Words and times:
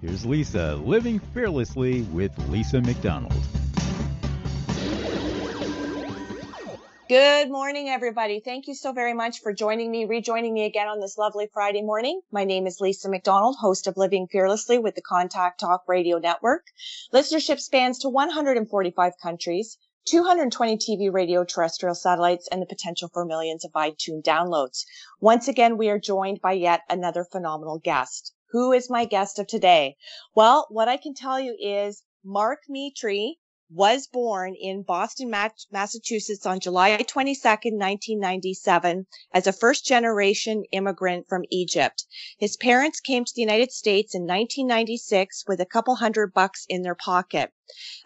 here's 0.00 0.26
Lisa 0.26 0.76
living 0.76 1.18
fearlessly 1.18 2.02
with 2.02 2.36
Lisa 2.48 2.80
McDonald. 2.80 3.32
Good 7.08 7.52
morning, 7.52 7.88
everybody. 7.88 8.40
Thank 8.40 8.66
you 8.66 8.74
so 8.74 8.92
very 8.92 9.14
much 9.14 9.38
for 9.40 9.52
joining 9.52 9.92
me, 9.92 10.06
rejoining 10.06 10.52
me 10.52 10.64
again 10.64 10.88
on 10.88 10.98
this 10.98 11.16
lovely 11.16 11.48
Friday 11.52 11.82
morning. 11.82 12.20
My 12.32 12.42
name 12.42 12.66
is 12.66 12.80
Lisa 12.80 13.08
McDonald, 13.08 13.54
host 13.60 13.86
of 13.86 13.96
Living 13.96 14.26
Fearlessly 14.26 14.78
with 14.78 14.96
the 14.96 15.02
Contact 15.02 15.60
Talk 15.60 15.84
Radio 15.86 16.18
Network. 16.18 16.66
Listenership 17.14 17.60
spans 17.60 18.00
to 18.00 18.08
145 18.08 19.12
countries, 19.22 19.78
220 20.06 20.78
TV, 20.78 21.12
radio, 21.12 21.44
terrestrial 21.44 21.94
satellites, 21.94 22.48
and 22.50 22.60
the 22.60 22.66
potential 22.66 23.08
for 23.12 23.24
millions 23.24 23.64
of 23.64 23.70
iTunes 23.72 24.24
downloads. 24.24 24.84
Once 25.20 25.46
again, 25.46 25.76
we 25.76 25.88
are 25.88 26.00
joined 26.00 26.40
by 26.40 26.54
yet 26.54 26.82
another 26.90 27.24
phenomenal 27.24 27.78
guest. 27.78 28.32
Who 28.50 28.72
is 28.72 28.88
my 28.88 29.06
guest 29.06 29.40
of 29.40 29.48
today? 29.48 29.96
Well, 30.34 30.68
what 30.70 30.88
I 30.88 30.98
can 30.98 31.14
tell 31.14 31.40
you 31.40 31.56
is 31.58 32.04
Mark 32.22 32.60
Metry 32.70 33.38
was 33.68 34.06
born 34.06 34.54
in 34.54 34.84
Boston, 34.84 35.28
Massachusetts 35.72 36.46
on 36.46 36.60
July 36.60 36.96
22nd, 36.96 37.72
1997 37.72 39.08
as 39.34 39.48
a 39.48 39.52
first 39.52 39.84
generation 39.84 40.62
immigrant 40.70 41.28
from 41.28 41.42
Egypt. 41.50 42.04
His 42.38 42.56
parents 42.56 43.00
came 43.00 43.24
to 43.24 43.32
the 43.34 43.40
United 43.40 43.72
States 43.72 44.14
in 44.14 44.22
1996 44.22 45.42
with 45.48 45.60
a 45.60 45.66
couple 45.66 45.96
hundred 45.96 46.32
bucks 46.32 46.64
in 46.68 46.82
their 46.82 46.94
pocket. 46.94 47.52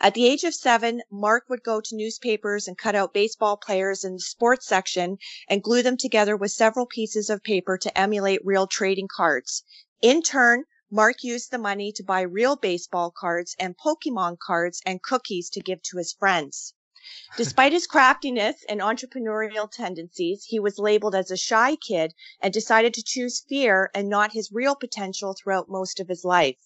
At 0.01 0.15
the 0.15 0.27
age 0.27 0.45
of 0.45 0.55
seven, 0.55 1.03
Mark 1.11 1.51
would 1.51 1.63
go 1.63 1.83
to 1.83 1.97
newspapers 1.97 2.67
and 2.67 2.79
cut 2.79 2.95
out 2.95 3.13
baseball 3.13 3.59
players 3.59 4.05
in 4.05 4.15
the 4.15 4.21
sports 4.21 4.67
section 4.67 5.19
and 5.47 5.63
glue 5.63 5.83
them 5.83 5.99
together 5.99 6.35
with 6.35 6.51
several 6.51 6.87
pieces 6.87 7.29
of 7.29 7.43
paper 7.43 7.77
to 7.77 7.99
emulate 7.99 8.41
real 8.43 8.67
trading 8.67 9.09
cards. 9.15 9.65
In 10.03 10.23
turn, 10.23 10.65
Mark 10.91 11.23
used 11.23 11.51
the 11.51 11.59
money 11.59 11.93
to 11.93 12.03
buy 12.03 12.23
real 12.23 12.57
baseball 12.57 13.11
cards 13.11 13.55
and 13.59 13.77
Pokemon 13.77 14.39
cards 14.39 14.81
and 14.87 15.03
cookies 15.03 15.51
to 15.51 15.61
give 15.61 15.83
to 15.83 15.99
his 15.99 16.15
friends. 16.15 16.73
Despite 17.37 17.73
his 17.73 17.87
craftiness 17.87 18.65
and 18.67 18.81
entrepreneurial 18.81 19.71
tendencies, 19.71 20.45
he 20.45 20.59
was 20.59 20.79
labeled 20.79 21.15
as 21.15 21.31
a 21.31 21.37
shy 21.37 21.77
kid 21.77 22.15
and 22.41 22.51
decided 22.51 22.95
to 22.95 23.03
choose 23.03 23.45
fear 23.47 23.91
and 23.93 24.09
not 24.09 24.33
his 24.33 24.51
real 24.51 24.75
potential 24.75 25.35
throughout 25.35 25.69
most 25.69 26.01
of 26.01 26.09
his 26.09 26.25
life. 26.25 26.57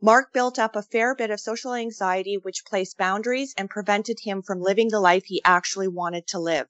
Mark 0.00 0.32
built 0.32 0.58
up 0.58 0.74
a 0.74 0.82
fair 0.82 1.14
bit 1.14 1.30
of 1.30 1.40
social 1.40 1.74
anxiety, 1.74 2.38
which 2.38 2.64
placed 2.64 2.96
boundaries 2.96 3.52
and 3.58 3.68
prevented 3.68 4.20
him 4.20 4.40
from 4.40 4.62
living 4.62 4.88
the 4.88 4.98
life 4.98 5.26
he 5.26 5.42
actually 5.44 5.88
wanted 5.88 6.26
to 6.28 6.38
live. 6.38 6.68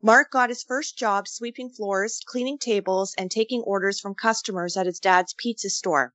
Mark 0.00 0.30
got 0.30 0.48
his 0.48 0.62
first 0.62 0.96
job 0.96 1.26
sweeping 1.26 1.70
floors, 1.70 2.20
cleaning 2.24 2.58
tables, 2.58 3.14
and 3.18 3.30
taking 3.30 3.62
orders 3.62 3.98
from 3.98 4.14
customers 4.14 4.76
at 4.76 4.86
his 4.86 5.00
dad's 5.00 5.34
pizza 5.34 5.70
store. 5.70 6.14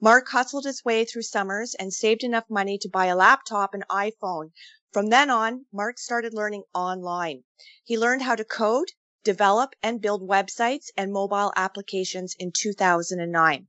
Mark 0.00 0.28
hustled 0.28 0.64
his 0.64 0.84
way 0.84 1.04
through 1.04 1.22
summers 1.22 1.74
and 1.74 1.94
saved 1.94 2.24
enough 2.24 2.50
money 2.50 2.76
to 2.76 2.88
buy 2.88 3.06
a 3.06 3.16
laptop 3.16 3.72
and 3.72 3.84
iPhone. 3.88 4.52
From 4.92 5.06
then 5.06 5.30
on, 5.30 5.66
Mark 5.72 5.98
started 5.98 6.34
learning 6.34 6.64
online. 6.74 7.44
He 7.84 7.96
learned 7.96 8.22
how 8.22 8.34
to 8.34 8.44
code, 8.44 8.92
develop, 9.22 9.74
and 9.82 10.00
build 10.00 10.28
websites 10.28 10.86
and 10.96 11.12
mobile 11.12 11.52
applications 11.54 12.34
in 12.38 12.52
2009. 12.52 13.68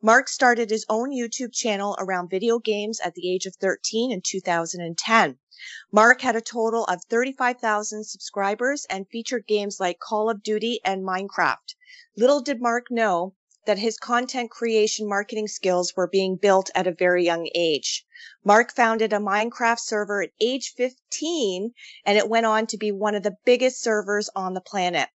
Mark 0.00 0.28
started 0.28 0.70
his 0.70 0.86
own 0.88 1.10
YouTube 1.10 1.52
channel 1.52 1.96
around 1.98 2.30
video 2.30 2.58
games 2.58 2.98
at 3.00 3.14
the 3.14 3.32
age 3.32 3.46
of 3.46 3.54
13 3.56 4.10
in 4.10 4.22
2010. 4.22 5.38
Mark 5.92 6.22
had 6.22 6.34
a 6.34 6.40
total 6.40 6.84
of 6.86 7.04
35,000 7.04 8.02
subscribers 8.02 8.84
and 8.90 9.06
featured 9.08 9.46
games 9.46 9.78
like 9.78 10.00
Call 10.00 10.28
of 10.28 10.42
Duty 10.42 10.80
and 10.84 11.04
Minecraft. 11.04 11.76
Little 12.16 12.40
did 12.40 12.60
Mark 12.60 12.90
know 12.90 13.36
that 13.64 13.78
his 13.78 13.96
content 13.96 14.50
creation 14.50 15.08
marketing 15.08 15.46
skills 15.46 15.94
were 15.96 16.08
being 16.08 16.34
built 16.34 16.68
at 16.74 16.88
a 16.88 16.92
very 16.92 17.24
young 17.24 17.48
age. 17.54 18.04
Mark 18.42 18.74
founded 18.74 19.12
a 19.12 19.18
Minecraft 19.18 19.78
server 19.78 20.20
at 20.22 20.30
age 20.40 20.74
15 20.74 21.72
and 22.04 22.18
it 22.18 22.28
went 22.28 22.46
on 22.46 22.66
to 22.66 22.76
be 22.76 22.90
one 22.90 23.14
of 23.14 23.22
the 23.22 23.36
biggest 23.44 23.80
servers 23.80 24.28
on 24.34 24.54
the 24.54 24.60
planet. 24.60 25.10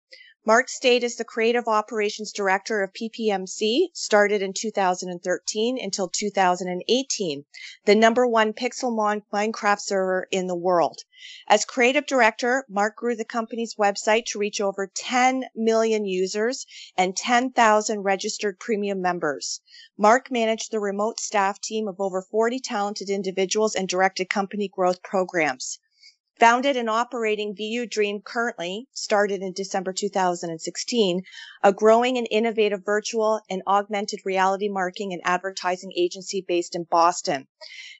Mark 0.47 0.69
stayed 0.69 1.03
as 1.03 1.15
the 1.15 1.25
creative 1.25 1.67
operations 1.67 2.31
director 2.31 2.83
of 2.83 2.93
PPMC, 2.93 3.87
started 3.93 4.43
in 4.43 4.53
2013 4.53 5.79
until 5.81 6.07
2018, 6.07 7.45
the 7.85 7.95
number 7.95 8.27
one 8.27 8.53
pixel 8.53 9.23
Minecraft 9.33 9.79
server 9.79 10.27
in 10.29 10.45
the 10.45 10.55
world. 10.55 11.01
As 11.47 11.65
creative 11.65 12.05
director, 12.05 12.63
Mark 12.69 12.95
grew 12.95 13.15
the 13.15 13.25
company's 13.25 13.73
website 13.73 14.25
to 14.25 14.37
reach 14.37 14.61
over 14.61 14.85
10 14.85 15.45
million 15.55 16.05
users 16.05 16.67
and 16.95 17.17
10,000 17.17 18.03
registered 18.03 18.59
premium 18.59 19.01
members. 19.01 19.61
Mark 19.97 20.29
managed 20.29 20.69
the 20.69 20.79
remote 20.79 21.19
staff 21.19 21.59
team 21.59 21.87
of 21.87 21.99
over 21.99 22.21
40 22.21 22.59
talented 22.59 23.09
individuals 23.09 23.73
and 23.73 23.89
directed 23.89 24.29
company 24.29 24.67
growth 24.67 25.01
programs. 25.01 25.79
Founded 26.37 26.75
and 26.75 26.89
operating 26.89 27.55
VU 27.55 27.85
Dream 27.85 28.21
currently, 28.21 28.89
started 28.91 29.41
in 29.41 29.53
December 29.53 29.93
2016, 29.93 31.23
a 31.63 31.71
growing 31.71 32.17
and 32.17 32.27
innovative 32.29 32.83
virtual 32.83 33.39
and 33.49 33.63
augmented 33.65 34.19
reality 34.25 34.67
marketing 34.67 35.13
and 35.13 35.21
advertising 35.23 35.93
agency 35.95 36.43
based 36.45 36.75
in 36.75 36.83
Boston. 36.83 37.47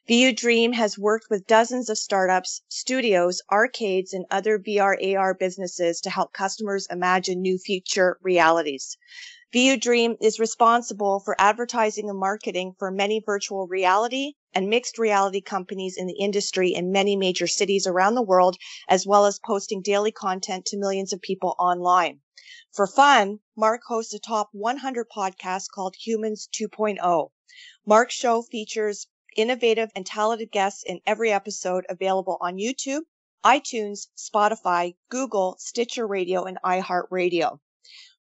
VU 0.06 0.34
Dream 0.34 0.72
has 0.72 0.98
worked 0.98 1.30
with 1.30 1.46
dozens 1.46 1.88
of 1.88 1.96
startups, 1.96 2.60
studios, 2.68 3.40
arcades, 3.50 4.12
and 4.12 4.26
other 4.30 4.58
VR 4.58 5.16
AR 5.16 5.32
businesses 5.32 6.02
to 6.02 6.10
help 6.10 6.34
customers 6.34 6.86
imagine 6.90 7.40
new 7.40 7.56
future 7.56 8.18
realities. 8.20 8.98
VU 9.50 9.78
Dream 9.78 10.16
is 10.20 10.38
responsible 10.38 11.20
for 11.20 11.34
advertising 11.40 12.10
and 12.10 12.18
marketing 12.18 12.74
for 12.78 12.90
many 12.90 13.22
virtual 13.24 13.66
reality 13.66 14.34
and 14.56 14.70
mixed 14.70 14.96
reality 14.96 15.42
companies 15.42 15.98
in 15.98 16.06
the 16.06 16.18
industry 16.18 16.72
in 16.72 16.90
many 16.90 17.14
major 17.14 17.46
cities 17.46 17.86
around 17.86 18.14
the 18.14 18.22
world, 18.22 18.56
as 18.88 19.06
well 19.06 19.26
as 19.26 19.38
posting 19.38 19.82
daily 19.82 20.10
content 20.10 20.64
to 20.64 20.78
millions 20.78 21.12
of 21.12 21.20
people 21.20 21.54
online. 21.58 22.18
For 22.72 22.86
fun, 22.86 23.40
Mark 23.54 23.82
hosts 23.86 24.14
a 24.14 24.18
top 24.18 24.48
100 24.52 25.08
podcast 25.14 25.66
called 25.74 25.94
Humans 26.00 26.48
2.0. 26.58 27.30
Mark's 27.84 28.14
show 28.14 28.40
features 28.40 29.06
innovative 29.36 29.90
and 29.94 30.06
talented 30.06 30.50
guests 30.50 30.82
in 30.86 31.02
every 31.06 31.30
episode 31.30 31.84
available 31.90 32.38
on 32.40 32.56
YouTube, 32.56 33.02
iTunes, 33.44 34.06
Spotify, 34.16 34.96
Google, 35.10 35.56
Stitcher 35.58 36.06
Radio, 36.06 36.44
and 36.44 36.56
iHeartRadio. 36.64 37.60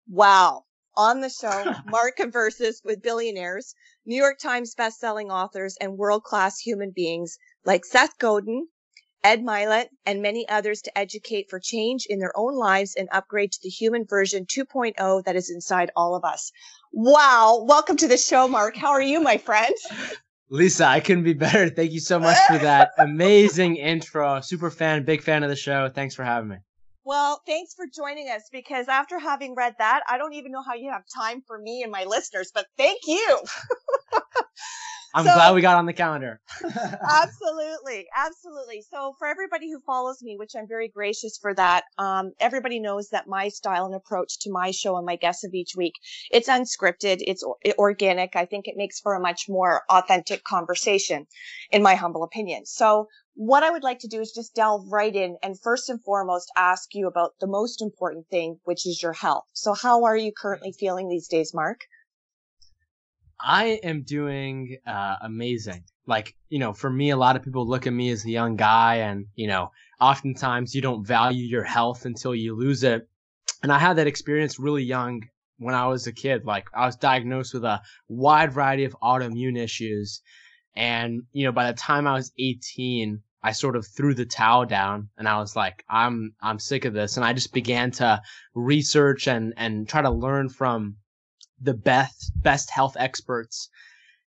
Wow 0.09 0.65
on 1.01 1.21
the 1.21 1.31
show, 1.31 1.75
Mark 1.87 2.17
converses 2.17 2.83
with 2.85 3.03
billionaires, 3.03 3.75
New 4.05 4.17
York 4.17 4.39
Times 4.39 4.75
bestselling 4.75 5.31
authors, 5.31 5.79
and 5.81 5.97
world-class 5.97 6.59
human 6.59 6.91
beings 6.91 7.39
like 7.65 7.87
Seth 7.87 8.19
Godin, 8.19 8.69
Ed 9.25 9.41
Mylett, 9.41 9.89
and 10.05 10.21
many 10.21 10.47
others 10.47 10.83
to 10.83 10.99
educate 10.99 11.49
for 11.49 11.59
change 11.59 12.05
in 12.07 12.19
their 12.19 12.37
own 12.37 12.55
lives 12.55 12.95
and 12.97 13.09
upgrade 13.13 13.51
to 13.53 13.59
the 13.63 13.71
human 13.71 14.05
version 14.05 14.45
2.0 14.45 15.25
that 15.25 15.37
is 15.37 15.51
inside 15.51 15.91
all 15.97 16.15
of 16.15 16.25
us. 16.25 16.53
Wow. 16.93 17.65
Welcome 17.67 17.97
to 17.99 18.09
the 18.09 18.19
show, 18.19 18.47
Mark. 18.47 18.77
How 18.77 18.91
are 18.91 19.03
you, 19.03 19.21
my 19.21 19.39
friend? 19.39 19.75
Lisa, 20.51 20.85
I 20.85 21.01
couldn't 21.01 21.25
be 21.25 21.33
better. 21.33 21.71
Thank 21.71 21.93
you 21.93 22.01
so 22.01 22.19
much 22.19 22.37
for 22.47 22.59
that 22.59 22.91
amazing 22.99 23.77
intro. 23.77 24.41
Super 24.43 24.71
fan, 24.71 25.05
big 25.05 25.23
fan 25.23 25.45
of 25.45 25.49
the 25.49 25.57
show. 25.57 25.89
Thanks 25.89 26.15
for 26.15 26.25
having 26.25 26.51
me. 26.51 26.57
Well, 27.05 27.43
thanks 27.47 27.75
for 27.75 27.87
joining 27.87 28.29
us 28.29 28.49
because 28.53 28.89
after 28.89 29.19
having 29.19 29.55
read 29.55 29.75
that, 29.79 30.03
I 30.09 30.19
don't 30.19 30.35
even 30.35 30.53
know 30.53 30.63
how 30.63 30.75
you 30.75 30.91
have 30.91 31.05
time 31.15 31.43
for 31.47 31.59
me 31.59 31.83
and 31.83 31.91
my 31.93 32.05
listeners, 32.05 32.51
but 32.55 32.67
thank 32.77 33.01
you. 33.07 33.39
I'm 35.15 35.25
so, 35.25 35.35
glad 35.35 35.55
we 35.55 35.61
got 35.61 35.77
on 35.77 35.87
the 35.87 35.93
calendar. 35.93 36.41
absolutely. 36.65 38.07
Absolutely. 38.17 38.83
So 38.91 39.15
for 39.19 39.27
everybody 39.27 39.71
who 39.71 39.81
follows 39.81 40.23
me, 40.23 40.37
which 40.39 40.53
I'm 40.57 40.69
very 40.69 40.89
gracious 40.89 41.39
for 41.41 41.55
that, 41.55 41.85
um, 41.99 42.33
everybody 42.39 42.81
knows 42.81 43.09
that 43.11 43.27
my 43.27 43.49
style 43.49 43.87
and 43.87 43.95
approach 43.95 44.39
to 44.41 44.51
my 44.51 44.71
show 44.71 44.97
and 44.97 45.07
my 45.07 45.17
guests 45.17 45.45
of 45.45 45.53
each 45.53 45.75
week, 45.77 45.95
it's 46.31 46.49
unscripted. 46.49 47.19
It's 47.21 47.45
organic. 47.79 48.37
I 48.37 48.47
think 48.47 48.69
it 48.69 48.77
makes 48.77 49.01
for 49.01 49.15
a 49.15 49.21
much 49.21 49.47
more 49.49 49.83
authentic 49.89 50.45
conversation 50.45 51.27
in 51.71 51.83
my 51.83 51.95
humble 51.97 52.23
opinion. 52.23 52.67
So 52.67 53.09
what 53.35 53.63
I 53.63 53.71
would 53.71 53.83
like 53.83 54.01
to 54.01 54.09
do 54.09 54.21
is 54.21 54.33
just 54.33 54.55
delve 54.55 54.93
right 54.93 55.15
in 55.15 55.37
and 55.43 55.59
first 55.59 55.89
and 55.89 56.03
foremost 56.05 56.53
ask 56.57 56.95
you 56.95 57.07
about 57.07 57.33
the 57.41 57.47
most 57.47 57.81
important 57.81 58.29
thing, 58.29 58.59
which 58.65 58.87
is 58.87 59.03
your 59.03 59.13
health. 59.13 59.45
So 59.55 59.73
how 59.73 60.05
are 60.05 60.17
you 60.17 60.33
currently 60.37 60.73
feeling 60.73 61.09
these 61.09 61.29
days, 61.29 61.53
Mark? 61.55 61.81
I 63.43 63.81
am 63.83 64.03
doing 64.03 64.79
uh, 64.87 65.17
amazing. 65.23 65.85
Like, 66.07 66.35
you 66.49 66.59
know, 66.59 66.73
for 66.73 66.91
me, 66.91 67.11
a 67.11 67.17
lot 67.17 67.37
of 67.37 67.43
people 67.43 67.67
look 67.67 67.87
at 67.87 67.93
me 67.93 68.11
as 68.11 68.25
a 68.25 68.31
young 68.31 68.57
guy, 68.57 68.97
and, 68.97 69.27
you 69.35 69.47
know, 69.47 69.71
oftentimes 70.01 70.75
you 70.75 70.83
don't 70.83 71.07
value 71.07 71.45
your 71.45 71.65
health 71.65 72.05
until 72.05 72.35
you 72.35 72.55
lose 72.55 72.83
it. 72.83 73.09
And 73.63 73.73
I 73.73 73.79
had 73.79 73.97
that 73.97 74.07
experience 74.07 74.59
really 74.59 74.83
young 74.83 75.23
when 75.59 75.75
I 75.75 75.87
was 75.87 76.07
a 76.07 76.13
kid. 76.13 76.45
Like, 76.45 76.69
I 76.75 76.87
was 76.87 76.97
diagnosed 76.97 77.55
with 77.55 77.65
a 77.65 77.83
wide 78.09 78.53
variety 78.53 78.85
of 78.85 78.97
autoimmune 79.03 79.59
issues. 79.59 80.23
And, 80.75 81.23
you 81.33 81.45
know, 81.45 81.53
by 81.53 81.71
the 81.71 81.77
time 81.77 82.07
I 82.07 82.15
was 82.15 82.33
18, 82.39 83.23
I 83.43 83.53
sort 83.53 83.77
of 83.77 83.87
threw 83.87 84.15
the 84.15 84.27
towel 84.27 84.67
down 84.67 85.09
and 85.17 85.27
I 85.27 85.39
was 85.39 85.57
like, 85.57 85.85
I'm, 85.89 86.35
I'm 86.43 86.59
sick 86.59 86.85
of 86.85 86.93
this. 86.93 87.17
And 87.17 87.25
I 87.25 87.33
just 87.33 87.53
began 87.53 87.91
to 87.93 88.21
research 88.55 89.29
and, 89.29 89.55
and 89.57 89.89
try 89.89 90.03
to 90.03 90.11
learn 90.11 90.49
from 90.51 90.97
the 91.61 91.75
best 91.75 92.33
best 92.37 92.71
health 92.71 92.97
experts. 92.99 93.69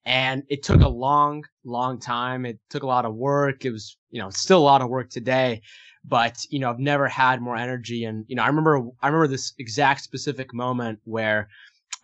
And 0.04 0.44
it 0.50 0.64
took 0.64 0.82
a 0.82 0.90
long 0.90 1.44
long 1.64 2.00
time. 2.00 2.46
It 2.46 2.60
took 2.70 2.84
a 2.84 2.88
lot 2.88 3.06
of 3.06 3.16
work. 3.16 3.66
It 3.66 3.72
was 3.72 3.98
you 4.10 4.22
know 4.22 4.30
still 4.30 4.60
a 4.60 4.70
lot 4.72 4.82
of 4.82 4.90
work 4.90 5.10
today 5.10 5.62
but 6.04 6.46
you 6.50 6.60
know 6.60 6.70
i've 6.70 6.80
never 6.80 7.08
had 7.08 7.42
more 7.42 7.56
energy. 7.56 8.06
And 8.06 8.26
you 8.28 8.36
know 8.36 8.44
i 8.44 8.48
remember 8.48 8.82
i 9.02 9.08
remember 9.08 9.28
this 9.28 9.54
exact 9.60 10.02
specific 10.02 10.54
moment 10.54 11.00
where 11.04 11.50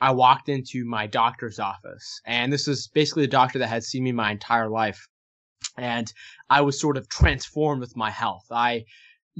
i 0.02 0.12
walked 0.12 0.50
into 0.50 0.86
my 0.86 1.08
doctor's 1.08 1.60
office. 1.60 2.22
And 2.26 2.52
this 2.52 2.68
is 2.68 2.88
basically 2.88 3.24
the 3.24 3.32
doctor 3.32 3.60
that 3.60 3.68
had 3.68 3.84
seen 3.84 4.04
me 4.04 4.12
my 4.12 4.32
entire 4.32 4.70
life. 4.70 5.08
And 5.78 6.12
i 6.50 6.62
was 6.62 6.80
sort 6.80 6.98
of 6.98 7.10
transformed 7.10 7.82
with 7.82 7.96
my 7.96 8.12
health. 8.12 8.46
I 8.52 8.86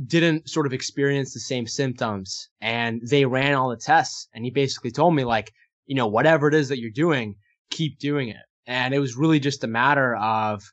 didn't 0.06 0.50
sort 0.50 0.68
of 0.68 0.74
experience 0.74 1.34
the 1.34 1.40
same 1.40 1.68
symptoms. 1.68 2.50
And 2.62 3.02
they 3.08 3.26
ran 3.26 3.56
all 3.56 3.70
the 3.70 3.78
tests. 3.78 4.28
And 4.34 4.46
he 4.46 4.52
basically 4.52 4.92
told 4.92 5.16
me 5.16 5.24
like 5.24 5.52
you 5.88 5.96
know, 5.96 6.08
whatever 6.08 6.48
it 6.48 6.54
is 6.54 6.70
that 6.70 6.80
you're 6.80 6.92
doing, 6.92 7.36
keep 7.72 7.98
doing 8.00 8.30
it. 8.30 8.38
And 8.68 8.94
it 8.94 9.00
was 9.00 9.16
really 9.16 9.40
just 9.40 9.64
a 9.64 9.68
matter 9.68 10.16
of, 10.18 10.64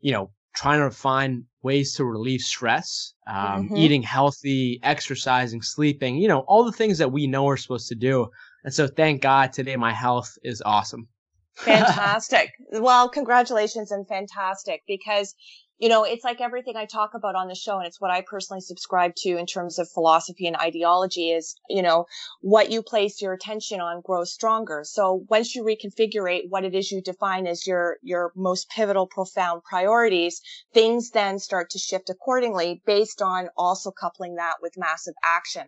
you 0.00 0.12
know, 0.12 0.30
trying 0.54 0.80
to 0.80 0.94
find 0.94 1.44
ways 1.62 1.94
to 1.94 2.04
relieve 2.04 2.40
stress, 2.40 3.14
um, 3.26 3.66
mm-hmm. 3.66 3.76
eating 3.76 4.02
healthy, 4.02 4.78
exercising, 4.82 5.62
sleeping, 5.62 6.16
you 6.16 6.28
know, 6.28 6.40
all 6.40 6.64
the 6.64 6.72
things 6.72 6.98
that 6.98 7.10
we 7.10 7.26
know 7.26 7.44
we're 7.44 7.56
supposed 7.56 7.88
to 7.88 7.94
do. 7.94 8.28
And 8.64 8.72
so 8.72 8.86
thank 8.86 9.22
God 9.22 9.52
today 9.52 9.76
my 9.76 9.92
health 9.92 10.36
is 10.42 10.62
awesome. 10.64 11.08
fantastic. 11.54 12.52
well, 12.72 13.08
congratulations 13.08 13.92
and 13.92 14.06
fantastic 14.08 14.82
because 14.88 15.34
you 15.78 15.88
know, 15.88 16.04
it's 16.04 16.24
like 16.24 16.40
everything 16.40 16.76
I 16.76 16.86
talk 16.86 17.14
about 17.14 17.34
on 17.34 17.48
the 17.48 17.54
show, 17.54 17.78
and 17.78 17.86
it's 17.86 18.00
what 18.00 18.10
I 18.10 18.20
personally 18.22 18.60
subscribe 18.60 19.14
to 19.16 19.36
in 19.36 19.46
terms 19.46 19.78
of 19.78 19.90
philosophy 19.90 20.46
and 20.46 20.56
ideology 20.56 21.30
is, 21.30 21.56
you 21.68 21.82
know, 21.82 22.06
what 22.40 22.70
you 22.70 22.82
place 22.82 23.20
your 23.20 23.32
attention 23.32 23.80
on 23.80 24.00
grows 24.00 24.32
stronger. 24.32 24.82
So 24.84 25.24
once 25.28 25.54
you 25.54 25.64
reconfigure 25.64 26.42
what 26.48 26.64
it 26.64 26.74
is 26.74 26.92
you 26.92 27.02
define 27.02 27.46
as 27.46 27.66
your, 27.66 27.98
your 28.02 28.32
most 28.36 28.70
pivotal, 28.70 29.06
profound 29.06 29.64
priorities, 29.64 30.40
things 30.72 31.10
then 31.10 31.38
start 31.38 31.70
to 31.70 31.78
shift 31.78 32.08
accordingly 32.08 32.80
based 32.86 33.20
on 33.20 33.48
also 33.56 33.90
coupling 33.90 34.36
that 34.36 34.54
with 34.62 34.78
massive 34.78 35.14
action. 35.24 35.64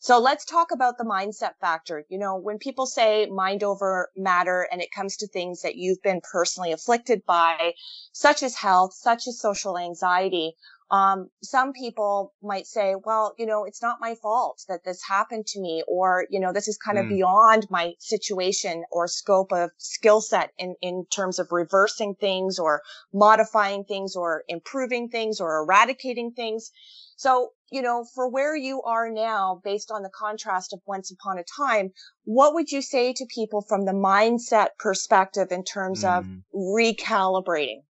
So 0.00 0.18
let's 0.18 0.44
talk 0.44 0.72
about 0.72 0.98
the 0.98 1.04
mindset 1.04 1.52
factor. 1.60 2.04
You 2.08 2.18
know, 2.18 2.34
when 2.34 2.58
people 2.58 2.86
say 2.86 3.26
mind 3.26 3.62
over 3.62 4.10
matter 4.16 4.66
and 4.72 4.82
it 4.82 4.90
comes 4.90 5.16
to 5.18 5.28
things 5.28 5.62
that 5.62 5.76
you've 5.76 6.02
been 6.02 6.20
personally 6.20 6.72
afflicted 6.72 7.24
by, 7.24 7.74
such 8.10 8.42
as 8.42 8.56
health, 8.56 8.94
such 8.94 9.28
as 9.28 9.38
social 9.42 9.76
anxiety, 9.76 10.54
um, 10.92 11.30
some 11.42 11.72
people 11.72 12.34
might 12.42 12.66
say, 12.66 12.94
well, 13.02 13.34
you 13.38 13.46
know, 13.46 13.64
it's 13.64 13.80
not 13.80 13.96
my 13.98 14.14
fault 14.14 14.62
that 14.68 14.84
this 14.84 15.00
happened 15.08 15.46
to 15.46 15.60
me, 15.60 15.82
or, 15.88 16.26
you 16.28 16.38
know, 16.38 16.52
this 16.52 16.68
is 16.68 16.76
kind 16.76 16.98
of 16.98 17.06
mm. 17.06 17.16
beyond 17.16 17.66
my 17.70 17.94
situation 17.98 18.84
or 18.92 19.08
scope 19.08 19.52
of 19.52 19.70
skill 19.78 20.20
set 20.20 20.50
in, 20.58 20.76
in 20.82 21.06
terms 21.10 21.38
of 21.38 21.48
reversing 21.50 22.14
things 22.14 22.58
or 22.58 22.82
modifying 23.10 23.84
things 23.84 24.16
or 24.16 24.44
improving 24.48 25.08
things 25.08 25.40
or 25.40 25.62
eradicating 25.62 26.32
things. 26.32 26.70
So, 27.16 27.52
you 27.70 27.80
know, 27.80 28.04
for 28.14 28.28
where 28.28 28.54
you 28.54 28.82
are 28.82 29.08
now, 29.08 29.62
based 29.64 29.90
on 29.90 30.02
the 30.02 30.10
contrast 30.14 30.74
of 30.74 30.80
once 30.84 31.10
upon 31.10 31.38
a 31.38 31.44
time, 31.56 31.92
what 32.24 32.52
would 32.52 32.70
you 32.70 32.82
say 32.82 33.14
to 33.14 33.34
people 33.34 33.64
from 33.66 33.86
the 33.86 33.92
mindset 33.92 34.68
perspective 34.78 35.52
in 35.52 35.64
terms 35.64 36.04
mm. 36.04 36.18
of 36.18 36.26
recalibrating? 36.54 37.84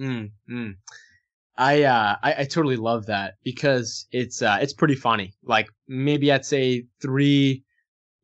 Mm, 0.00 0.30
mm. 0.50 0.74
I, 1.56 1.82
uh, 1.82 2.16
I, 2.22 2.34
I 2.38 2.44
totally 2.44 2.76
love 2.76 3.06
that 3.06 3.34
because 3.44 4.06
it's 4.12 4.40
uh, 4.40 4.58
it's 4.62 4.72
pretty 4.72 4.94
funny. 4.94 5.34
Like 5.44 5.68
maybe 5.86 6.32
I'd 6.32 6.46
say 6.46 6.86
three, 7.02 7.64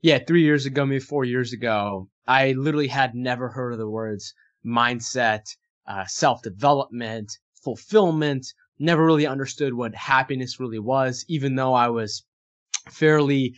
yeah, 0.01 0.19
three 0.27 0.43
years 0.43 0.65
ago, 0.65 0.87
maybe 0.87 1.01
four 1.01 1.25
years 1.25 1.53
ago, 1.53 2.09
I 2.27 2.53
literally 2.53 2.89
had 2.89 3.15
never 3.15 3.49
heard 3.49 3.73
of 3.73 3.79
the 3.79 3.91
words 3.91 4.33
mindset, 4.65 5.43
uh, 5.87 6.07
self 6.07 6.41
development, 6.43 7.31
fulfillment, 7.63 8.47
never 8.79 9.05
really 9.05 9.27
understood 9.27 9.75
what 9.75 9.95
happiness 9.95 10.59
really 10.59 10.79
was, 10.79 11.25
even 11.29 11.57
though 11.57 11.75
I 11.75 11.89
was 11.89 12.25
fairly 12.91 13.55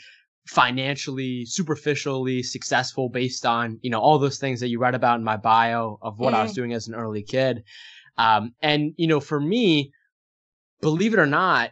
financially, 0.49 1.45
superficially 1.45 2.43
successful 2.43 3.11
based 3.11 3.45
on, 3.45 3.79
you 3.83 3.91
know, 3.91 4.01
all 4.01 4.19
those 4.19 4.39
things 4.39 4.61
that 4.61 4.69
you 4.69 4.79
read 4.79 4.95
about 4.95 5.19
in 5.19 5.25
my 5.25 5.37
bio 5.37 5.99
of 6.01 6.19
what 6.19 6.33
mm. 6.33 6.39
I 6.39 6.43
was 6.43 6.53
mm. 6.53 6.57
doing 6.57 6.73
as 6.73 6.89
an 6.89 6.95
early 6.95 7.23
kid. 7.23 7.65
Um, 8.19 8.53
and, 8.61 8.93
you 8.97 9.07
know, 9.07 9.21
for 9.21 9.41
me, 9.41 9.93
believe 10.81 11.15
it 11.15 11.21
or 11.21 11.27
not, 11.27 11.71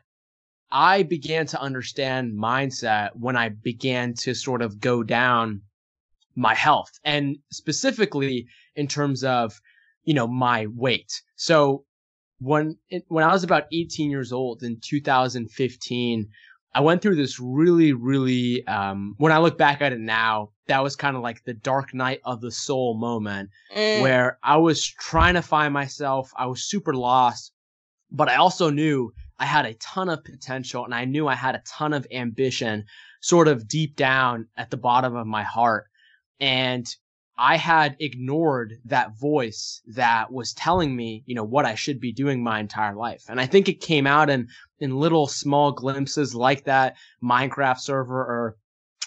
I 0.70 1.02
began 1.02 1.46
to 1.46 1.60
understand 1.60 2.32
mindset 2.32 3.10
when 3.14 3.36
I 3.36 3.50
began 3.50 4.14
to 4.14 4.34
sort 4.34 4.62
of 4.62 4.80
go 4.80 5.02
down 5.02 5.62
my 6.34 6.54
health 6.54 6.90
and 7.04 7.36
specifically 7.50 8.46
in 8.74 8.86
terms 8.86 9.24
of, 9.24 9.60
you 10.04 10.14
know, 10.14 10.26
my 10.26 10.66
weight. 10.68 11.22
So 11.36 11.84
when 12.40 12.76
when 13.08 13.24
I 13.24 13.32
was 13.32 13.44
about 13.44 13.64
18 13.72 14.10
years 14.10 14.32
old 14.32 14.62
in 14.62 14.78
2015, 14.80 16.28
I 16.76 16.80
went 16.80 17.00
through 17.00 17.16
this 17.16 17.40
really, 17.40 17.94
really. 17.94 18.66
Um, 18.66 19.14
when 19.16 19.32
I 19.32 19.38
look 19.38 19.56
back 19.56 19.80
at 19.80 19.94
it 19.94 19.98
now, 19.98 20.50
that 20.66 20.82
was 20.82 20.94
kind 20.94 21.16
of 21.16 21.22
like 21.22 21.42
the 21.42 21.54
dark 21.54 21.94
night 21.94 22.20
of 22.22 22.42
the 22.42 22.50
soul 22.50 22.92
moment, 22.92 23.48
mm. 23.74 24.02
where 24.02 24.38
I 24.42 24.58
was 24.58 24.86
trying 24.86 25.34
to 25.34 25.42
find 25.42 25.72
myself. 25.72 26.30
I 26.36 26.44
was 26.44 26.64
super 26.64 26.92
lost, 26.92 27.52
but 28.10 28.28
I 28.28 28.36
also 28.36 28.68
knew 28.68 29.10
I 29.38 29.46
had 29.46 29.64
a 29.64 29.72
ton 29.74 30.10
of 30.10 30.22
potential, 30.22 30.84
and 30.84 30.94
I 30.94 31.06
knew 31.06 31.26
I 31.26 31.34
had 31.34 31.54
a 31.54 31.62
ton 31.66 31.94
of 31.94 32.06
ambition, 32.10 32.84
sort 33.22 33.48
of 33.48 33.66
deep 33.66 33.96
down 33.96 34.48
at 34.58 34.68
the 34.68 34.76
bottom 34.76 35.16
of 35.16 35.26
my 35.26 35.44
heart. 35.44 35.86
And 36.40 36.86
I 37.38 37.56
had 37.56 37.96
ignored 38.00 38.78
that 38.86 39.18
voice 39.18 39.82
that 39.88 40.32
was 40.32 40.54
telling 40.54 40.96
me, 40.96 41.22
you 41.26 41.34
know, 41.34 41.44
what 41.44 41.66
I 41.66 41.74
should 41.74 42.00
be 42.00 42.12
doing 42.12 42.42
my 42.42 42.60
entire 42.60 42.94
life. 42.94 43.24
And 43.28 43.40
I 43.40 43.46
think 43.46 43.68
it 43.68 43.80
came 43.80 44.06
out 44.06 44.30
in, 44.30 44.48
in 44.80 44.96
little 44.96 45.26
small 45.26 45.72
glimpses 45.72 46.34
like 46.34 46.64
that 46.64 46.96
Minecraft 47.22 47.78
server 47.78 48.18
or 48.18 48.56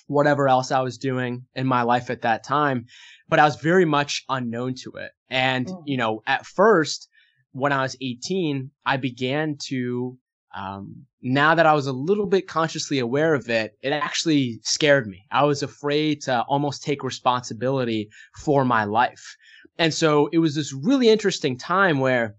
whatever 0.05 0.47
else 0.47 0.71
I 0.71 0.81
was 0.81 0.97
doing 0.97 1.45
in 1.55 1.65
my 1.65 1.81
life 1.81 2.09
at 2.09 2.21
that 2.21 2.43
time. 2.43 2.85
But 3.27 3.39
I 3.39 3.45
was 3.45 3.55
very 3.55 3.85
much 3.85 4.25
unknown 4.29 4.75
to 4.83 4.91
it. 4.97 5.11
And, 5.29 5.67
mm. 5.67 5.83
you 5.85 5.97
know, 5.97 6.21
at 6.27 6.45
first, 6.45 7.09
when 7.51 7.71
I 7.71 7.81
was 7.81 7.97
18, 7.99 8.69
I 8.85 8.97
began 8.97 9.57
to 9.69 10.17
um, 10.55 11.05
now 11.21 11.53
that 11.55 11.65
I 11.65 11.73
was 11.73 11.87
a 11.87 11.93
little 11.93 12.25
bit 12.25 12.47
consciously 12.47 12.99
aware 12.99 13.33
of 13.33 13.49
it, 13.49 13.77
it 13.81 13.91
actually 13.91 14.59
scared 14.63 15.07
me. 15.07 15.25
I 15.31 15.43
was 15.43 15.61
afraid 15.61 16.21
to 16.23 16.41
almost 16.43 16.83
take 16.83 17.03
responsibility 17.03 18.09
for 18.37 18.65
my 18.65 18.83
life. 18.85 19.35
And 19.77 19.93
so 19.93 20.27
it 20.33 20.39
was 20.39 20.55
this 20.55 20.73
really 20.73 21.09
interesting 21.09 21.57
time 21.57 21.99
where 21.99 22.35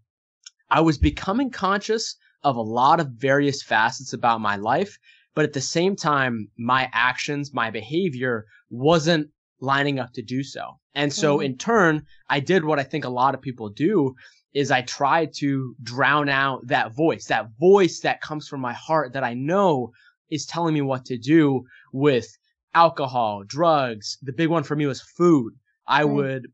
I 0.71 0.81
was 0.81 0.99
becoming 0.99 1.51
conscious 1.51 2.17
of 2.43 2.57
a 2.57 2.63
lot 2.63 3.01
of 3.01 3.09
various 3.17 3.63
facets 3.63 4.13
about 4.13 4.41
my 4.41 4.57
life, 4.57 4.99
but 5.35 5.45
at 5.45 5.53
the 5.53 5.61
same 5.61 5.95
time, 5.95 6.49
my 6.59 6.89
actions, 6.93 7.53
my 7.53 7.71
behavior 7.71 8.47
wasn't 8.71 9.29
lining 9.61 9.99
up 9.99 10.13
to 10.15 10.23
do 10.23 10.43
so. 10.43 10.79
And 10.95 11.13
so 11.13 11.39
Mhm. 11.39 11.45
in 11.45 11.57
turn, 11.59 12.07
I 12.29 12.41
did 12.41 12.65
what 12.65 12.79
I 12.79 12.83
think 12.83 13.05
a 13.05 13.11
lot 13.11 13.35
of 13.35 13.43
people 13.43 13.69
do 13.69 14.15
is 14.53 14.71
I 14.71 14.83
try 14.83 15.27
to 15.37 15.75
drown 15.83 16.29
out 16.29 16.67
that 16.67 16.95
voice, 16.95 17.27
that 17.27 17.51
voice 17.59 18.01
that 18.01 18.21
comes 18.21 18.49
from 18.49 18.61
my 18.61 18.73
heart 18.73 19.13
that 19.13 19.25
I 19.25 19.35
know 19.35 19.93
is 20.31 20.47
telling 20.47 20.75
me 20.75 20.83
what 20.83 21.05
to 21.07 21.19
do 21.19 21.65
with 21.93 22.27
alcohol, 22.75 23.43
drugs. 23.45 24.19
The 24.23 24.33
big 24.33 24.49
one 24.49 24.63
for 24.63 24.77
me 24.77 24.87
was 24.87 25.01
food. 25.01 25.55
I 25.87 26.05
Mm. 26.05 26.15
would 26.15 26.47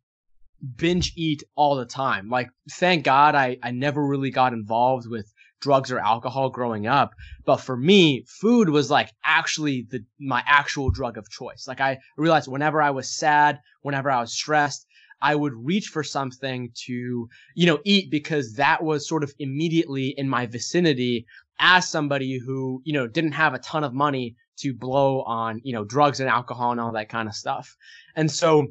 binge 0.76 1.12
eat 1.16 1.42
all 1.54 1.76
the 1.76 1.84
time. 1.84 2.28
Like, 2.28 2.48
thank 2.72 3.04
God 3.04 3.34
I, 3.34 3.58
I 3.62 3.70
never 3.70 4.04
really 4.04 4.30
got 4.30 4.52
involved 4.52 5.06
with 5.08 5.30
drugs 5.60 5.90
or 5.90 5.98
alcohol 5.98 6.50
growing 6.50 6.86
up. 6.86 7.14
But 7.44 7.58
for 7.58 7.76
me, 7.76 8.24
food 8.26 8.68
was 8.68 8.90
like 8.90 9.10
actually 9.24 9.86
the, 9.90 10.04
my 10.18 10.42
actual 10.46 10.90
drug 10.90 11.18
of 11.18 11.28
choice. 11.30 11.66
Like 11.66 11.80
I 11.80 11.98
realized 12.16 12.48
whenever 12.48 12.80
I 12.82 12.90
was 12.90 13.08
sad, 13.16 13.60
whenever 13.82 14.10
I 14.10 14.20
was 14.20 14.32
stressed, 14.32 14.85
I 15.20 15.34
would 15.34 15.54
reach 15.54 15.88
for 15.88 16.02
something 16.02 16.70
to, 16.86 17.28
you 17.54 17.66
know, 17.66 17.78
eat 17.84 18.10
because 18.10 18.54
that 18.54 18.82
was 18.82 19.08
sort 19.08 19.24
of 19.24 19.32
immediately 19.38 20.14
in 20.16 20.28
my 20.28 20.46
vicinity 20.46 21.26
as 21.58 21.88
somebody 21.88 22.38
who, 22.38 22.82
you 22.84 22.92
know, 22.92 23.06
didn't 23.06 23.32
have 23.32 23.54
a 23.54 23.58
ton 23.58 23.84
of 23.84 23.94
money 23.94 24.36
to 24.58 24.74
blow 24.74 25.22
on, 25.22 25.60
you 25.64 25.72
know, 25.72 25.84
drugs 25.84 26.20
and 26.20 26.28
alcohol 26.28 26.70
and 26.72 26.80
all 26.80 26.92
that 26.92 27.08
kind 27.08 27.28
of 27.28 27.34
stuff. 27.34 27.76
And 28.14 28.30
so 28.30 28.68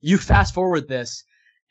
you 0.00 0.18
fast 0.18 0.54
forward 0.54 0.88
this 0.88 1.24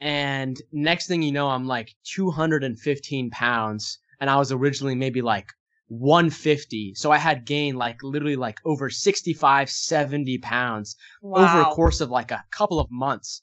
and 0.03 0.61
next 0.73 1.07
thing 1.07 1.21
you 1.21 1.31
know, 1.31 1.47
I'm 1.47 1.65
like 1.65 1.95
215 2.03 3.29
pounds 3.29 3.99
and 4.19 4.29
I 4.29 4.35
was 4.35 4.51
originally 4.51 4.95
maybe 4.95 5.21
like 5.21 5.47
150. 5.87 6.93
So 6.95 7.11
I 7.11 7.17
had 7.17 7.45
gained 7.45 7.77
like 7.77 8.03
literally 8.03 8.35
like 8.35 8.59
over 8.65 8.89
65, 8.89 9.69
70 9.69 10.37
pounds 10.39 10.95
over 11.23 11.61
a 11.61 11.65
course 11.65 12.01
of 12.01 12.09
like 12.09 12.31
a 12.31 12.43
couple 12.51 12.79
of 12.79 12.91
months. 12.91 13.41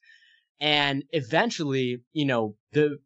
And 0.60 1.04
eventually, 1.10 2.02
you 2.12 2.26
know, 2.26 2.56
the, 2.72 2.98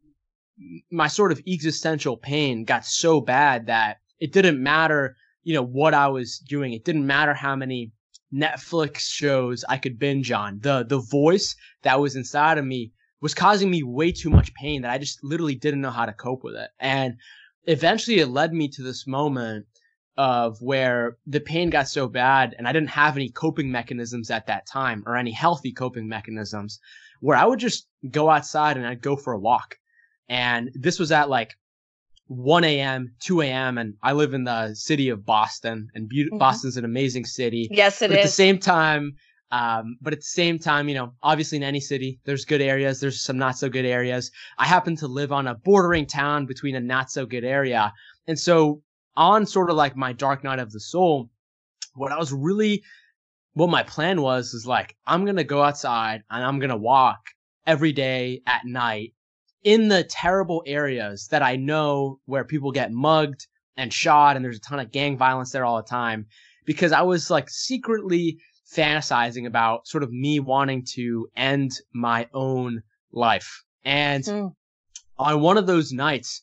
my 0.91 1.07
sort 1.07 1.31
of 1.31 1.41
existential 1.47 2.17
pain 2.17 2.65
got 2.65 2.85
so 2.85 3.21
bad 3.21 3.67
that 3.67 3.97
it 4.19 4.31
didn't 4.33 4.61
matter, 4.61 5.15
you 5.43 5.53
know, 5.53 5.63
what 5.63 5.93
I 5.93 6.07
was 6.07 6.39
doing. 6.39 6.73
It 6.73 6.85
didn't 6.85 7.07
matter 7.07 7.33
how 7.33 7.55
many 7.55 7.91
Netflix 8.33 8.99
shows 8.99 9.63
I 9.69 9.77
could 9.77 9.99
binge 9.99 10.31
on. 10.31 10.59
The, 10.59 10.85
the 10.87 10.99
voice 10.99 11.55
that 11.83 11.99
was 11.99 12.15
inside 12.15 12.57
of 12.57 12.65
me 12.65 12.91
was 13.21 13.33
causing 13.33 13.69
me 13.69 13.83
way 13.83 14.11
too 14.11 14.29
much 14.29 14.53
pain 14.53 14.81
that 14.81 14.91
I 14.91 14.97
just 14.97 15.23
literally 15.23 15.55
didn't 15.55 15.81
know 15.81 15.91
how 15.91 16.05
to 16.05 16.13
cope 16.13 16.43
with 16.43 16.55
it. 16.55 16.69
And 16.79 17.15
eventually 17.63 18.19
it 18.19 18.27
led 18.27 18.53
me 18.53 18.67
to 18.69 18.83
this 18.83 19.07
moment 19.07 19.65
of 20.17 20.57
where 20.61 21.17
the 21.25 21.39
pain 21.39 21.69
got 21.69 21.87
so 21.87 22.07
bad 22.07 22.55
and 22.57 22.67
I 22.67 22.71
didn't 22.71 22.89
have 22.89 23.15
any 23.15 23.29
coping 23.29 23.71
mechanisms 23.71 24.29
at 24.29 24.47
that 24.47 24.65
time 24.65 25.03
or 25.05 25.17
any 25.17 25.31
healthy 25.31 25.73
coping 25.73 26.07
mechanisms 26.07 26.79
where 27.25 27.35
I 27.35 27.45
would 27.45 27.57
just 27.59 27.87
go 28.11 28.29
outside 28.29 28.77
and 28.77 28.85
I'd 28.85 29.01
go 29.01 29.15
for 29.15 29.33
a 29.33 29.39
walk. 29.39 29.79
And 30.29 30.69
this 30.75 30.99
was 30.99 31.11
at 31.11 31.27
like 31.27 31.55
1 32.27 32.63
a.m., 32.63 33.15
2 33.19 33.41
a.m. 33.41 33.79
And 33.79 33.95
I 34.03 34.13
live 34.13 34.35
in 34.35 34.43
the 34.43 34.75
city 34.75 35.09
of 35.09 35.25
Boston 35.25 35.89
and 35.95 36.07
be- 36.07 36.29
Mhm. 36.29 36.37
Boston's 36.37 36.77
an 36.77 36.85
amazing 36.85 37.25
city. 37.25 37.67
Yes, 37.71 38.03
it 38.03 38.09
but 38.09 38.19
at 38.19 38.23
the 38.23 38.29
same 38.29 38.59
time, 38.59 39.15
um, 39.49 39.97
but 40.01 40.13
at 40.13 40.19
the 40.19 40.33
same 40.41 40.59
time, 40.59 40.87
you 40.87 40.93
know, 40.93 41.13
obviously 41.23 41.55
in 41.57 41.63
any 41.63 41.79
city, 41.79 42.19
there's 42.25 42.45
good 42.45 42.61
areas, 42.61 42.99
there's 42.99 43.19
some 43.19 43.39
not 43.39 43.57
so 43.57 43.69
good 43.69 43.85
areas. 43.85 44.29
I 44.59 44.67
happen 44.67 44.95
to 44.97 45.07
live 45.07 45.31
on 45.31 45.47
a 45.47 45.55
bordering 45.55 46.05
town 46.05 46.45
between 46.45 46.75
a 46.75 46.79
not 46.79 47.09
so 47.09 47.25
good 47.25 47.43
area. 47.43 47.91
And 48.27 48.39
so 48.39 48.83
on 49.17 49.47
sort 49.47 49.71
of 49.71 49.77
like 49.77 49.95
my 49.95 50.13
dark 50.13 50.43
night 50.43 50.59
of 50.59 50.71
the 50.71 50.79
soul, 50.79 51.31
what 51.95 52.11
I 52.11 52.19
was 52.19 52.31
really, 52.31 52.83
what 53.55 53.69
my 53.69 53.83
plan 53.83 54.21
was 54.21 54.53
is 54.53 54.67
like, 54.67 54.95
I'm 55.07 55.23
going 55.25 55.37
to 55.37 55.43
go 55.43 55.63
outside 55.63 56.23
and 56.29 56.43
I'm 56.43 56.59
going 56.59 56.69
to 56.69 56.77
walk 56.77 57.19
every 57.65 57.93
day 57.93 58.41
at 58.45 58.65
night 58.65 59.13
in 59.63 59.87
the 59.87 60.03
terrible 60.03 60.61
areas 60.67 61.27
that 61.31 61.41
I 61.41 61.55
know 61.55 62.19
where 62.25 62.43
people 62.43 62.71
get 62.71 62.91
mugged 62.91 63.47
and 63.77 63.91
shot 63.91 64.35
and 64.35 64.45
there's 64.45 64.57
a 64.57 64.61
ton 64.61 64.79
of 64.79 64.91
gang 64.91 65.17
violence 65.17 65.51
there 65.51 65.65
all 65.65 65.77
the 65.77 65.83
time 65.89 66.27
because 66.65 66.91
I 66.91 67.01
was 67.01 67.31
like 67.31 67.49
secretly 67.49 68.37
fantasizing 68.71 69.47
about 69.47 69.87
sort 69.87 70.03
of 70.03 70.11
me 70.11 70.39
wanting 70.39 70.85
to 70.93 71.27
end 71.35 71.71
my 71.93 72.27
own 72.33 72.83
life. 73.11 73.63
And 73.83 74.25
Hmm. 74.25 74.47
on 75.17 75.41
one 75.41 75.57
of 75.57 75.65
those 75.65 75.91
nights, 75.93 76.41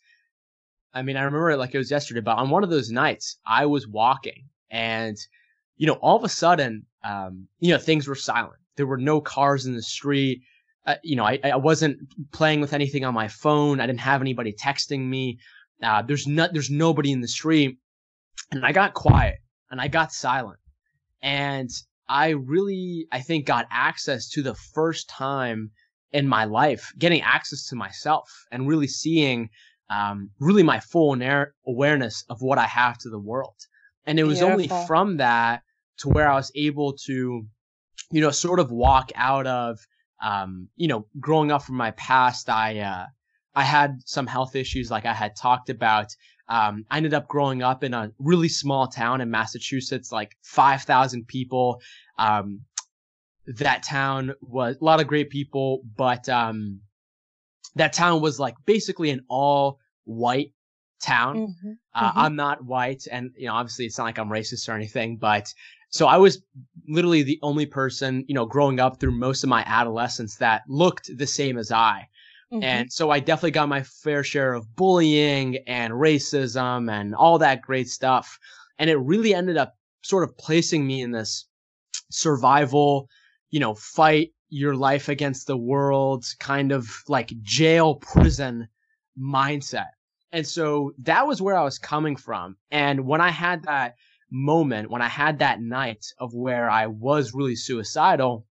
I 0.95 1.03
mean, 1.03 1.17
I 1.17 1.23
remember 1.23 1.51
it 1.51 1.59
like 1.59 1.75
it 1.75 1.79
was 1.79 1.91
yesterday, 1.91 2.21
but 2.21 2.39
on 2.39 2.51
one 2.51 2.65
of 2.65 2.71
those 2.71 2.91
nights, 2.91 3.39
I 3.47 3.67
was 3.67 3.87
walking 3.87 4.49
and, 4.71 5.17
you 5.83 5.89
know, 5.89 5.95
all 5.95 6.17
of 6.17 6.23
a 6.23 6.29
sudden, 6.29 6.87
um, 7.03 7.49
you 7.59 7.73
know, 7.73 7.77
things 7.79 8.07
were 8.07 8.15
silent. 8.15 8.61
There 8.77 8.87
were 8.87 8.99
no 8.99 9.21
cars 9.21 9.67
in 9.67 9.75
the 9.75 9.83
street. 9.83 10.41
Uh, 10.87 10.95
you 11.03 11.17
know, 11.17 11.25
I, 11.25 11.41
I 11.43 11.57
wasn't 11.57 11.99
playing 12.31 12.61
with 12.61 12.73
anything 12.73 13.05
on 13.05 13.15
my 13.15 13.27
phone. 13.27 13.81
I 13.81 13.87
didn't 13.89 13.99
have 13.99 14.21
anybody 14.21 14.53
texting 14.53 15.09
me. 15.09 15.41
Uh, 15.83 16.01
there's 16.03 16.25
not, 16.25 16.53
there's 16.53 16.71
nobody 16.71 17.11
in 17.11 17.21
the 17.21 17.27
street. 17.27 17.79
And 18.53 18.65
I 18.65 18.71
got 18.71 18.95
quiet 18.95 19.39
and 19.73 19.81
I 19.81 19.89
got 19.89 20.13
silent. 20.13 20.61
And 21.21 21.69
I 22.09 22.29
really, 22.29 23.09
I 23.11 23.19
think, 23.19 23.47
got 23.47 23.67
access 23.73 24.29
to 24.35 24.43
the 24.43 24.55
first 24.55 25.09
time 25.09 25.73
in 26.13 26.29
my 26.29 26.45
life, 26.45 26.93
getting 26.97 27.23
access 27.23 27.67
to 27.71 27.75
myself 27.75 28.31
and 28.53 28.69
really 28.69 28.87
seeing, 28.87 29.49
um, 29.91 30.31
really 30.39 30.63
my 30.63 30.79
full 30.79 31.21
awareness 31.67 32.25
of 32.29 32.41
what 32.41 32.59
I 32.59 32.67
have 32.67 32.99
to 32.99 33.11
the 33.11 33.19
world. 33.19 33.57
And 34.07 34.21
it 34.21 34.25
was 34.25 34.43
only 34.43 34.69
from 34.87 35.17
that 35.17 35.63
to 35.99 36.09
where 36.09 36.29
I 36.31 36.35
was 36.35 36.51
able 36.55 36.93
to, 37.07 37.47
you 38.11 38.21
know, 38.21 38.31
sort 38.31 38.61
of 38.61 38.71
walk 38.71 39.11
out 39.15 39.47
of, 39.47 39.79
um, 40.23 40.69
you 40.77 40.89
know, 40.89 41.07
growing 41.21 41.51
up 41.51 41.63
from 41.63 41.77
my 41.77 41.91
past, 41.93 42.49
I, 42.49 42.79
uh, 42.81 43.07
I 43.55 43.63
had 43.65 43.99
some 44.07 44.27
health 44.27 44.57
issues 44.57 44.91
like 44.91 45.05
I 45.07 45.13
had 45.13 45.37
talked 45.37 45.69
about. 45.71 46.15
Um, 46.49 46.85
I 46.91 46.97
ended 46.97 47.15
up 47.15 47.29
growing 47.29 47.63
up 47.63 47.85
in 47.85 47.95
a 47.95 48.13
really 48.19 48.49
small 48.49 48.87
town 48.87 49.21
in 49.21 49.31
Massachusetts, 49.31 50.11
like 50.13 50.37
5,000 50.43 51.27
people. 51.27 51.81
Um, 52.19 52.61
that 53.47 53.83
town 53.83 54.33
was 54.41 54.77
a 54.81 54.85
lot 54.85 55.01
of 55.01 55.07
great 55.07 55.31
people, 55.31 55.83
but, 55.97 56.29
um, 56.29 56.81
that 57.75 57.93
town 57.93 58.21
was 58.21 58.39
like 58.39 58.55
basically 58.67 59.11
an 59.11 59.21
all 59.29 59.79
white 60.05 60.53
town. 61.03 61.55
Mhm. 61.65 61.79
Uh, 61.95 62.13
Mhm. 62.13 62.17
I'm 62.17 62.37
not 62.37 62.65
white, 62.65 63.07
and 63.11 63.31
you 63.37 63.47
know, 63.47 63.55
obviously, 63.55 63.87
it's 63.87 63.99
not 63.99 64.05
like 64.05 64.19
I'm 64.19 64.29
racist 64.29 64.69
or 64.69 64.73
anything. 64.73 65.17
But 65.17 65.53
so 65.93 66.07
I 66.07 66.17
was 66.17 66.43
literally 66.89 67.23
the 67.23 67.39
only 67.43 67.67
person, 67.67 68.25
you 68.27 68.35
know, 68.35 68.47
growing 68.47 68.81
up 68.81 68.99
through 68.99 69.13
most 69.13 69.45
of 69.45 69.51
my 69.51 69.63
adolescence 69.67 70.37
that 70.37 70.63
looked 70.67 71.11
the 71.17 71.27
same 71.27 71.59
as 71.59 71.71
I. 71.71 72.09
Mhm. 72.51 72.65
And 72.65 72.93
so 72.93 73.11
I 73.11 73.21
definitely 73.21 73.51
got 73.53 73.69
my 73.69 73.83
fair 73.83 74.25
share 74.25 74.55
of 74.55 74.75
bullying 74.75 75.59
and 75.67 75.93
racism 75.93 76.91
and 76.91 77.15
all 77.15 77.39
that 77.39 77.61
great 77.61 77.89
stuff. 77.89 78.39
And 78.79 78.89
it 78.89 78.97
really 78.97 79.35
ended 79.35 79.59
up 79.59 79.75
sort 80.03 80.25
of 80.25 80.37
placing 80.39 80.87
me 80.87 81.03
in 81.03 81.13
this 81.13 81.47
survival, 82.11 83.09
you 83.51 83.61
know, 83.61 83.75
fight 83.75 84.33
your 84.49 84.75
life 84.75 85.09
against 85.11 85.47
the 85.47 85.57
world 85.57 86.25
kind 86.41 86.73
of 86.73 86.89
like 87.07 87.33
jail 87.43 87.97
prison 87.97 88.67
mindset. 89.19 89.91
And 90.33 90.47
so 90.47 90.93
that 90.99 91.27
was 91.27 91.43
where 91.43 91.57
I 91.57 91.65
was 91.65 91.79
coming 91.79 92.17
from. 92.17 92.57
And 92.71 93.07
when 93.07 93.21
I 93.21 93.31
had 93.31 93.63
that 93.65 93.97
moment, 94.33 94.91
when 94.91 95.03
I 95.03 95.09
had 95.09 95.39
that 95.41 95.61
night 95.61 96.05
of 96.19 96.35
where 96.35 96.69
I 96.71 96.87
was 96.89 97.35
really 97.35 97.55
suicidal, 97.57 98.47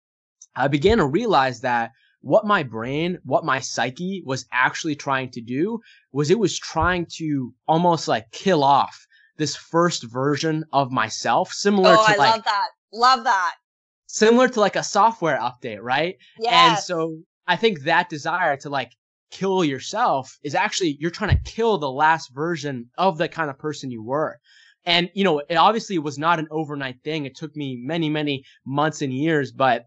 I 0.56 0.68
began 0.68 1.00
to 1.00 1.06
realize 1.06 1.62
that 1.62 1.92
what 2.22 2.46
my 2.46 2.62
brain, 2.64 3.18
what 3.24 3.44
my 3.44 3.60
psyche 3.60 4.22
was 4.26 4.46
actually 4.54 4.96
trying 4.96 5.32
to 5.32 5.42
do 5.42 5.80
was 6.12 6.30
it 6.30 6.38
was 6.40 6.58
trying 6.60 7.08
to 7.18 7.54
almost 7.68 8.08
like 8.08 8.32
kill 8.32 8.64
off 8.64 9.08
this 9.38 9.56
first 9.56 10.04
version 10.04 10.64
of 10.72 10.92
myself, 10.92 11.52
similar 11.52 11.96
Oh, 11.98 12.06
to 12.06 12.12
I 12.14 12.16
like 12.16 12.36
love 12.36 12.44
that. 12.44 12.68
Love 12.94 13.24
that. 13.24 13.56
similar 14.06 14.48
to 14.50 14.60
like 14.60 14.76
a 14.76 14.84
software 14.84 15.40
update, 15.40 15.80
right? 15.82 16.18
Yeah. 16.38 16.70
And 16.76 16.78
so 16.80 17.18
I 17.48 17.56
think 17.56 17.82
that 17.84 18.10
desire 18.10 18.56
to 18.58 18.70
like 18.70 18.92
kill 19.32 19.64
yourself 19.64 20.38
is 20.44 20.54
actually 20.54 20.98
you're 21.00 21.10
trying 21.10 21.36
to 21.36 21.52
kill 21.52 21.78
the 21.78 21.90
last 21.90 22.30
version 22.36 22.90
of 22.98 23.18
the 23.18 23.30
kind 23.30 23.50
of 23.50 23.58
person 23.58 23.90
you 23.90 24.04
were. 24.04 24.38
And 24.86 25.10
you 25.14 25.24
know, 25.24 25.40
it 25.40 25.56
obviously 25.56 26.00
was 26.00 26.18
not 26.18 26.40
an 26.40 26.48
overnight 26.52 27.04
thing. 27.04 27.26
It 27.26 27.36
took 27.36 27.56
me 27.56 27.78
many, 27.82 28.10
many 28.10 28.44
months 28.66 29.02
and 29.02 29.14
years, 29.14 29.52
but 29.52 29.86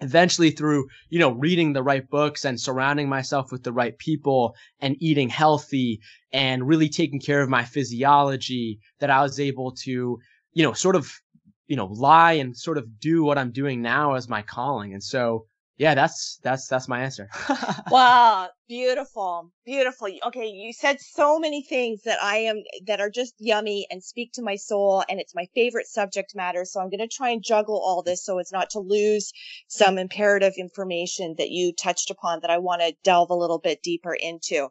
eventually 0.00 0.50
through, 0.50 0.88
you 1.10 1.18
know, 1.18 1.30
reading 1.30 1.72
the 1.72 1.82
right 1.82 2.08
books 2.08 2.44
and 2.44 2.60
surrounding 2.60 3.08
myself 3.08 3.52
with 3.52 3.62
the 3.62 3.72
right 3.72 3.96
people 3.98 4.54
and 4.80 4.96
eating 5.00 5.28
healthy 5.28 6.00
and 6.32 6.66
really 6.66 6.88
taking 6.88 7.20
care 7.20 7.40
of 7.40 7.48
my 7.48 7.64
physiology 7.64 8.80
that 8.98 9.10
I 9.10 9.22
was 9.22 9.38
able 9.38 9.72
to, 9.84 10.18
you 10.52 10.62
know, 10.62 10.72
sort 10.72 10.96
of, 10.96 11.12
you 11.68 11.76
know, 11.76 11.86
lie 11.86 12.32
and 12.32 12.56
sort 12.56 12.78
of 12.78 12.98
do 12.98 13.22
what 13.22 13.38
I'm 13.38 13.52
doing 13.52 13.80
now 13.80 14.14
as 14.14 14.28
my 14.28 14.42
calling. 14.42 14.92
And 14.92 15.02
so 15.02 15.46
yeah, 15.78 15.94
that's 15.94 16.38
that's 16.42 16.68
that's 16.68 16.86
my 16.86 17.00
answer. 17.00 17.28
wow, 17.90 18.48
beautiful, 18.68 19.50
beautiful. 19.64 20.08
Okay, 20.26 20.46
you 20.46 20.72
said 20.72 20.98
so 21.00 21.38
many 21.38 21.62
things 21.62 22.02
that 22.02 22.22
I 22.22 22.36
am 22.36 22.62
that 22.86 23.00
are 23.00 23.10
just 23.10 23.34
yummy 23.38 23.86
and 23.90 24.04
speak 24.04 24.32
to 24.34 24.42
my 24.42 24.56
soul, 24.56 25.02
and 25.08 25.18
it's 25.18 25.34
my 25.34 25.46
favorite 25.54 25.86
subject 25.86 26.34
matter. 26.34 26.64
So 26.64 26.80
I'm 26.80 26.90
going 26.90 27.00
to 27.00 27.08
try 27.08 27.30
and 27.30 27.42
juggle 27.42 27.80
all 27.82 28.02
this 28.02 28.24
so 28.24 28.38
it's 28.38 28.52
not 28.52 28.70
to 28.70 28.80
lose 28.80 29.32
some 29.68 29.96
imperative 29.96 30.54
information 30.58 31.36
that 31.38 31.50
you 31.50 31.72
touched 31.72 32.10
upon 32.10 32.40
that 32.40 32.50
I 32.50 32.58
want 32.58 32.82
to 32.82 32.94
delve 33.02 33.30
a 33.30 33.34
little 33.34 33.58
bit 33.58 33.82
deeper 33.82 34.14
into. 34.14 34.68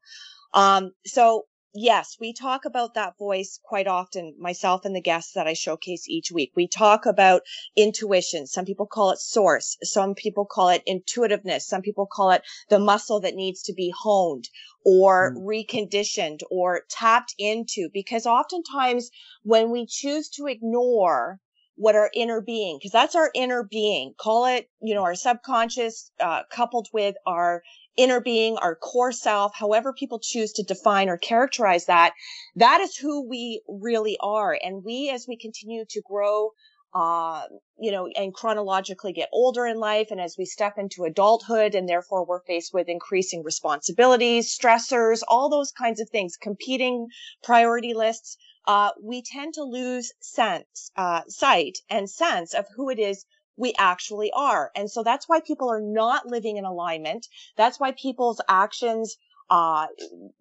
Um, 0.54 0.92
so 1.06 1.46
yes, 1.74 2.18
we 2.20 2.34
talk 2.34 2.66
about 2.66 2.94
that 2.94 3.18
voice 3.18 3.60
quite 3.64 3.88
often, 3.88 4.36
myself 4.40 4.86
and 4.86 4.96
the 4.96 5.02
guests 5.02 5.34
that 5.34 5.48
I 5.48 5.54
showcase 5.54 6.08
each 6.08 6.32
week. 6.32 6.52
We 6.56 6.68
talk 6.68 7.06
about 7.06 7.44
intuition. 7.76 8.48
Some 8.48 8.66
people 8.66 8.86
call 8.86 9.12
it 9.12 9.20
source. 9.20 9.78
Some 9.84 10.16
people 10.16 10.46
call 10.46 10.70
it 10.70 10.84
intuitiveness. 10.86 11.68
Some 11.68 11.82
people 11.82 12.06
call 12.06 12.32
it 12.32 12.44
the 12.70 12.80
muscle 12.80 13.20
that 13.22 13.36
needs 13.36 13.62
to 13.64 13.74
be 13.74 13.94
honed 13.96 14.50
or 14.86 15.34
mm. 15.34 15.46
reconditioned 15.46 16.42
or 16.50 16.82
tapped 16.90 17.36
into 17.38 17.90
because 17.94 18.26
oftentimes 18.26 19.10
when 19.44 19.72
we 19.72 19.86
choose 19.86 20.30
to 20.30 20.48
ignore 20.48 21.40
what 21.76 21.96
our 21.96 22.12
inner 22.14 22.42
being, 22.42 22.78
because 22.78 22.92
that's 22.92 23.16
our 23.16 23.32
inner 23.34 23.64
being, 23.64 24.14
call 24.20 24.46
it, 24.46 24.70
you 24.82 24.94
know, 24.94 25.04
our 25.04 25.16
subconscious, 25.16 26.12
uh, 26.20 26.44
coupled 26.52 26.88
with 26.94 27.16
our 27.26 27.64
inner 28.02 28.20
being, 28.20 28.58
our 28.58 28.76
core 28.76 29.12
self, 29.12 29.54
however 29.56 29.94
people 29.94 30.20
choose 30.20 30.52
to 30.54 30.64
define 30.64 31.10
or 31.10 31.18
characterize 31.18 31.86
that, 31.86 32.14
that 32.56 32.82
is 32.82 32.96
who 32.96 33.28
we 33.28 33.62
really 33.68 34.18
are. 34.20 34.58
And 34.62 34.84
we, 34.84 35.10
as 35.10 35.26
we 35.28 35.38
continue 35.38 35.86
to 35.90 36.02
grow, 36.08 36.52
uh, 36.94 37.44
you 37.80 37.92
know, 37.92 38.08
and 38.08 38.34
chronologically 38.34 39.14
get 39.14 39.30
older 39.32 39.66
in 39.66 39.78
life, 39.78 40.08
and 40.12 40.20
as 40.20 40.36
we 40.38 40.46
step 40.46 40.74
into 40.78 41.06
adulthood, 41.06 41.74
and 41.74 41.88
therefore 41.88 42.26
we're 42.26 42.44
faced 42.44 42.74
with 42.74 42.90
increasing 42.90 43.44
responsibilities, 43.44 44.56
stressors, 44.58 45.22
all 45.28 45.50
those 45.50 45.72
kinds 45.72 46.02
of 46.02 46.10
things, 46.10 46.36
competing 46.36 47.08
priority 47.44 47.94
lists, 47.94 48.38
uh, 48.68 48.92
we 49.02 49.24
tend 49.24 49.54
to 49.54 49.64
lose 49.64 50.12
sense, 50.20 50.92
uh, 50.98 51.22
sight 51.28 51.78
and 51.90 52.10
sense 52.10 52.54
of 52.54 52.66
who 52.76 52.90
it 52.90 53.00
is 53.00 53.26
we 53.62 53.74
actually 53.78 54.32
are. 54.36 54.72
And 54.76 54.90
so 54.90 55.04
that's 55.04 55.30
why 55.30 55.40
people 55.40 55.70
are 55.70 55.82
not 55.82 56.26
living 56.26 56.58
in 56.58 56.66
alignment. 56.66 57.28
That's 57.56 57.80
why 57.80 57.92
people's 57.92 58.42
actions 58.50 59.18
uh, 59.52 59.86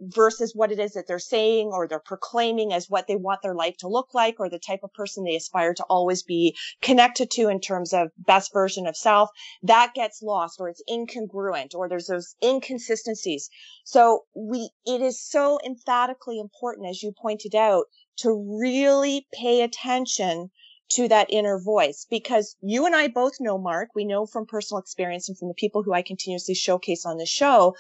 versus 0.01 0.55
what 0.55 0.71
it 0.71 0.79
is 0.79 0.93
that 0.93 1.09
they're 1.09 1.19
saying 1.19 1.71
or 1.73 1.89
they're 1.89 1.99
proclaiming 1.99 2.73
as 2.73 2.89
what 2.89 3.09
they 3.09 3.17
want 3.17 3.43
their 3.43 3.57
life 3.57 3.77
to 3.77 3.89
look 3.89 4.15
like 4.15 4.37
or 4.39 4.49
the 4.49 4.59
type 4.59 4.81
of 4.85 4.95
person 4.95 5.25
they 5.25 5.35
aspire 5.35 5.75
to 5.75 5.83
always 5.91 6.23
be 6.23 6.57
connected 6.81 7.29
to 7.29 7.49
in 7.49 7.61
terms 7.61 7.93
of 7.93 8.13
best 8.17 8.53
version 8.53 8.87
of 8.87 8.97
self, 8.97 9.29
that 9.65 9.93
gets 9.95 10.23
lost 10.23 10.61
or 10.61 10.69
it's 10.69 10.83
incongruent 10.89 11.75
or 11.75 11.89
there's 11.89 12.07
those 12.07 12.37
inconsistencies. 12.43 13.51
So 13.85 14.27
we, 14.35 14.71
it 14.87 15.03
is 15.03 15.21
so 15.21 15.59
emphatically 15.67 16.39
important, 16.39 16.89
as 16.89 17.03
you 17.03 17.13
pointed 17.21 17.57
out, 17.57 17.87
to 18.19 18.61
really 18.61 19.27
pay 19.33 19.63
attention 19.63 20.51
to 20.91 21.09
that 21.09 21.29
inner 21.31 21.59
voice 21.59 22.07
because 22.11 22.57
you 22.61 22.87
and 22.87 22.95
I 22.95 23.09
both 23.09 23.35
know 23.41 23.59
Mark. 23.59 23.91
We 23.95 24.05
know 24.05 24.27
from 24.27 24.47
personal 24.47 24.81
experience 24.81 25.29
and 25.29 25.39
from 25.39 25.49
the 25.49 25.55
people 25.55 25.83
who 25.83 25.93
I 25.93 26.03
continuously 26.03 26.55
showcase 26.55 27.07
on 27.07 27.17
the 27.17 27.27
show 27.27 27.75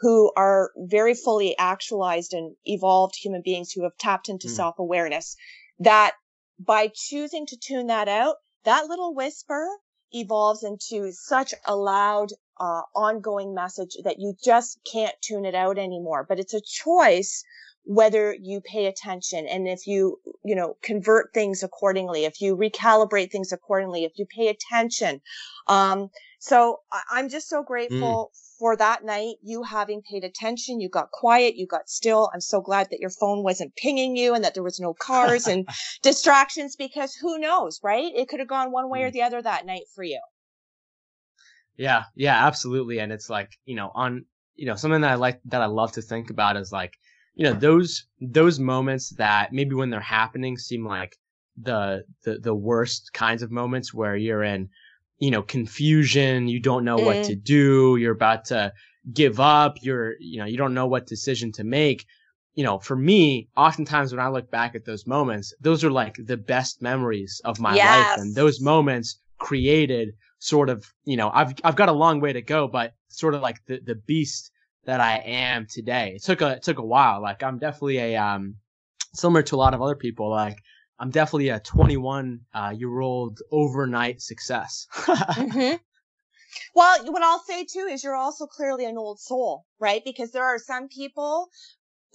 who 0.00 0.30
are 0.36 0.72
very 0.76 1.14
fully 1.14 1.56
actualized 1.58 2.34
and 2.34 2.54
evolved 2.64 3.16
human 3.16 3.42
beings 3.42 3.72
who 3.72 3.84
have 3.84 3.96
tapped 3.98 4.28
into 4.28 4.48
mm. 4.48 4.50
self 4.50 4.78
awareness 4.78 5.36
that 5.78 6.12
by 6.58 6.90
choosing 6.94 7.46
to 7.46 7.56
tune 7.56 7.86
that 7.86 8.08
out, 8.08 8.36
that 8.64 8.86
little 8.86 9.14
whisper 9.14 9.68
evolves 10.12 10.62
into 10.62 11.12
such 11.12 11.54
a 11.66 11.76
loud, 11.76 12.30
uh, 12.58 12.82
ongoing 12.94 13.54
message 13.54 13.96
that 14.04 14.18
you 14.18 14.34
just 14.42 14.78
can't 14.90 15.14
tune 15.20 15.44
it 15.44 15.54
out 15.54 15.78
anymore. 15.78 16.24
But 16.28 16.40
it's 16.40 16.54
a 16.54 16.60
choice 16.60 17.44
whether 17.86 18.34
you 18.34 18.60
pay 18.60 18.86
attention 18.86 19.46
and 19.46 19.68
if 19.68 19.86
you, 19.86 20.18
you 20.44 20.56
know, 20.56 20.76
convert 20.82 21.32
things 21.32 21.62
accordingly, 21.62 22.24
if 22.24 22.40
you 22.40 22.56
recalibrate 22.56 23.30
things 23.30 23.52
accordingly, 23.52 24.04
if 24.04 24.12
you 24.16 24.26
pay 24.26 24.48
attention. 24.48 25.20
Um, 25.68 26.10
so 26.40 26.80
I'm 27.10 27.28
just 27.28 27.48
so 27.48 27.62
grateful 27.62 28.32
mm. 28.32 28.58
for 28.58 28.76
that 28.76 29.04
night, 29.04 29.36
you 29.40 29.62
having 29.62 30.02
paid 30.02 30.24
attention. 30.24 30.80
You 30.80 30.88
got 30.88 31.12
quiet, 31.12 31.54
you 31.54 31.66
got 31.68 31.88
still. 31.88 32.28
I'm 32.34 32.40
so 32.40 32.60
glad 32.60 32.88
that 32.90 32.98
your 32.98 33.10
phone 33.10 33.44
wasn't 33.44 33.76
pinging 33.76 34.16
you 34.16 34.34
and 34.34 34.42
that 34.42 34.54
there 34.54 34.64
was 34.64 34.80
no 34.80 34.92
cars 34.92 35.46
and 35.46 35.68
distractions 36.02 36.74
because 36.74 37.14
who 37.14 37.38
knows, 37.38 37.78
right? 37.84 38.12
It 38.16 38.28
could 38.28 38.40
have 38.40 38.48
gone 38.48 38.72
one 38.72 38.90
way 38.90 39.04
or 39.04 39.10
mm. 39.10 39.12
the 39.12 39.22
other 39.22 39.40
that 39.40 39.64
night 39.64 39.84
for 39.94 40.02
you. 40.02 40.20
Yeah, 41.76 42.04
yeah, 42.16 42.46
absolutely. 42.46 42.98
And 42.98 43.12
it's 43.12 43.30
like, 43.30 43.50
you 43.64 43.76
know, 43.76 43.92
on, 43.94 44.24
you 44.56 44.66
know, 44.66 44.74
something 44.74 45.02
that 45.02 45.12
I 45.12 45.14
like, 45.14 45.40
that 45.44 45.62
I 45.62 45.66
love 45.66 45.92
to 45.92 46.02
think 46.02 46.30
about 46.30 46.56
is 46.56 46.72
like, 46.72 46.94
you 47.36 47.44
know 47.44 47.52
those 47.52 48.06
those 48.20 48.58
moments 48.58 49.10
that 49.10 49.52
maybe 49.52 49.74
when 49.74 49.90
they're 49.90 50.00
happening 50.00 50.56
seem 50.56 50.84
like 50.84 51.16
the 51.62 52.04
the 52.24 52.38
the 52.38 52.54
worst 52.54 53.12
kinds 53.12 53.42
of 53.42 53.50
moments 53.50 53.94
where 53.94 54.16
you're 54.16 54.42
in 54.42 54.68
you 55.18 55.30
know 55.30 55.42
confusion 55.42 56.48
you 56.48 56.58
don't 56.58 56.84
know 56.84 56.96
mm. 56.96 57.04
what 57.04 57.24
to 57.24 57.36
mm. 57.36 57.44
do 57.44 57.96
you're 57.96 58.12
about 58.12 58.46
to 58.46 58.72
give 59.12 59.38
up 59.38 59.76
you're 59.82 60.14
you 60.18 60.38
know 60.38 60.46
you 60.46 60.56
don't 60.56 60.74
know 60.74 60.86
what 60.86 61.06
decision 61.06 61.52
to 61.52 61.62
make 61.62 62.04
you 62.54 62.64
know 62.64 62.78
for 62.78 62.96
me 62.96 63.48
oftentimes 63.56 64.12
when 64.12 64.20
i 64.20 64.28
look 64.28 64.50
back 64.50 64.74
at 64.74 64.84
those 64.84 65.06
moments 65.06 65.54
those 65.60 65.84
are 65.84 65.90
like 65.90 66.18
the 66.24 66.36
best 66.36 66.82
memories 66.82 67.40
of 67.44 67.60
my 67.60 67.74
yes. 67.74 67.86
life 67.86 68.18
and 68.18 68.34
those 68.34 68.60
moments 68.60 69.20
created 69.38 70.14
sort 70.38 70.68
of 70.68 70.86
you 71.04 71.16
know 71.16 71.30
i've 71.32 71.54
i've 71.64 71.76
got 71.76 71.88
a 71.88 71.92
long 71.92 72.20
way 72.20 72.32
to 72.32 72.42
go 72.42 72.66
but 72.66 72.94
sort 73.08 73.34
of 73.34 73.42
like 73.42 73.64
the 73.66 73.78
the 73.84 73.94
beast 73.94 74.50
that 74.86 75.00
I 75.00 75.18
am 75.18 75.66
today. 75.66 76.14
It 76.16 76.22
took 76.22 76.40
a 76.40 76.52
it 76.52 76.62
took 76.62 76.78
a 76.78 76.84
while. 76.84 77.20
Like 77.20 77.42
I'm 77.42 77.58
definitely 77.58 77.98
a 77.98 78.16
um 78.16 78.56
similar 79.14 79.42
to 79.42 79.56
a 79.56 79.58
lot 79.58 79.74
of 79.74 79.82
other 79.82 79.96
people. 79.96 80.30
Like 80.30 80.58
I'm 80.98 81.10
definitely 81.10 81.50
a 81.50 81.60
21 81.60 82.40
uh, 82.54 82.72
year 82.76 83.00
old 83.00 83.40
overnight 83.52 84.22
success. 84.22 84.86
mm-hmm. 84.94 85.76
Well, 86.74 87.12
what 87.12 87.22
I'll 87.22 87.42
say 87.42 87.64
too 87.64 87.86
is 87.90 88.02
you're 88.02 88.14
also 88.14 88.46
clearly 88.46 88.86
an 88.86 88.96
old 88.96 89.20
soul, 89.20 89.66
right? 89.78 90.02
Because 90.04 90.30
there 90.30 90.44
are 90.44 90.58
some 90.58 90.88
people 90.88 91.48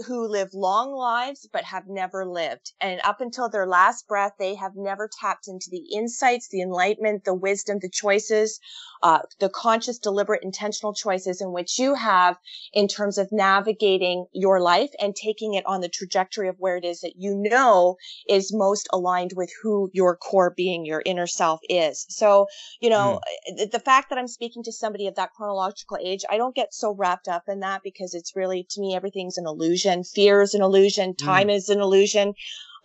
who 0.06 0.28
live 0.28 0.54
long 0.54 0.94
lives 0.94 1.48
but 1.52 1.64
have 1.64 1.88
never 1.88 2.26
lived. 2.26 2.74
And 2.82 3.00
up 3.04 3.22
until 3.22 3.50
their 3.50 3.68
last 3.68 4.08
breath, 4.08 4.34
they 4.40 4.56
have 4.56 4.76
never 4.76 5.10
tapped 5.20 5.48
into 5.48 5.70
the 5.70 5.86
insights, 5.94 6.50
the 6.50 6.62
enlightenment, 6.62 7.24
the 7.26 7.34
wisdom, 7.34 7.80
the 7.82 7.90
choices, 7.90 8.60
uh, 9.04 9.20
the 9.40 9.50
conscious, 9.50 10.00
deliberate, 10.00 10.44
intentional 10.44 10.94
choices 10.94 11.42
in 11.42 11.52
which 11.52 11.80
you 11.80 11.96
have 11.96 12.38
in 12.74 12.88
terms 12.88 13.18
of 13.18 13.32
navigating 13.32 14.26
your 14.32 14.60
life 14.60 14.92
and 15.00 15.16
taking 15.16 15.54
it 15.54 15.66
on 15.66 15.82
the 15.82 15.90
trajectory 15.90 16.48
of 16.48 16.56
where 16.60 16.78
it 16.78 16.86
is 16.86 17.02
that 17.02 17.14
you 17.18 17.36
know 17.36 17.98
is 18.28 18.54
most 18.54 18.88
aligned 18.94 19.32
with 19.36 19.52
who 19.62 19.90
your 19.94 20.16
core 20.16 20.54
being, 20.56 20.86
your 20.86 21.02
inner 21.06 21.28
self 21.28 21.60
is. 21.70 22.06
So, 22.10 22.48
you 22.80 22.90
know, 22.90 23.20
mm. 23.50 23.72
the 23.72 23.80
fact 23.80 24.10
that 24.10 24.18
I'm 24.20 24.28
speaking 24.28 24.64
to 24.64 24.72
somebody 24.72 25.08
of 25.08 25.16
that 25.16 25.34
chronological 25.34 25.98
age, 26.04 26.24
I 26.30 26.38
don't 26.38 26.56
get 26.56 26.74
so 26.74 26.94
wrapped 26.94 27.28
up 27.28 27.44
in 27.48 27.60
that 27.62 27.82
because 27.84 28.14
it's 28.14 28.36
really, 28.36 28.68
to 28.72 28.82
me, 28.82 28.96
everything's 28.96 29.38
an 29.38 29.48
illusion. 29.48 29.91
And 29.92 30.08
fear 30.08 30.42
is 30.42 30.54
an 30.54 30.62
illusion. 30.62 31.16
Time 31.16 31.48
mm. 31.48 31.56
is 31.56 31.70
an 31.70 31.82
illusion. 31.82 32.34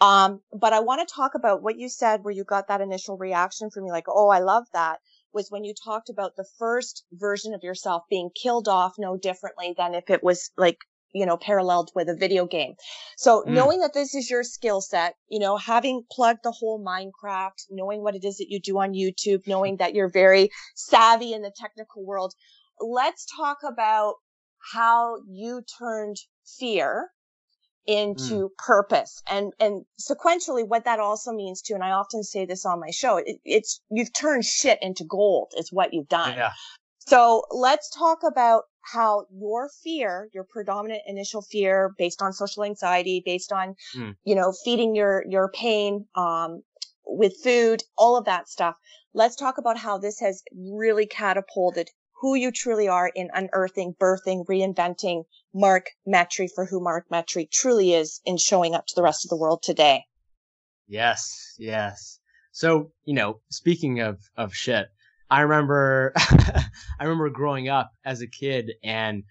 Um, 0.01 0.41
but 0.53 0.73
I 0.73 0.81
want 0.81 1.07
to 1.07 1.15
talk 1.15 1.35
about 1.35 1.63
what 1.63 1.79
you 1.79 1.89
said 1.89 2.23
where 2.23 2.35
you 2.35 2.45
got 2.45 2.69
that 2.69 2.83
initial 2.83 3.17
reaction 3.17 3.71
from 3.71 3.85
me, 3.85 3.91
like, 3.91 4.05
oh, 4.09 4.29
I 4.29 4.41
love 4.41 4.65
that 4.75 4.99
was 5.33 5.51
when 5.51 5.65
you 5.65 5.75
talked 5.85 6.09
about 6.09 6.35
the 6.37 6.47
first 6.59 7.05
version 7.13 7.55
of 7.55 7.63
yourself 7.63 8.03
being 8.11 8.31
killed 8.35 8.69
off 8.69 8.95
no 8.99 9.17
differently 9.17 9.75
than 9.77 9.95
if 9.95 10.11
it 10.11 10.23
was 10.23 10.51
like 10.57 10.79
you 11.17 11.25
know, 11.25 11.37
paralleled 11.39 11.91
with 11.95 12.09
a 12.11 12.15
video 12.15 12.47
game. 12.47 12.75
So 13.17 13.43
mm. 13.43 13.49
knowing 13.49 13.81
that 13.81 13.95
this 13.95 14.15
is 14.15 14.29
your 14.29 14.43
skill 14.43 14.83
set, 14.83 15.15
you 15.29 15.39
know, 15.39 15.57
having 15.57 16.03
plugged 16.11 16.41
the 16.43 16.53
whole 16.53 16.85
Minecraft, 16.85 17.65
knowing 17.71 18.03
what 18.03 18.15
it 18.15 18.25
is 18.25 18.37
that 18.37 18.51
you 18.51 18.61
do 18.61 18.79
on 18.79 18.93
YouTube, 18.93 19.47
knowing 19.47 19.79
that 19.79 19.95
you're 19.95 20.11
very 20.11 20.51
savvy 20.75 21.33
in 21.33 21.41
the 21.41 21.53
technical 21.57 22.05
world, 22.05 22.35
let's 22.81 23.25
talk 23.35 23.59
about 23.67 24.17
how 24.73 25.17
you 25.29 25.63
turned 25.79 26.17
fear 26.59 27.11
into 27.87 28.49
mm. 28.49 28.51
purpose 28.59 29.23
and 29.29 29.53
and 29.61 29.85
sequentially 30.01 30.67
what 30.67 30.85
that 30.85 30.99
also 30.99 31.33
means 31.33 31.63
too 31.63 31.75
and 31.75 31.85
i 31.85 31.91
often 31.91 32.23
say 32.23 32.45
this 32.45 32.67
on 32.67 32.81
my 32.81 32.91
show 32.91 33.17
it, 33.19 33.37
it's 33.45 33.81
you've 33.91 34.13
turned 34.13 34.45
shit 34.45 34.79
into 34.83 35.05
gold 35.05 35.53
is 35.57 35.73
what 35.73 35.95
you've 35.95 36.09
done 36.09 36.35
yeah. 36.35 36.51
so 36.99 37.45
let's 37.51 37.89
talk 37.97 38.19
about 38.27 38.65
how 38.83 39.25
your 39.31 39.71
fear 39.85 40.29
your 40.35 40.45
predominant 40.45 41.03
initial 41.07 41.43
fear 41.43 41.95
based 41.97 42.23
on 42.23 42.33
social 42.33 42.65
anxiety 42.65 43.23
based 43.25 43.53
on 43.53 43.77
mm. 43.97 44.15
you 44.25 44.35
know 44.35 44.53
feeding 44.65 44.97
your 44.97 45.25
your 45.29 45.49
pain 45.55 46.07
um 46.17 46.63
with 47.07 47.35
food 47.43 47.83
all 47.97 48.17
of 48.17 48.25
that 48.25 48.49
stuff 48.49 48.75
let's 49.15 49.37
talk 49.37 49.59
about 49.59 49.79
how 49.79 49.97
this 49.97 50.19
has 50.19 50.43
really 50.53 51.07
catapulted 51.07 51.89
who 52.21 52.35
you 52.35 52.51
truly 52.51 52.89
are 52.89 53.09
in 53.15 53.31
unearthing, 53.35 53.95
birthing, 54.01 54.45
reinventing 54.47 55.25
Mark 55.55 55.91
Metry 56.07 56.49
for 56.55 56.65
who 56.65 56.81
Mark 56.81 57.07
Metry 57.13 57.51
truly 57.51 57.93
is 57.93 58.21
in 58.25 58.39
showing 58.39 58.75
up 58.75 58.87
to 58.87 58.95
the 58.95 59.03
rest 59.03 59.25
of 59.25 59.29
the 59.29 59.37
world 59.37 59.63
today. 59.63 60.05
Yes, 60.89 61.55
yes. 61.59 62.19
So, 62.53 62.93
you 63.05 63.15
know, 63.15 63.41
speaking 63.51 64.01
of, 64.01 64.19
of 64.37 64.55
shit, 64.55 64.87
I 65.31 65.43
remember, 65.43 66.13
I 66.17 67.03
remember 67.03 67.29
growing 67.29 67.69
up 67.69 67.91
as 68.05 68.23
a 68.23 68.27
kid 68.27 68.73
and 68.83 69.25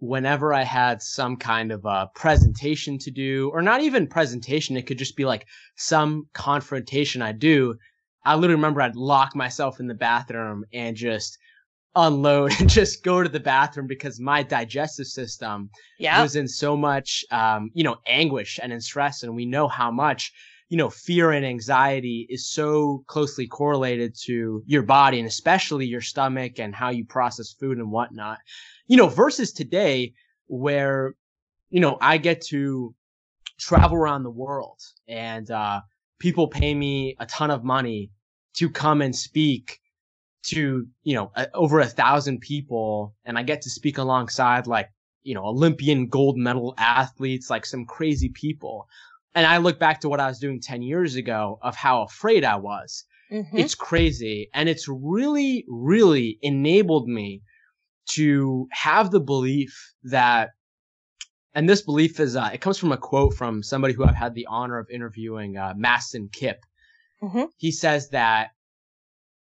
whenever 0.00 0.54
I 0.54 0.62
had 0.62 1.02
some 1.02 1.36
kind 1.36 1.72
of 1.72 1.84
a 1.84 2.08
presentation 2.14 2.98
to 2.98 3.10
do, 3.10 3.50
or 3.52 3.62
not 3.62 3.82
even 3.82 4.06
presentation, 4.06 4.76
it 4.76 4.86
could 4.86 4.98
just 4.98 5.16
be 5.16 5.24
like 5.24 5.46
some 5.76 6.28
confrontation 6.32 7.20
I 7.22 7.32
do. 7.32 7.76
I 8.24 8.34
literally 8.34 8.56
remember 8.56 8.82
I'd 8.82 8.96
lock 8.96 9.36
myself 9.36 9.80
in 9.80 9.86
the 9.86 9.94
bathroom 9.94 10.64
and 10.72 10.96
just 10.96 11.38
unload 11.96 12.52
and 12.60 12.68
just 12.68 13.02
go 13.02 13.22
to 13.22 13.28
the 13.28 13.40
bathroom 13.40 13.86
because 13.86 14.20
my 14.20 14.42
digestive 14.42 15.06
system 15.06 15.70
Yeah. 15.98 16.20
was 16.22 16.36
in 16.36 16.48
so 16.48 16.76
much, 16.76 17.24
um, 17.30 17.70
you 17.74 17.84
know, 17.84 17.96
anguish 18.06 18.58
and 18.62 18.72
in 18.72 18.80
stress. 18.80 19.22
And 19.22 19.34
we 19.34 19.46
know 19.46 19.68
how 19.68 19.90
much, 19.90 20.32
you 20.68 20.76
know, 20.76 20.90
fear 20.90 21.32
and 21.32 21.44
anxiety 21.46 22.26
is 22.28 22.46
so 22.50 23.02
closely 23.06 23.46
correlated 23.46 24.14
to 24.24 24.62
your 24.66 24.82
body 24.82 25.18
and 25.18 25.26
especially 25.26 25.86
your 25.86 26.00
stomach 26.02 26.58
and 26.58 26.74
how 26.74 26.90
you 26.90 27.04
process 27.04 27.52
food 27.52 27.78
and 27.78 27.90
whatnot, 27.90 28.38
you 28.86 28.96
know, 28.96 29.08
versus 29.08 29.52
today 29.52 30.12
where, 30.46 31.14
you 31.70 31.80
know, 31.80 31.98
I 32.00 32.18
get 32.18 32.42
to 32.46 32.94
travel 33.58 33.96
around 33.96 34.22
the 34.22 34.30
world 34.30 34.80
and, 35.08 35.50
uh, 35.50 35.80
people 36.18 36.48
pay 36.48 36.74
me 36.74 37.16
a 37.20 37.26
ton 37.26 37.50
of 37.50 37.64
money 37.64 38.10
to 38.54 38.68
come 38.68 39.02
and 39.02 39.14
speak 39.14 39.80
to, 40.44 40.86
you 41.02 41.14
know, 41.14 41.30
a, 41.36 41.48
over 41.54 41.80
a 41.80 41.86
thousand 41.86 42.40
people. 42.40 43.14
And 43.24 43.38
I 43.38 43.42
get 43.42 43.62
to 43.62 43.70
speak 43.70 43.98
alongside 43.98 44.66
like, 44.66 44.88
you 45.22 45.34
know, 45.34 45.44
Olympian 45.44 46.08
gold 46.08 46.36
medal 46.36 46.74
athletes, 46.78 47.50
like 47.50 47.66
some 47.66 47.84
crazy 47.84 48.28
people. 48.30 48.88
And 49.34 49.46
I 49.46 49.58
look 49.58 49.78
back 49.78 50.00
to 50.00 50.08
what 50.08 50.20
I 50.20 50.26
was 50.26 50.38
doing 50.38 50.60
10 50.60 50.82
years 50.82 51.16
ago 51.16 51.58
of 51.62 51.76
how 51.76 52.02
afraid 52.02 52.44
I 52.44 52.56
was. 52.56 53.04
Mhm. 53.30 53.48
It's 53.52 53.74
crazy. 53.74 54.48
And 54.54 54.68
it's 54.68 54.88
really, 54.88 55.64
really 55.68 56.38
enabled 56.40 57.08
me 57.08 57.42
to 58.12 58.66
have 58.72 59.10
the 59.10 59.20
belief 59.20 59.92
that, 60.04 60.50
and 61.54 61.68
this 61.68 61.82
belief 61.82 62.20
is, 62.20 62.36
uh, 62.36 62.50
it 62.54 62.60
comes 62.60 62.78
from 62.78 62.92
a 62.92 62.96
quote 62.96 63.34
from 63.34 63.62
somebody 63.62 63.92
who 63.92 64.04
I've 64.04 64.14
had 64.14 64.34
the 64.34 64.46
honor 64.46 64.78
of 64.78 64.88
interviewing, 64.90 65.56
uh, 65.58 65.74
Mastin 65.74 66.32
Kipp. 66.32 66.64
Mhm. 67.22 67.48
He 67.58 67.70
says 67.70 68.08
that 68.10 68.50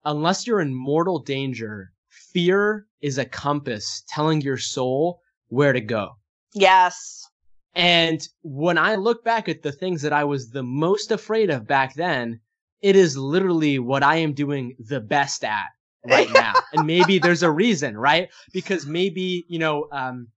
unless 0.05 0.45
you're 0.45 0.61
in 0.61 0.73
mortal 0.73 1.19
danger, 1.19 1.91
fear 2.09 2.85
is 3.01 3.17
a 3.17 3.25
compass 3.25 4.03
telling 4.07 4.41
your 4.41 4.57
soul 4.57 5.19
where 5.47 5.73
to 5.73 5.81
go. 5.81 6.17
Yes. 6.53 7.27
And 7.75 8.25
when 8.41 8.77
I 8.77 8.95
look 8.95 9.23
back 9.23 9.49
at 9.49 9.61
the 9.61 9.71
things 9.71 10.01
that 10.03 10.13
I 10.13 10.23
was 10.23 10.49
the 10.49 10.63
most 10.63 11.11
afraid 11.11 11.49
of 11.49 11.67
back 11.67 11.93
then, 11.95 12.39
it 12.81 12.95
is 12.95 13.17
literally 13.17 13.79
what 13.79 14.03
I 14.03 14.17
am 14.17 14.33
doing 14.33 14.75
the 14.79 15.01
best 15.01 15.43
at 15.43 15.67
right 16.05 16.29
now. 16.33 16.53
and 16.73 16.87
maybe 16.87 17.19
there's 17.19 17.43
a 17.43 17.51
reason, 17.51 17.97
right? 17.97 18.29
Because 18.53 18.85
maybe, 18.85 19.45
you 19.49 19.59
know, 19.59 19.87
um, 19.91 20.27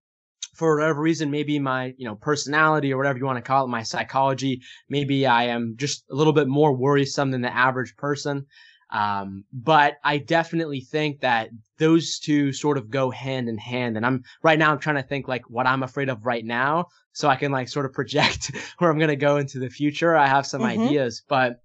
for 0.54 0.76
whatever 0.76 1.00
reason, 1.00 1.30
maybe 1.30 1.60
my, 1.60 1.94
you 1.96 2.04
know, 2.04 2.16
personality 2.16 2.92
or 2.92 2.96
whatever 2.96 3.18
you 3.18 3.24
want 3.24 3.36
to 3.36 3.42
call 3.42 3.64
it, 3.64 3.68
my 3.68 3.84
psychology, 3.84 4.60
maybe 4.88 5.24
I 5.24 5.44
am 5.44 5.74
just 5.76 6.04
a 6.10 6.14
little 6.16 6.32
bit 6.32 6.48
more 6.48 6.74
worrisome 6.74 7.30
than 7.30 7.42
the 7.42 7.54
average 7.54 7.96
person. 7.96 8.46
Um, 8.90 9.44
but 9.52 9.98
I 10.02 10.18
definitely 10.18 10.80
think 10.80 11.20
that 11.20 11.50
those 11.78 12.18
two 12.18 12.52
sort 12.52 12.78
of 12.78 12.90
go 12.90 13.10
hand 13.10 13.48
in 13.48 13.58
hand. 13.58 13.96
And 13.96 14.06
I'm 14.06 14.24
right 14.42 14.58
now, 14.58 14.72
I'm 14.72 14.78
trying 14.78 14.96
to 14.96 15.02
think 15.02 15.28
like 15.28 15.48
what 15.50 15.66
I'm 15.66 15.82
afraid 15.82 16.08
of 16.08 16.24
right 16.24 16.44
now. 16.44 16.86
So 17.12 17.28
I 17.28 17.36
can 17.36 17.52
like 17.52 17.68
sort 17.68 17.84
of 17.86 17.92
project 17.98 18.52
where 18.78 18.90
I'm 18.90 18.98
going 18.98 19.08
to 19.08 19.16
go 19.16 19.36
into 19.36 19.58
the 19.58 19.68
future. 19.68 20.16
I 20.16 20.26
have 20.26 20.46
some 20.46 20.62
Mhm. 20.62 20.66
ideas, 20.66 21.22
but 21.28 21.60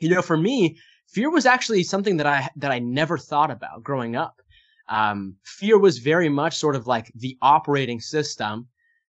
you 0.00 0.08
know, 0.08 0.22
for 0.22 0.36
me, 0.36 0.78
fear 1.08 1.30
was 1.30 1.46
actually 1.46 1.82
something 1.84 2.16
that 2.16 2.26
I, 2.26 2.48
that 2.56 2.72
I 2.72 2.78
never 2.78 3.18
thought 3.18 3.50
about 3.50 3.82
growing 3.84 4.16
up. 4.16 4.40
Um, 4.88 5.36
fear 5.44 5.78
was 5.78 5.98
very 5.98 6.28
much 6.28 6.56
sort 6.56 6.74
of 6.74 6.86
like 6.86 7.12
the 7.14 7.36
operating 7.40 8.00
system 8.00 8.68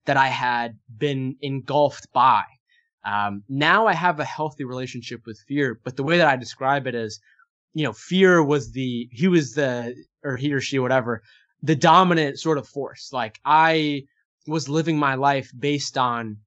that 0.07 0.17
I 0.17 0.27
had 0.29 0.79
been 0.99 1.37
engulfed 1.43 2.11
by. 2.13 2.43
Um, 3.05 3.45
now 3.49 3.87
I 3.87 3.95
have 3.95 4.19
a 4.19 4.25
healthy 4.25 4.65
relationship 4.65 5.21
with 5.27 5.39
fear, 5.47 5.81
but 5.85 5.97
the 5.97 6.03
way 6.03 6.19
that 6.19 6.27
I 6.27 6.37
describe 6.37 6.87
it 6.87 6.95
is, 6.95 7.21
you 7.75 7.85
know, 7.85 7.93
fear 7.93 8.43
was 8.43 8.73
the, 8.73 9.09
he 9.13 9.29
was 9.29 9.55
the, 9.55 9.95
or 10.25 10.37
he 10.37 10.53
or 10.53 10.61
she, 10.61 10.79
whatever, 10.79 11.23
the 11.63 11.77
dominant 11.77 12.39
sort 12.39 12.59
of 12.59 12.69
force. 12.69 13.11
Like 13.13 13.41
I 13.45 14.05
was 14.47 14.69
living 14.69 14.99
my 14.99 15.15
life 15.15 15.53
based 15.59 15.99
on 15.99 16.39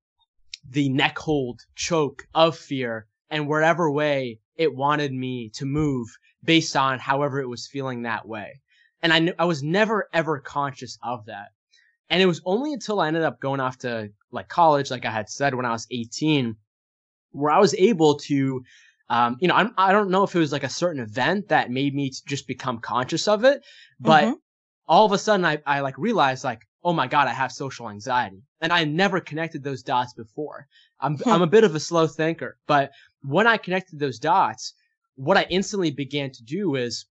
the 0.69 0.89
neck 0.89 1.17
hold 1.17 1.61
choke 1.75 2.27
of 2.33 2.57
fear 2.57 3.07
and 3.29 3.47
wherever 3.47 3.89
way 3.89 4.39
it 4.55 4.75
wanted 4.75 5.11
me 5.11 5.49
to 5.49 5.65
move 5.65 6.07
based 6.43 6.75
on 6.75 6.99
however 6.99 7.39
it 7.39 7.49
was 7.49 7.67
feeling 7.67 8.03
that 8.03 8.27
way. 8.27 8.61
And 9.01 9.11
I, 9.11 9.19
kn- 9.19 9.35
I 9.39 9.45
was 9.45 9.63
never 9.63 10.07
ever 10.13 10.39
conscious 10.39 10.97
of 11.03 11.25
that. 11.25 11.49
And 12.09 12.21
it 12.21 12.25
was 12.25 12.41
only 12.45 12.73
until 12.73 12.99
I 12.99 13.07
ended 13.07 13.23
up 13.23 13.39
going 13.39 13.59
off 13.59 13.79
to 13.79 14.11
like 14.31 14.47
college, 14.47 14.91
like 14.91 15.05
I 15.05 15.11
had 15.11 15.29
said 15.29 15.55
when 15.55 15.65
I 15.65 15.71
was 15.71 15.87
18, 15.89 16.55
where 17.31 17.51
I 17.51 17.59
was 17.59 17.73
able 17.75 18.15
to, 18.19 18.63
um, 19.09 19.37
you 19.39 19.47
know, 19.47 19.55
I'm, 19.55 19.73
I 19.77 19.91
don't 19.91 20.09
know 20.09 20.23
if 20.23 20.35
it 20.35 20.39
was 20.39 20.51
like 20.51 20.63
a 20.63 20.69
certain 20.69 21.01
event 21.01 21.49
that 21.49 21.69
made 21.69 21.93
me 21.93 22.11
just 22.25 22.47
become 22.47 22.79
conscious 22.79 23.27
of 23.27 23.43
it, 23.43 23.61
but 23.99 24.25
Mhm. 24.25 24.35
all 24.87 25.05
of 25.05 25.11
a 25.11 25.17
sudden 25.17 25.45
I, 25.45 25.59
I 25.65 25.81
like 25.81 25.97
realized 25.97 26.43
like, 26.43 26.61
oh 26.83 26.93
my 26.93 27.07
God, 27.07 27.27
I 27.27 27.33
have 27.33 27.51
social 27.51 27.89
anxiety. 27.89 28.41
And 28.61 28.73
I 28.73 28.83
never 28.85 29.19
connected 29.19 29.63
those 29.63 29.83
dots 29.83 30.13
before. 30.13 30.67
I'm, 30.99 31.17
Hmm. 31.17 31.29
I'm 31.29 31.41
a 31.41 31.47
bit 31.47 31.63
of 31.63 31.75
a 31.75 31.79
slow 31.79 32.07
thinker, 32.07 32.57
but 32.67 32.91
when 33.21 33.47
I 33.47 33.57
connected 33.57 33.99
those 33.99 34.19
dots, 34.19 34.73
what 35.15 35.37
I 35.37 35.45
instantly 35.49 35.91
began 35.91 36.31
to 36.31 36.43
do 36.43 36.75
is 36.75 37.05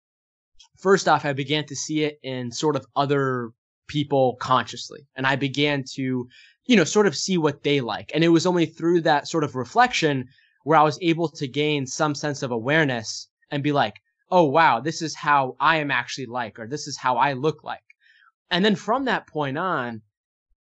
first 0.78 1.08
off, 1.08 1.24
I 1.24 1.32
began 1.32 1.64
to 1.66 1.76
see 1.76 2.04
it 2.04 2.18
in 2.22 2.50
sort 2.50 2.76
of 2.76 2.86
other 2.96 3.50
people 3.86 4.36
consciously. 4.40 5.06
And 5.16 5.26
I 5.26 5.36
began 5.36 5.84
to, 5.94 6.28
you 6.66 6.76
know, 6.76 6.84
sort 6.84 7.06
of 7.06 7.16
see 7.16 7.36
what 7.38 7.62
they 7.62 7.80
like. 7.80 8.10
And 8.14 8.24
it 8.24 8.28
was 8.28 8.46
only 8.46 8.66
through 8.66 9.02
that 9.02 9.28
sort 9.28 9.44
of 9.44 9.54
reflection 9.54 10.28
where 10.64 10.78
I 10.78 10.82
was 10.82 10.98
able 11.00 11.28
to 11.28 11.48
gain 11.48 11.86
some 11.86 12.14
sense 12.14 12.42
of 12.42 12.50
awareness 12.50 13.28
and 13.50 13.62
be 13.62 13.72
like, 13.72 14.00
oh, 14.30 14.44
wow, 14.44 14.80
this 14.80 15.02
is 15.02 15.14
how 15.14 15.56
I 15.60 15.76
am 15.76 15.90
actually 15.90 16.26
like, 16.26 16.58
or 16.58 16.66
this 16.66 16.86
is 16.86 16.96
how 16.96 17.16
I 17.16 17.34
look 17.34 17.64
like. 17.64 17.82
And 18.50 18.64
then 18.64 18.74
from 18.74 19.04
that 19.04 19.26
point 19.26 19.58
on, 19.58 20.02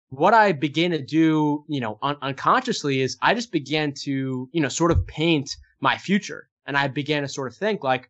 what 0.10 0.34
I 0.34 0.54
began 0.54 0.92
to 0.92 1.02
do, 1.02 1.66
you 1.68 1.80
know, 1.80 2.00
un- 2.02 2.18
unconsciously 2.22 3.02
is 3.02 3.18
I 3.22 3.34
just 3.34 3.52
began 3.52 3.94
to, 4.04 4.50
you 4.52 4.62
know, 4.62 4.70
sort 4.70 4.92
of 4.92 5.06
paint 5.06 5.56
my 5.80 5.98
future. 5.98 6.50
And 6.66 6.76
I 6.78 6.88
began 6.88 7.22
to 7.22 7.28
sort 7.28 7.48
of 7.48 7.58
think 7.58 7.84
like, 7.84 8.10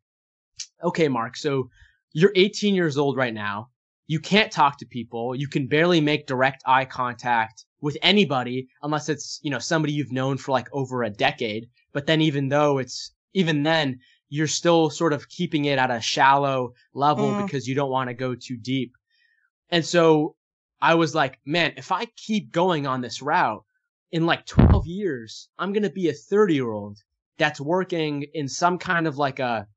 okay, 0.83 1.07
Mark, 1.07 1.35
so 1.35 1.69
you're 2.13 2.31
18 2.35 2.73
years 2.75 2.97
old 2.97 3.17
right 3.17 3.33
now. 3.33 3.69
You 4.09 4.19
can't 4.19 4.51
talk 4.51 4.79
to 4.79 4.87
people. 4.87 5.35
You 5.35 5.47
can 5.47 5.67
barely 5.67 6.01
make 6.01 6.25
direct 6.25 6.63
eye 6.65 6.85
contact 6.85 7.65
with 7.79 7.95
anybody 8.01 8.67
unless 8.81 9.07
it's, 9.07 9.39
you 9.43 9.51
know, 9.51 9.59
somebody 9.59 9.93
you've 9.93 10.11
known 10.11 10.37
for 10.37 10.51
like 10.51 10.67
over 10.73 11.03
a 11.03 11.11
decade. 11.11 11.69
But 11.93 12.07
then 12.07 12.19
even 12.19 12.49
though 12.49 12.79
it's, 12.79 13.13
even 13.35 13.61
then, 13.61 13.99
you're 14.27 14.47
still 14.47 14.89
sort 14.89 15.13
of 15.13 15.29
keeping 15.29 15.65
it 15.65 15.77
at 15.77 15.91
a 15.91 16.01
shallow 16.01 16.73
level 16.95 17.27
Mm. 17.29 17.45
because 17.45 17.67
you 17.67 17.75
don't 17.75 17.91
want 17.91 18.09
to 18.09 18.15
go 18.15 18.33
too 18.33 18.57
deep. 18.57 18.93
And 19.69 19.85
so 19.85 20.35
I 20.81 20.95
was 20.95 21.13
like, 21.13 21.39
man, 21.45 21.73
if 21.77 21.91
I 21.91 22.05
keep 22.15 22.51
going 22.51 22.87
on 22.87 23.01
this 23.01 23.21
route 23.21 23.63
in 24.11 24.25
like 24.25 24.47
12 24.47 24.87
years, 24.87 25.49
I'm 25.59 25.71
going 25.71 25.83
to 25.83 25.89
be 25.91 26.09
a 26.09 26.13
30 26.13 26.55
year 26.55 26.71
old 26.71 26.97
that's 27.37 27.61
working 27.61 28.25
in 28.33 28.47
some 28.47 28.79
kind 28.79 29.05
of 29.05 29.17
like 29.19 29.37
a 29.39 29.67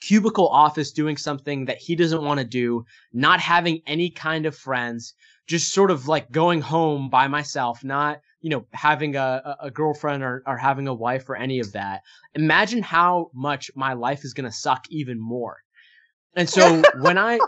cubicle 0.00 0.48
office 0.48 0.92
doing 0.92 1.16
something 1.16 1.64
that 1.66 1.78
he 1.78 1.94
doesn't 1.96 2.22
want 2.22 2.38
to 2.38 2.44
do, 2.46 2.84
not 3.12 3.40
having 3.40 3.80
any 3.86 4.10
kind 4.10 4.46
of 4.46 4.56
friends, 4.56 5.14
just 5.46 5.72
sort 5.72 5.90
of 5.90 6.06
like 6.08 6.30
going 6.30 6.60
home 6.60 7.08
by 7.08 7.26
myself, 7.26 7.82
not, 7.82 8.20
you 8.40 8.50
know, 8.50 8.66
having 8.72 9.16
a, 9.16 9.56
a 9.60 9.70
girlfriend 9.70 10.22
or, 10.22 10.42
or 10.46 10.56
having 10.56 10.86
a 10.88 10.94
wife 10.94 11.28
or 11.28 11.36
any 11.36 11.58
of 11.58 11.72
that. 11.72 12.02
Imagine 12.34 12.82
how 12.82 13.30
much 13.34 13.70
my 13.74 13.94
life 13.94 14.24
is 14.24 14.34
going 14.34 14.48
to 14.48 14.56
suck 14.56 14.84
even 14.90 15.18
more. 15.18 15.56
And 16.36 16.48
so 16.48 16.82
when 17.00 17.18
I, 17.18 17.40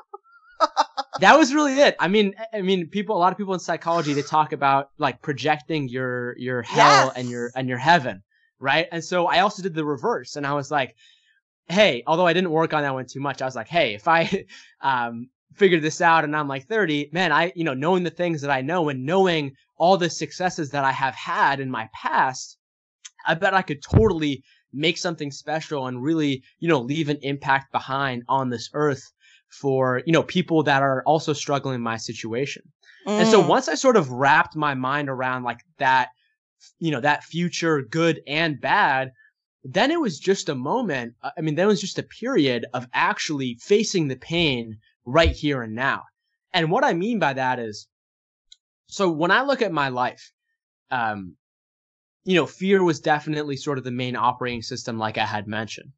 that 1.21 1.39
was 1.39 1.55
really 1.55 1.75
it. 1.75 1.95
I 2.01 2.09
mean, 2.09 2.35
I 2.53 2.63
mean, 2.63 2.89
people, 2.89 3.17
a 3.17 3.19
lot 3.19 3.33
of 3.33 3.39
people 3.39 3.55
in 3.55 3.61
psychology, 3.61 4.15
they 4.15 4.23
talk 4.23 4.53
about 4.53 4.91
like 4.99 5.23
projecting 5.23 5.89
your, 5.89 6.37
your 6.39 6.63
hell 6.63 7.07
Yes. 7.07 7.13
and 7.17 7.29
your, 7.31 7.51
and 7.55 7.69
your 7.69 7.79
heaven. 7.79 8.23
Right. 8.59 8.89
And 8.93 9.03
so 9.05 9.27
I 9.27 9.41
also 9.41 9.63
did 9.63 9.75
the 9.75 9.85
reverse 9.85 10.37
and 10.37 10.47
I 10.47 10.55
was 10.55 10.71
like, 10.71 10.95
Hey, 11.71 12.03
although 12.07 12.27
I 12.27 12.33
didn't 12.33 12.51
work 12.51 12.75
on 12.75 12.83
that 12.83 12.95
one 12.95 13.07
too 13.07 13.21
much, 13.21 13.41
I 13.43 13.47
was 13.47 13.57
like, 13.57 13.69
Hey, 13.69 13.95
if 13.95 14.09
I, 14.09 14.45
um, 14.81 15.29
figured 15.55 15.83
this 15.83 16.01
out 16.01 16.25
and 16.25 16.37
I'm 16.37 16.49
like 16.49 16.67
30, 16.69 17.11
man, 17.13 17.33
I, 17.33 17.53
you 17.57 17.65
know, 17.65 17.75
knowing 17.75 18.05
the 18.05 18.11
things 18.11 18.41
that 18.43 18.51
I 18.51 18.61
know 18.61 18.89
and 18.89 19.05
knowing 19.05 19.53
all 19.77 19.97
the 19.97 20.09
successes 20.11 20.71
that 20.71 20.85
I 20.85 20.93
have 20.93 21.15
had 21.15 21.61
in 21.61 21.71
my 21.71 21.89
past, 21.95 22.59
I 23.27 23.35
bet 23.35 23.55
I 23.55 23.63
could 23.63 23.83
totally 23.83 24.43
make 24.73 24.99
something 24.99 25.31
special 25.31 25.87
and 25.87 26.03
really, 26.03 26.43
you 26.59 26.69
know, 26.69 26.81
leave 26.81 27.09
an 27.09 27.19
impact 27.23 27.73
behind 27.73 28.23
on 28.29 28.51
this 28.51 28.71
earth 28.75 29.13
for, 29.49 30.03
you 30.07 30.13
know, 30.13 30.23
people 30.23 30.63
that 30.65 30.83
are 30.83 31.03
also 31.05 31.33
struggling 31.33 31.77
in 31.77 31.81
my 31.83 31.97
situation. 31.97 32.63
And 33.17 33.29
so 33.29 33.41
Mm. 33.41 33.49
once 33.49 33.69
I 33.69 33.75
sort 33.75 33.97
of 33.97 34.11
wrapped 34.11 34.57
my 34.57 34.75
mind 34.75 35.09
around 35.09 35.43
like 35.43 35.61
that, 35.79 36.11
you 36.79 36.91
know, 36.91 37.01
that 37.01 37.25
future 37.25 37.83
good 37.83 38.21
and 38.27 38.61
bad, 38.61 39.13
then 39.65 39.91
it 39.91 40.01
was 40.01 40.19
just 40.19 40.49
a 40.49 40.55
moment. 40.55 41.15
uh, 41.23 41.31
I 41.37 41.41
mean, 41.41 41.55
then 41.55 41.67
it 41.67 41.69
was 41.69 41.81
just 41.81 41.99
a 41.99 42.03
period 42.03 42.67
of 42.73 42.87
actually 42.93 43.59
facing 43.61 44.09
the 44.09 44.17
pain 44.17 44.79
right 45.05 45.33
here 45.33 45.63
and 45.63 45.75
now. 45.75 46.05
And 46.53 46.71
what 46.71 46.85
I 46.85 46.95
mean 46.95 47.19
by 47.19 47.35
that 47.35 47.59
is, 47.59 47.87
so 48.87 49.11
when 49.11 49.31
I 49.31 49.43
look 49.43 49.63
at 49.63 49.73
my 49.73 49.89
life, 49.89 50.33
um, 50.91 51.37
you 52.25 52.35
know, 52.35 52.47
fear 52.47 52.83
was 52.83 53.01
definitely 53.01 53.57
sort 53.57 53.79
of 53.79 53.85
the 53.85 53.91
main 53.91 54.17
operating 54.17 54.63
system, 54.63 54.99
like 54.99 55.17
I 55.17 55.25
had 55.25 55.47
mentioned. 55.47 55.93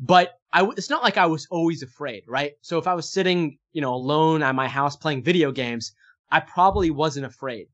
But 0.00 0.32
I, 0.52 0.64
it's 0.76 0.90
not 0.90 1.02
like 1.02 1.16
I 1.16 1.26
was 1.26 1.46
always 1.50 1.82
afraid, 1.82 2.22
right? 2.26 2.52
So 2.62 2.78
if 2.78 2.86
I 2.86 2.94
was 2.94 3.12
sitting, 3.12 3.58
you 3.72 3.80
know, 3.80 3.94
alone 3.94 4.42
at 4.42 4.54
my 4.54 4.68
house 4.68 4.96
playing 4.96 5.24
video 5.24 5.52
games, 5.52 5.92
I 6.30 6.40
probably 6.40 6.90
wasn't 6.90 7.26
afraid. 7.26 7.66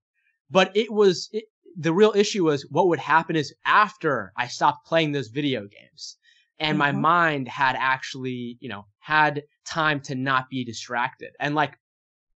But 0.50 0.76
it 0.76 0.92
was, 0.92 1.28
it, 1.32 1.44
the 1.76 1.92
real 1.92 2.12
issue 2.14 2.44
was 2.44 2.66
what 2.70 2.88
would 2.88 2.98
happen 2.98 3.36
is 3.36 3.54
after 3.64 4.32
I 4.36 4.46
stopped 4.46 4.86
playing 4.86 5.12
those 5.12 5.28
video 5.28 5.62
games 5.62 6.16
and 6.58 6.78
my 6.78 6.92
Mhm. 6.92 7.00
mind 7.00 7.48
had 7.48 7.76
actually, 7.78 8.56
you 8.60 8.68
know, 8.68 8.86
had 9.00 9.42
time 9.64 10.00
to 10.02 10.14
not 10.14 10.48
be 10.48 10.64
distracted. 10.64 11.30
And 11.40 11.54
like, 11.54 11.78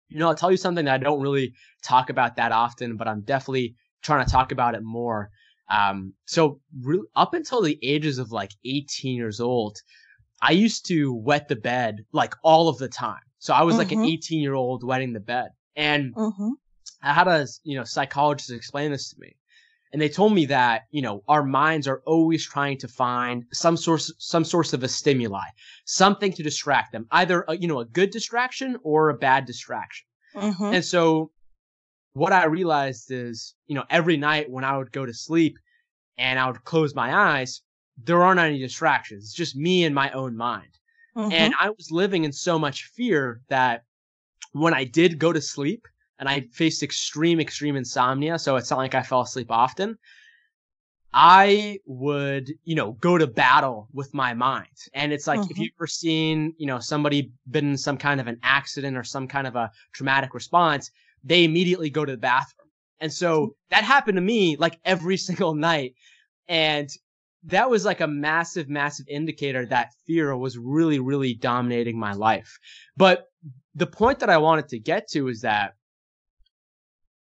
you 0.09 0.19
know, 0.19 0.27
I'll 0.29 0.35
tell 0.35 0.51
you 0.51 0.57
something 0.57 0.85
that 0.85 0.93
I 0.93 0.97
don't 0.97 1.21
really 1.21 1.53
talk 1.83 2.09
about 2.09 2.35
that 2.37 2.51
often, 2.51 2.97
but 2.97 3.07
I'm 3.07 3.21
definitely 3.21 3.75
trying 4.01 4.25
to 4.25 4.31
talk 4.31 4.51
about 4.51 4.73
it 4.75 4.81
more. 4.83 5.29
Um, 5.69 6.13
so 6.25 6.61
re- 6.81 7.03
up 7.15 7.33
until 7.33 7.61
the 7.61 7.77
ages 7.83 8.17
of 8.17 8.31
like 8.31 8.51
18 8.65 9.15
years 9.15 9.39
old, 9.39 9.77
I 10.41 10.51
used 10.51 10.85
to 10.87 11.13
wet 11.13 11.47
the 11.47 11.55
bed 11.57 12.05
like 12.13 12.33
all 12.43 12.69
of 12.69 12.77
the 12.77 12.87
time. 12.87 13.21
So 13.39 13.53
I 13.53 13.63
was 13.63 13.77
like 13.77 13.91
an 13.91 13.99
Mhm. 13.99 14.07
18 14.07 14.41
year 14.41 14.53
old 14.53 14.83
wetting 14.83 15.13
the 15.13 15.19
bed. 15.19 15.49
And 15.75 16.13
Mm-hmm. 16.15 16.51
I 17.01 17.13
had 17.13 17.27
a 17.27 17.47
you 17.63 17.77
know 17.77 17.83
psychologist 17.83 18.51
explain 18.51 18.91
this 18.91 19.09
to 19.11 19.19
me, 19.19 19.35
and 19.93 20.01
they 20.01 20.09
told 20.09 20.33
me 20.33 20.45
that 20.47 20.83
you 20.91 21.01
know 21.01 21.23
our 21.27 21.43
minds 21.43 21.87
are 21.87 22.01
always 22.05 22.45
trying 22.45 22.77
to 22.79 22.87
find 22.87 23.45
some 23.51 23.77
source 23.77 24.11
some 24.17 24.43
source 24.43 24.73
of 24.73 24.83
a 24.83 24.87
stimuli, 24.87 25.47
something 25.85 26.33
to 26.33 26.43
distract 26.43 26.91
them, 26.91 27.07
either 27.11 27.45
a, 27.47 27.57
you 27.57 27.67
know 27.67 27.79
a 27.79 27.85
good 27.85 28.09
distraction 28.09 28.77
or 28.83 29.09
a 29.09 29.13
bad 29.13 29.45
distraction. 29.45 30.07
Mm-hmm. 30.35 30.75
And 30.75 30.85
so 30.85 31.31
what 32.13 32.33
I 32.33 32.45
realized 32.45 33.11
is 33.11 33.55
you 33.67 33.75
know 33.75 33.85
every 33.89 34.17
night 34.17 34.49
when 34.49 34.63
I 34.63 34.77
would 34.77 34.91
go 34.91 35.05
to 35.05 35.13
sleep 35.13 35.57
and 36.17 36.39
I 36.39 36.47
would 36.47 36.63
close 36.63 36.95
my 36.95 37.15
eyes, 37.15 37.61
there 38.03 38.23
aren't 38.23 38.39
any 38.39 38.59
distractions. 38.59 39.25
It's 39.25 39.33
just 39.33 39.55
me 39.55 39.85
and 39.85 39.93
my 39.93 40.11
own 40.11 40.35
mind. 40.35 40.77
Mm-hmm. 41.15 41.31
And 41.31 41.53
I 41.59 41.69
was 41.69 41.91
living 41.91 42.23
in 42.25 42.31
so 42.31 42.59
much 42.59 42.85
fear 42.85 43.41
that 43.49 43.83
when 44.51 44.73
I 44.73 44.83
did 44.83 45.19
go 45.19 45.33
to 45.33 45.41
sleep 45.41 45.87
and 46.19 46.29
I 46.29 46.41
faced 46.51 46.83
extreme, 46.83 47.39
extreme 47.39 47.75
insomnia, 47.75 48.39
so 48.39 48.55
it's 48.55 48.69
not 48.69 48.77
like 48.79 48.95
I 48.95 49.03
fell 49.03 49.21
asleep 49.21 49.47
often, 49.49 49.97
I 51.13 51.79
would, 51.85 52.51
you 52.63 52.75
know, 52.75 52.93
go 52.93 53.17
to 53.17 53.25
battle 53.27 53.87
with 53.93 54.13
my 54.13 54.33
mind. 54.33 54.67
And 54.93 55.11
it's 55.13 55.25
like, 55.25 55.49
if 55.49 55.57
Mhm. 55.57 55.61
you've 55.61 55.71
ever 55.79 55.87
seen, 55.87 56.53
you 56.57 56.67
know, 56.67 56.79
somebody 56.79 57.31
been 57.49 57.71
in 57.71 57.77
some 57.77 57.97
kind 57.97 58.19
of 58.19 58.27
an 58.27 58.39
accident 58.43 58.97
or 58.97 59.03
some 59.03 59.27
kind 59.27 59.47
of 59.47 59.55
a 59.55 59.71
traumatic 59.93 60.33
response, 60.33 60.91
they 61.23 61.43
immediately 61.43 61.89
go 61.89 62.05
to 62.05 62.11
the 62.11 62.17
bathroom. 62.17 62.69
And 62.99 63.11
so 63.11 63.55
that 63.69 63.83
happened 63.83 64.17
to 64.17 64.21
me 64.21 64.57
like 64.57 64.79
every 64.85 65.17
single 65.29 65.55
night. 65.55 65.95
And 66.47 66.89
that 67.45 67.69
was 67.69 67.85
like 67.85 68.01
a 68.01 68.07
massive, 68.07 68.67
massive 68.69 69.07
indicator 69.07 69.65
that 69.67 69.93
fear 70.05 70.35
was 70.35 70.57
really, 70.57 70.99
really 70.99 71.33
dominating 71.33 71.97
my 71.97 72.13
life. 72.13 72.59
But 72.97 73.25
the 73.75 73.87
point 73.87 74.19
that 74.19 74.29
I 74.29 74.37
wanted 74.37 74.67
to 74.69 74.79
get 74.79 75.07
to 75.11 75.29
is 75.29 75.41
that 75.41 75.76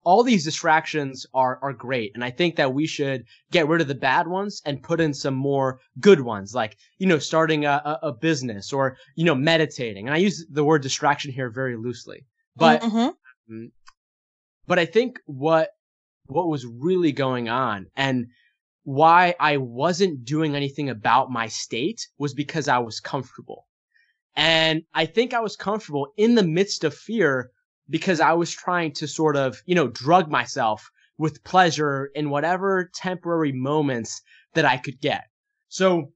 all 0.07 0.23
these 0.23 0.45
distractions 0.45 1.25
are, 1.33 1.59
are 1.61 1.73
great. 1.73 2.13
And 2.15 2.23
I 2.23 2.31
think 2.31 2.55
that 2.55 2.73
we 2.73 2.87
should 2.87 3.25
get 3.51 3.67
rid 3.67 3.81
of 3.81 3.89
the 3.89 3.93
bad 4.09 4.25
ones 4.25 4.61
and 4.65 4.81
put 4.81 5.01
in 5.01 5.13
some 5.13 5.33
more 5.33 5.81
good 5.99 6.21
ones, 6.21 6.55
like, 6.55 6.77
you 6.97 7.07
know, 7.07 7.19
starting 7.19 7.65
a, 7.65 7.99
a, 8.01 8.13
business 8.13 8.71
or, 8.71 8.95
you 9.17 9.25
know, 9.25 9.35
meditating. 9.35 10.07
And 10.07 10.15
I 10.15 10.19
use 10.19 10.45
the 10.49 10.63
word 10.63 10.81
distraction 10.81 11.33
here 11.33 11.49
very 11.49 11.75
loosely, 11.75 12.25
but 12.55 12.81
Mm-hmm. 12.81 13.65
but 14.65 14.79
I 14.79 14.85
think 14.85 15.19
what 15.25 15.71
what 16.27 16.47
was 16.47 16.65
really 16.65 17.11
going 17.11 17.49
on 17.49 17.87
and 17.97 18.27
why 18.83 19.35
I 19.41 19.57
wasn't 19.57 20.23
doing 20.23 20.55
anything 20.55 20.89
about 20.89 21.31
my 21.31 21.47
state 21.47 22.07
was 22.17 22.33
because 22.33 22.69
I 22.69 22.77
was 22.77 23.01
comfortable. 23.01 23.67
And 24.37 24.83
I 24.93 25.05
think 25.05 25.33
I 25.33 25.41
was 25.41 25.57
comfortable 25.57 26.07
in 26.15 26.35
the 26.35 26.43
midst 26.43 26.85
of 26.85 26.93
fear 26.93 27.51
because 27.89 28.19
I 28.19 28.33
was 28.33 28.51
trying 28.51 28.93
to 28.93 29.07
sort 29.07 29.35
of, 29.35 29.61
you 29.65 29.75
know, 29.75 29.87
drug 29.87 30.29
myself 30.29 30.89
with 31.17 31.43
pleasure 31.43 32.11
in 32.15 32.29
whatever 32.29 32.89
temporary 32.93 33.51
moments 33.51 34.21
that 34.53 34.65
I 34.65 34.77
could 34.77 34.99
get. 35.01 35.25
So 35.69 36.11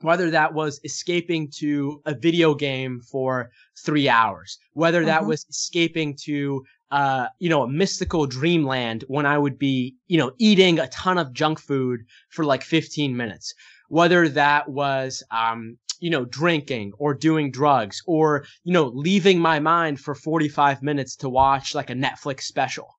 whether 0.00 0.30
that 0.30 0.54
was 0.54 0.80
escaping 0.84 1.50
to 1.58 2.00
a 2.06 2.14
video 2.14 2.54
game 2.54 3.00
for 3.00 3.50
three 3.84 4.08
hours, 4.08 4.58
whether 4.74 5.04
that 5.04 5.22
Mhm. 5.22 5.26
was 5.26 5.44
escaping 5.50 6.16
to, 6.24 6.64
uh, 6.92 7.26
you 7.40 7.48
know, 7.48 7.62
a 7.62 7.68
mystical 7.68 8.26
dreamland 8.26 9.04
when 9.08 9.26
I 9.26 9.38
would 9.38 9.58
be, 9.58 9.96
you 10.06 10.16
know, 10.16 10.32
eating 10.38 10.78
a 10.78 10.86
ton 10.88 11.18
of 11.18 11.32
junk 11.32 11.58
food 11.58 12.00
for 12.30 12.44
like 12.44 12.62
15 12.62 13.16
minutes, 13.16 13.54
whether 13.88 14.28
that 14.28 14.68
was, 14.68 15.22
um, 15.30 15.76
you 16.00 16.10
know, 16.10 16.24
drinking 16.24 16.92
or 16.98 17.12
doing 17.12 17.50
drugs 17.50 18.00
or, 18.06 18.44
you 18.62 18.72
know, 18.72 18.86
leaving 18.94 19.38
my 19.40 19.58
mind 19.58 20.00
for 20.00 20.14
45 20.14 20.82
minutes 20.82 21.16
to 21.16 21.28
watch 21.28 21.74
like 21.74 21.90
a 21.90 21.94
Netflix 21.94 22.42
special 22.42 22.94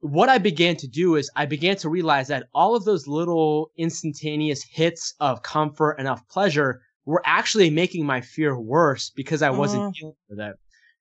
what 0.00 0.28
I 0.28 0.38
began 0.38 0.76
to 0.76 0.86
do 0.86 1.16
is 1.16 1.30
I 1.36 1.46
began 1.46 1.76
to 1.78 1.88
realize 1.88 2.28
that 2.28 2.46
all 2.54 2.76
of 2.76 2.84
those 2.84 3.06
little 3.06 3.70
instantaneous 3.76 4.62
hits 4.62 5.14
of 5.20 5.42
comfort 5.42 5.96
and 5.98 6.06
of 6.06 6.26
pleasure 6.28 6.82
were 7.06 7.22
actually 7.24 7.70
making 7.70 8.04
my 8.04 8.20
fear 8.20 8.58
worse 8.58 9.10
because 9.10 9.42
I 9.42 9.50
wasn't 9.50 9.84
Mm. 9.84 9.94
dealing 9.94 10.14
with 10.28 10.40
it. 10.40 10.56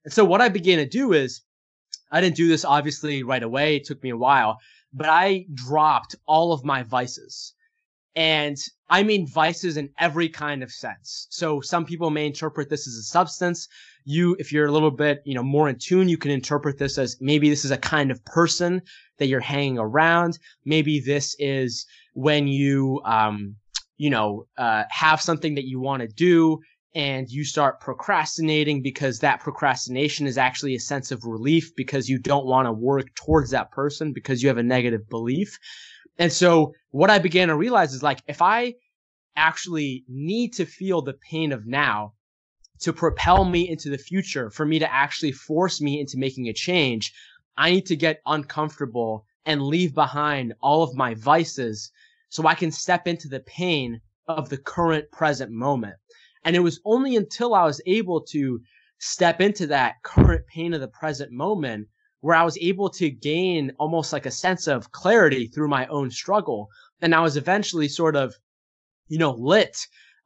And 0.06 0.13
so 0.13 0.24
what 0.24 0.41
I 0.41 0.50
began 0.50 0.78
to 0.78 0.88
do 0.88 1.13
is 1.13 1.41
I 2.12 2.21
didn't 2.21 2.36
do 2.36 2.48
this 2.48 2.63
obviously 2.63 3.24
right 3.24 3.43
away. 3.43 3.78
It 3.78 3.86
took 3.86 4.02
me 4.02 4.12
a 4.12 4.17
while, 4.17 4.60
but 4.93 5.10
I 5.10 5.45
dropped 5.54 6.15
all 6.26 6.54
of 6.54 6.63
my 6.63 6.84
vices. 6.84 7.54
And 8.15 8.58
I 8.89 9.04
mean 9.04 9.28
vices 9.28 9.78
in 9.78 9.89
every 9.99 10.30
kind 10.30 10.63
of 10.63 10.71
sense. 10.71 11.28
So 11.30 11.60
some 11.60 11.86
people 11.86 12.10
may 12.10 12.25
interpret 12.28 12.69
this 12.69 12.88
as 12.88 12.95
a 12.95 13.04
substance. 13.04 13.67
You, 14.06 14.36
if 14.39 14.51
you're 14.51 14.67
a 14.67 14.71
little 14.71 14.91
bit, 14.91 15.21
you 15.25 15.34
know, 15.34 15.43
more 15.43 15.67
in 15.67 15.78
tune, 15.78 16.08
you 16.08 16.17
can 16.17 16.32
interpret 16.32 16.78
this 16.78 16.97
as 16.97 17.17
maybe 17.19 17.49
this 17.49 17.65
is 17.65 17.71
a 17.71 17.78
kind 17.78 18.12
of 18.12 18.23
person 18.23 18.82
that 19.17 19.28
you're 19.28 19.39
hanging 19.39 19.80
around. 19.80 20.38
Maybe 20.63 20.99
this 20.99 21.36
is 21.39 21.86
when 22.13 22.47
you, 22.47 23.01
um, 23.04 23.56
you 23.97 24.10
know, 24.10 24.45
uh, 24.58 24.84
have 24.89 25.21
something 25.21 25.56
that 25.56 25.65
you 25.65 25.80
want 25.80 26.01
to 26.01 26.08
do 26.08 26.60
and 26.95 27.30
you 27.30 27.43
start 27.43 27.82
procrastinating 27.82 28.82
because 28.82 29.19
that 29.19 29.41
procrastination 29.41 30.28
is 30.28 30.38
actually 30.38 30.75
a 30.75 30.80
sense 30.80 31.12
of 31.12 31.25
relief 31.25 31.75
because 31.75 32.08
you 32.08 32.17
don't 32.17 32.45
want 32.45 32.65
to 32.67 32.71
work 32.71 33.13
towards 33.15 33.51
that 33.51 33.69
person 33.71 34.13
because 34.13 34.41
you 34.41 34.47
have 34.47 34.58
a 34.58 34.63
negative 34.63 35.10
belief. 35.10 35.60
And 36.17 36.32
so 36.32 36.73
what 36.91 37.10
I 37.10 37.19
began 37.19 37.49
to 37.49 37.56
realize 37.56 37.93
is 37.93 38.04
like, 38.04 38.21
if 38.28 38.41
I 38.41 38.75
actually 39.36 40.06
need 40.08 40.54
to 40.54 40.65
feel 40.65 41.01
the 41.01 41.17
pain 41.30 41.51
of 41.51 41.65
now 41.65 42.13
to 42.80 42.93
propel 42.93 43.45
me 43.45 43.67
into 43.69 43.89
the 43.89 43.97
future, 43.97 44.49
for 44.49 44.65
me 44.65 44.80
to 44.80 44.93
actually 44.93 45.32
force 45.32 45.82
me 45.82 45.99
into 45.99 46.17
making 46.17 46.47
a 46.47 46.54
change, 46.54 47.13
I 47.58 47.71
need 47.71 47.86
to 47.88 47.95
get 47.95 48.21
uncomfortable 48.25 49.25
and 49.45 49.62
leave 49.62 49.93
behind 49.93 50.54
all 50.62 50.84
of 50.84 50.95
my 50.95 51.13
vices 51.15 51.91
so 52.30 52.47
I 52.47 52.56
can 52.56 52.71
step 52.71 53.08
into 53.08 53.28
the 53.28 53.41
pain 53.41 54.01
of 54.28 54.49
the 54.49 54.58
current 54.58 55.10
present 55.12 55.51
moment. 55.51 55.95
And 56.43 56.56
it 56.56 56.60
was 56.60 56.80
only 56.86 57.15
until 57.15 57.54
I 57.54 57.63
was 57.65 57.82
able 57.86 58.21
to 58.25 58.60
step 58.99 59.41
into 59.41 59.67
that 59.67 59.95
current 60.04 60.45
pain 60.47 60.73
of 60.73 60.82
the 60.82 60.88
present 60.88 61.32
moment 61.32 61.88
where 62.25 62.35
I 62.35 62.43
was 62.43 62.57
able 62.57 62.89
to 62.89 63.11
gain 63.11 63.71
almost 63.77 64.11
like 64.11 64.25
a 64.25 64.31
sense 64.31 64.65
of 64.65 64.91
clarity 64.91 65.45
through 65.45 65.67
my 65.67 65.85
own 65.88 66.09
struggle. 66.09 66.69
And 66.99 67.13
I 67.13 67.21
was 67.21 67.38
eventually 67.38 67.88
sort 67.88 68.15
of, 68.15 68.33
you 69.09 69.19
know, 69.19 69.33
lit, 69.33 69.77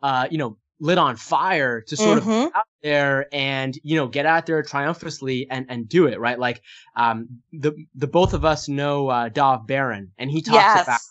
uh, 0.01 0.25
you 0.31 0.37
know, 0.37 0.57
lit 0.79 0.97
on 0.97 1.17
fire 1.17 1.81
to 1.81 1.97
sort 1.97 2.17
of 2.17 2.23
Mhm. 2.23 2.51
get 2.53 2.55
out 2.55 2.67
there 2.81 3.27
and, 3.33 3.77
you 3.83 3.97
know, 3.97 4.07
get 4.07 4.25
out 4.25 4.45
there 4.45 4.63
triumphantly 4.63 5.45
and, 5.51 5.65
and 5.67 5.89
do 5.89 6.07
it, 6.07 6.21
right? 6.21 6.39
Like, 6.39 6.61
um, 6.95 7.27
the, 7.51 7.73
the 7.95 8.07
both 8.07 8.33
of 8.33 8.45
us 8.45 8.69
know, 8.69 9.09
uh, 9.09 9.27
Dov 9.27 9.67
Baron 9.67 10.13
and 10.17 10.31
he 10.31 10.41
talks 10.41 10.75
Yes. 10.75 10.83
about, 10.83 11.01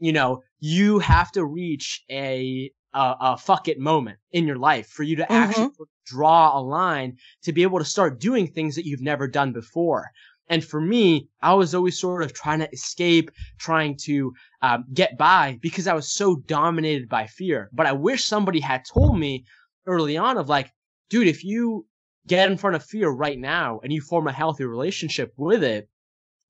you 0.00 0.12
know, 0.12 0.42
you 0.58 0.98
have 0.98 1.30
to 1.32 1.44
reach 1.44 2.02
a, 2.10 2.72
a, 2.92 3.14
a 3.20 3.36
fuck 3.36 3.68
it 3.68 3.78
moment 3.78 4.18
in 4.32 4.44
your 4.48 4.58
life 4.58 4.88
for 4.88 5.04
you 5.04 5.14
to 5.16 5.32
actually 5.32 5.68
draw 6.04 6.58
a 6.58 6.60
line 6.60 7.16
to 7.42 7.52
be 7.52 7.62
able 7.62 7.78
to 7.78 7.84
start 7.84 8.20
doing 8.20 8.48
things 8.48 8.74
that 8.74 8.86
you've 8.86 9.00
never 9.02 9.28
done 9.28 9.52
before. 9.52 10.10
And 10.52 10.62
for 10.62 10.82
me, 10.82 11.30
I 11.40 11.54
was 11.54 11.74
always 11.74 11.98
sort 11.98 12.22
of 12.22 12.34
trying 12.34 12.58
to 12.58 12.70
escape, 12.72 13.30
trying 13.56 13.96
to 14.02 14.34
um, 14.60 14.84
get 14.92 15.16
by 15.16 15.58
because 15.62 15.86
I 15.86 15.94
was 15.94 16.12
so 16.12 16.36
dominated 16.46 17.08
by 17.08 17.26
fear. 17.26 17.70
But 17.72 17.86
I 17.86 17.92
wish 17.92 18.26
somebody 18.26 18.60
had 18.60 18.84
told 18.84 19.18
me 19.18 19.46
early 19.86 20.18
on 20.18 20.36
of 20.36 20.50
like, 20.50 20.70
dude, 21.08 21.26
if 21.26 21.42
you 21.42 21.86
get 22.26 22.50
in 22.50 22.58
front 22.58 22.76
of 22.76 22.84
fear 22.84 23.08
right 23.08 23.38
now 23.38 23.80
and 23.82 23.90
you 23.94 24.02
form 24.02 24.28
a 24.28 24.32
healthy 24.32 24.66
relationship 24.66 25.32
with 25.38 25.64
it, 25.64 25.88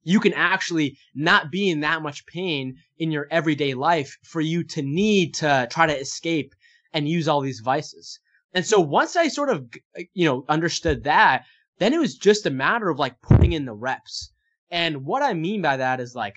you 0.03 0.19
can 0.19 0.33
actually 0.33 0.99
not 1.15 1.53
be 1.53 1.71
in 1.71 1.79
that 1.83 2.03
much 2.03 2.27
pain 2.27 2.75
in 2.99 3.12
your 3.12 3.29
everyday 3.31 3.73
life 3.73 4.19
for 4.25 4.41
you 4.41 4.65
to 4.65 4.83
need 4.83 5.33
to 5.35 5.69
try 5.71 5.87
to 5.87 5.97
escape 5.97 6.57
and 6.93 7.09
use 7.09 7.29
all 7.29 7.41
these 7.41 7.61
vices. 7.61 8.19
And 8.53 8.67
so 8.67 8.81
once 8.81 9.15
I 9.15 9.29
sort 9.29 9.49
of, 9.49 9.69
you 10.12 10.25
know, 10.25 10.45
understood 10.49 11.05
that, 11.05 11.45
then 11.83 11.92
it 11.92 11.99
was 11.99 12.16
just 12.16 12.47
a 12.47 12.51
matter 12.51 12.88
of 12.88 12.99
like 12.99 13.21
putting 13.23 13.53
in 13.53 13.64
the 13.64 13.75
reps. 13.75 14.31
And 14.71 15.05
what 15.05 15.23
I 15.23 15.35
mean 15.35 15.62
by 15.62 15.77
that 15.77 16.01
is 16.01 16.14
like, 16.14 16.37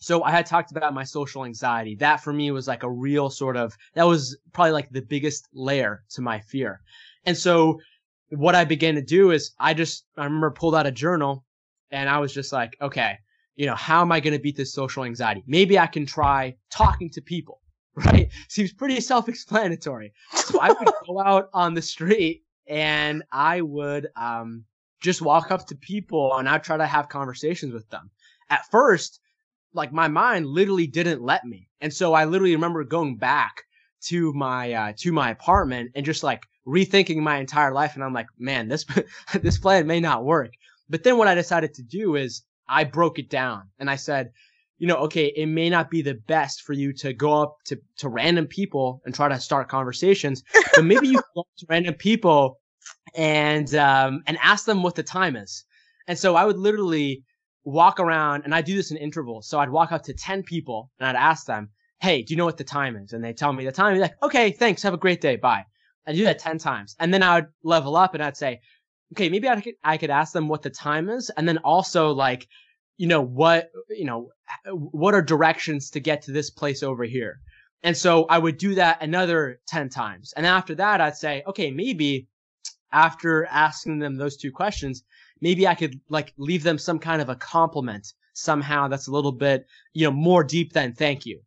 so 0.00 0.22
I 0.22 0.30
had 0.30 0.46
talked 0.46 0.72
about 0.72 0.94
my 0.94 1.04
social 1.04 1.44
anxiety. 1.44 1.94
That 1.96 2.22
for 2.22 2.32
me 2.32 2.50
was 2.50 2.68
like 2.68 2.82
a 2.82 2.90
real 2.90 3.30
sort 3.30 3.56
of, 3.56 3.76
that 3.94 4.04
was 4.04 4.36
probably 4.52 4.72
like 4.72 4.90
the 4.90 5.02
biggest 5.02 5.48
layer 5.52 6.02
to 6.10 6.20
my 6.20 6.40
fear. 6.40 6.80
And 7.24 7.36
so 7.36 7.80
what 8.30 8.54
I 8.54 8.64
began 8.64 8.94
to 8.96 9.02
do 9.02 9.30
is 9.30 9.52
I 9.58 9.72
just, 9.72 10.04
I 10.16 10.24
remember 10.24 10.50
pulled 10.50 10.74
out 10.74 10.86
a 10.86 10.92
journal 10.92 11.44
and 11.90 12.08
I 12.08 12.18
was 12.18 12.32
just 12.34 12.52
like, 12.52 12.76
okay, 12.80 13.18
you 13.54 13.66
know, 13.66 13.74
how 13.74 14.02
am 14.02 14.12
I 14.12 14.20
going 14.20 14.34
to 14.34 14.42
beat 14.42 14.56
this 14.56 14.74
social 14.74 15.04
anxiety? 15.04 15.42
Maybe 15.46 15.78
I 15.78 15.86
can 15.86 16.06
try 16.06 16.56
talking 16.70 17.08
to 17.10 17.22
people, 17.22 17.62
right? 17.94 18.30
Seems 18.48 18.72
pretty 18.72 19.00
self-explanatory. 19.00 20.12
So 20.34 20.60
I 20.60 20.68
would 20.72 20.90
go 21.06 21.20
out 21.20 21.48
on 21.54 21.74
the 21.74 21.82
street 21.82 22.42
and 22.66 23.22
I 23.32 23.60
would, 23.60 24.08
um, 24.16 24.64
just 25.00 25.22
walk 25.22 25.50
up 25.50 25.66
to 25.66 25.76
people 25.76 26.36
and 26.36 26.48
I'd 26.48 26.64
try 26.64 26.76
to 26.76 26.86
have 26.86 27.08
conversations 27.08 27.72
with 27.72 27.88
them. 27.90 28.10
At 28.50 28.70
first, 28.70 29.20
like 29.72 29.92
my 29.92 30.08
mind 30.08 30.46
literally 30.46 30.86
didn't 30.86 31.22
let 31.22 31.44
me. 31.44 31.68
And 31.80 31.92
so 31.92 32.14
I 32.14 32.24
literally 32.24 32.54
remember 32.54 32.82
going 32.84 33.16
back 33.16 33.62
to 34.06 34.32
my, 34.32 34.72
uh, 34.72 34.92
to 34.98 35.12
my 35.12 35.30
apartment 35.30 35.92
and 35.94 36.06
just 36.06 36.22
like 36.22 36.44
rethinking 36.66 37.18
my 37.18 37.38
entire 37.38 37.72
life. 37.72 37.94
And 37.94 38.02
I'm 38.02 38.14
like, 38.14 38.28
man, 38.38 38.68
this, 38.68 38.84
this 39.40 39.58
plan 39.58 39.86
may 39.86 40.00
not 40.00 40.24
work. 40.24 40.50
But 40.88 41.02
then 41.02 41.18
what 41.18 41.28
I 41.28 41.34
decided 41.34 41.74
to 41.74 41.82
do 41.82 42.16
is 42.16 42.42
I 42.68 42.84
broke 42.84 43.18
it 43.18 43.30
down 43.30 43.68
and 43.78 43.90
I 43.90 43.96
said, 43.96 44.32
you 44.78 44.86
know, 44.86 44.96
okay, 44.96 45.32
it 45.36 45.46
may 45.46 45.70
not 45.70 45.90
be 45.90 46.02
the 46.02 46.14
best 46.14 46.62
for 46.62 46.72
you 46.72 46.92
to 46.92 47.12
go 47.12 47.42
up 47.42 47.56
to, 47.66 47.78
to 47.98 48.08
random 48.08 48.46
people 48.46 49.00
and 49.04 49.14
try 49.14 49.28
to 49.28 49.40
start 49.40 49.68
conversations, 49.68 50.42
but 50.74 50.84
maybe 50.84 51.08
you 51.08 51.20
go 51.34 51.40
up 51.40 51.46
to 51.58 51.66
random 51.68 51.94
people 51.94 52.60
and, 53.14 53.74
um, 53.74 54.22
and 54.26 54.36
ask 54.42 54.66
them 54.66 54.82
what 54.82 54.94
the 54.94 55.02
time 55.02 55.36
is. 55.36 55.64
And 56.08 56.18
so 56.18 56.36
I 56.36 56.44
would 56.44 56.58
literally 56.58 57.24
walk 57.64 57.98
around 57.98 58.44
and 58.44 58.54
I 58.54 58.62
do 58.62 58.76
this 58.76 58.90
in 58.90 58.96
intervals. 58.96 59.48
So 59.48 59.58
I'd 59.58 59.70
walk 59.70 59.92
up 59.92 60.02
to 60.04 60.14
10 60.14 60.42
people 60.42 60.90
and 60.98 61.08
I'd 61.08 61.20
ask 61.20 61.46
them, 61.46 61.70
Hey, 62.00 62.22
do 62.22 62.34
you 62.34 62.36
know 62.36 62.44
what 62.44 62.58
the 62.58 62.64
time 62.64 62.94
is? 62.96 63.12
And 63.12 63.24
they 63.24 63.32
tell 63.32 63.52
me 63.52 63.64
the 63.64 63.72
time. 63.72 63.98
Like, 63.98 64.14
okay, 64.22 64.50
thanks. 64.50 64.82
Have 64.82 64.92
a 64.92 64.98
great 64.98 65.22
day. 65.22 65.36
Bye. 65.36 65.64
I 66.06 66.12
do 66.12 66.24
that 66.24 66.38
10 66.38 66.58
times. 66.58 66.94
And 67.00 67.12
then 67.12 67.22
I 67.22 67.36
would 67.36 67.48
level 67.62 67.96
up 67.96 68.14
and 68.14 68.22
I'd 68.22 68.36
say, 68.36 68.60
okay, 69.12 69.28
maybe 69.28 69.48
I 69.48 69.60
could, 69.60 69.74
I 69.82 69.96
could 69.96 70.10
ask 70.10 70.32
them 70.32 70.46
what 70.46 70.62
the 70.62 70.70
time 70.70 71.08
is. 71.08 71.30
And 71.30 71.48
then 71.48 71.58
also 71.58 72.12
like, 72.12 72.46
you 72.96 73.06
know, 73.06 73.20
what, 73.20 73.70
you 73.90 74.04
know, 74.04 74.30
what 74.70 75.14
are 75.14 75.22
directions 75.22 75.90
to 75.90 76.00
get 76.00 76.22
to 76.22 76.32
this 76.32 76.50
place 76.50 76.82
over 76.82 77.04
here? 77.04 77.40
And 77.82 77.96
so 77.96 78.24
I 78.24 78.38
would 78.38 78.58
do 78.58 78.74
that 78.76 79.02
another 79.02 79.60
10 79.68 79.90
times. 79.90 80.32
And 80.36 80.46
after 80.46 80.74
that, 80.76 81.00
I'd 81.00 81.16
say, 81.16 81.42
okay, 81.46 81.70
maybe 81.70 82.28
after 82.92 83.46
asking 83.46 83.98
them 83.98 84.16
those 84.16 84.36
two 84.36 84.50
questions, 84.50 85.04
maybe 85.40 85.66
I 85.66 85.74
could 85.74 86.00
like 86.08 86.32
leave 86.38 86.62
them 86.62 86.78
some 86.78 86.98
kind 86.98 87.20
of 87.20 87.28
a 87.28 87.36
compliment 87.36 88.12
somehow 88.32 88.88
that's 88.88 89.08
a 89.08 89.12
little 89.12 89.32
bit, 89.32 89.66
you 89.92 90.06
know, 90.06 90.10
more 90.10 90.44
deep 90.44 90.72
than 90.72 90.92
thank 90.94 91.26
you. 91.26 91.40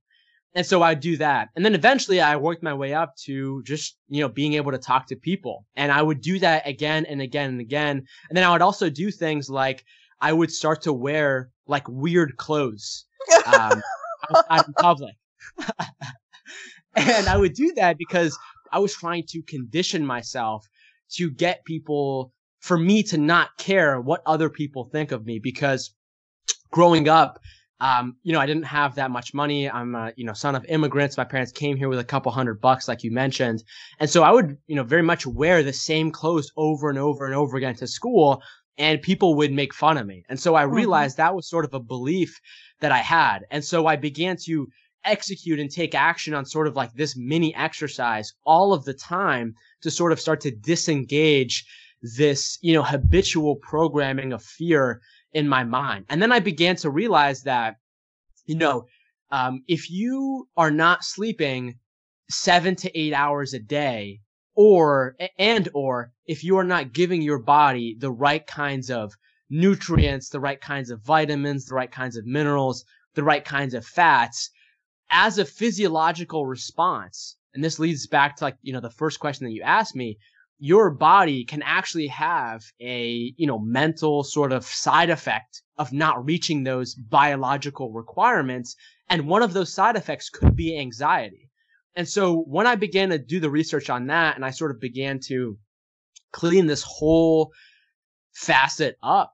And 0.56 0.66
so 0.66 0.82
I 0.82 0.96
do 0.96 1.18
that. 1.18 1.50
And 1.56 1.64
then 1.64 1.76
eventually 1.76 2.20
I 2.22 2.36
worked 2.36 2.64
my 2.64 2.74
way 2.74 2.94
up 2.94 3.16
to 3.26 3.62
just, 3.64 3.98
you 4.08 4.22
know, 4.22 4.30
being 4.30 4.54
able 4.54 4.72
to 4.72 4.80
talk 4.80 5.08
to 5.08 5.16
people. 5.16 5.66
And 5.76 5.92
I 5.92 6.02
would 6.02 6.22
do 6.22 6.40
that 6.40 6.68
again 6.68 7.06
and 7.06 7.22
again 7.22 7.52
and 7.52 7.62
again. 7.62 7.98
And 8.30 8.38
then 8.38 8.44
I 8.44 8.52
would 8.52 8.62
also 8.62 8.90
do 8.90 9.12
things 9.12 9.50
like 9.50 9.86
I 10.22 10.34
would 10.34 10.52
start 10.52 10.82
to 10.84 10.94
wear 10.94 11.50
like 11.68 11.88
weird 11.88 12.38
clothes, 12.38 13.06
um, 13.46 13.82
outside 14.36 14.68
in 14.68 14.74
public. 14.74 15.16
and 16.96 17.28
I 17.28 17.38
would 17.38 17.54
do 17.54 17.74
that 17.76 17.98
because 17.98 18.38
I 18.72 18.80
was 18.80 18.94
trying 18.94 19.24
to 19.30 19.42
condition 19.44 20.06
myself 20.06 20.66
to 21.12 21.30
get 21.30 21.66
people 21.66 22.34
for 22.60 22.78
me 22.78 23.04
to 23.04 23.18
not 23.18 23.50
care 23.58 24.02
what 24.02 24.22
other 24.26 24.50
people 24.50 24.86
think 24.86 25.12
of 25.12 25.26
me 25.26 25.40
because 25.40 25.94
growing 26.72 27.08
up, 27.08 27.40
um, 27.82 28.18
you 28.24 28.34
know, 28.34 28.40
I 28.40 28.46
didn't 28.46 28.64
have 28.64 28.96
that 28.96 29.10
much 29.10 29.34
money. 29.34 29.70
I'm 29.70 29.96
a, 29.96 30.12
you 30.18 30.26
know, 30.26 30.34
son 30.34 30.54
of 30.54 30.66
immigrants. 30.66 31.16
My 31.16 31.24
parents 31.24 31.54
came 31.54 31.78
here 31.78 31.88
with 31.88 32.00
a 32.00 32.04
couple 32.04 32.30
hundred 32.32 32.60
bucks, 32.60 32.90
like 32.90 33.04
you 33.04 33.12
mentioned. 33.12 33.64
And 34.00 34.10
so 34.10 34.24
I 34.24 34.32
would, 34.32 34.58
you 34.68 34.76
know, 34.76 34.84
very 34.84 35.02
much 35.02 35.26
wear 35.26 35.64
the 35.64 35.72
same 35.72 36.12
clothes 36.12 36.52
over 36.58 36.90
and 36.90 37.00
over 37.00 37.26
and 37.26 37.34
over 37.34 37.56
again 37.56 37.76
to 37.76 37.88
school 37.88 38.44
and 38.80 39.02
people 39.02 39.36
would 39.36 39.52
make 39.52 39.74
fun 39.74 39.98
of 39.98 40.08
me. 40.08 40.24
And 40.30 40.40
so 40.40 40.56
I 40.56 40.64
mm-hmm. 40.64 40.76
realized 40.76 41.18
mm-hmm. 41.18 41.28
that 41.28 41.36
was 41.36 41.50
sort 41.50 41.66
of 41.66 41.74
a 41.74 41.80
belief 41.80 42.40
that 42.80 42.94
I 42.94 43.00
had. 43.00 43.40
And 43.52 43.64
so 43.64 43.86
I 43.86 43.98
began 43.98 44.38
to 44.46 44.68
execute 45.06 45.60
and 45.60 45.70
take 45.70 45.94
action 45.94 46.34
on 46.34 46.46
sort 46.46 46.68
of 46.68 46.76
like 46.76 46.94
this 46.94 47.16
mini 47.16 47.54
exercise 47.56 48.34
all 48.46 48.74
of 48.74 48.86
the 48.86 48.94
time 48.94 49.54
to 49.82 49.92
sort 49.92 50.12
of 50.12 50.20
start 50.20 50.42
to 50.42 50.52
disengage 50.52 51.66
this, 52.02 52.58
you 52.62 52.74
know, 52.74 52.84
habitual 52.84 53.58
programming 53.58 54.32
of 54.34 54.42
fear 54.42 55.02
in 55.34 55.48
my 55.48 55.64
mind. 55.64 56.06
And 56.10 56.22
then 56.22 56.32
I 56.32 56.40
began 56.40 56.76
to 56.78 56.90
realize 56.90 57.44
that, 57.44 57.76
you 58.46 58.56
know, 58.56 58.86
um, 59.32 59.62
if 59.68 59.92
you 59.92 60.48
are 60.58 60.72
not 60.72 61.04
sleeping 61.04 61.76
seven 62.30 62.76
to 62.78 62.98
eight 62.98 63.14
hours 63.14 63.54
a 63.54 63.60
day, 63.60 64.22
or, 64.62 65.16
and, 65.38 65.70
or 65.74 66.12
if 66.26 66.44
you 66.44 66.58
are 66.58 66.66
not 66.66 66.92
giving 66.92 67.22
your 67.22 67.40
body 67.40 67.96
the 67.98 68.12
right 68.12 68.46
kinds 68.46 68.92
of 68.92 69.14
nutrients, 69.50 70.28
the 70.28 70.40
right 70.42 70.60
kinds 70.60 70.90
of 70.90 71.00
vitamins, 71.00 71.68
the 71.68 71.76
right 71.76 71.90
kinds 71.90 72.18
of 72.18 72.26
minerals, 72.26 72.84
the 73.14 73.24
right 73.24 73.46
kinds 73.46 73.74
of 73.74 73.86
fats, 73.86 74.50
as 75.12 75.38
a 75.38 75.46
physiological 75.46 76.46
response, 76.46 77.38
and 77.54 77.64
this 77.64 77.80
leads 77.80 78.06
back 78.06 78.36
to 78.36 78.44
like, 78.44 78.58
you 78.62 78.74
know, 78.74 78.82
the 78.82 78.90
first 78.90 79.22
question 79.22 79.46
that 79.46 79.54
you 79.54 79.62
asked 79.62 79.96
me, 79.96 80.18
your 80.58 80.92
body 80.92 81.46
can 81.46 81.62
actually 81.62 82.08
have 82.08 82.62
a, 82.82 83.34
you 83.38 83.48
know, 83.48 83.60
mental 83.60 84.26
sort 84.26 84.52
of 84.52 84.66
side 84.66 85.10
effect 85.10 85.62
of 85.78 85.94
not 85.94 86.26
reaching 86.26 86.66
those 86.66 86.96
biological 86.96 87.94
requirements. 87.94 88.76
And 89.08 89.26
one 89.26 89.42
of 89.42 89.54
those 89.54 89.74
side 89.74 89.96
effects 89.96 90.30
could 90.30 90.54
be 90.54 90.78
anxiety. 90.78 91.49
And 92.00 92.08
so 92.08 92.44
when 92.44 92.66
I 92.66 92.76
began 92.76 93.10
to 93.10 93.18
do 93.18 93.42
the 93.42 93.50
research 93.50 93.90
on 93.90 94.08
that 94.08 94.38
and 94.38 94.46
I 94.46 94.52
sort 94.52 94.72
of 94.72 94.80
began 94.80 95.20
to 95.26 95.58
clean 96.32 96.66
this 96.66 96.82
whole 96.82 97.52
facet 98.32 98.96
up, 99.04 99.34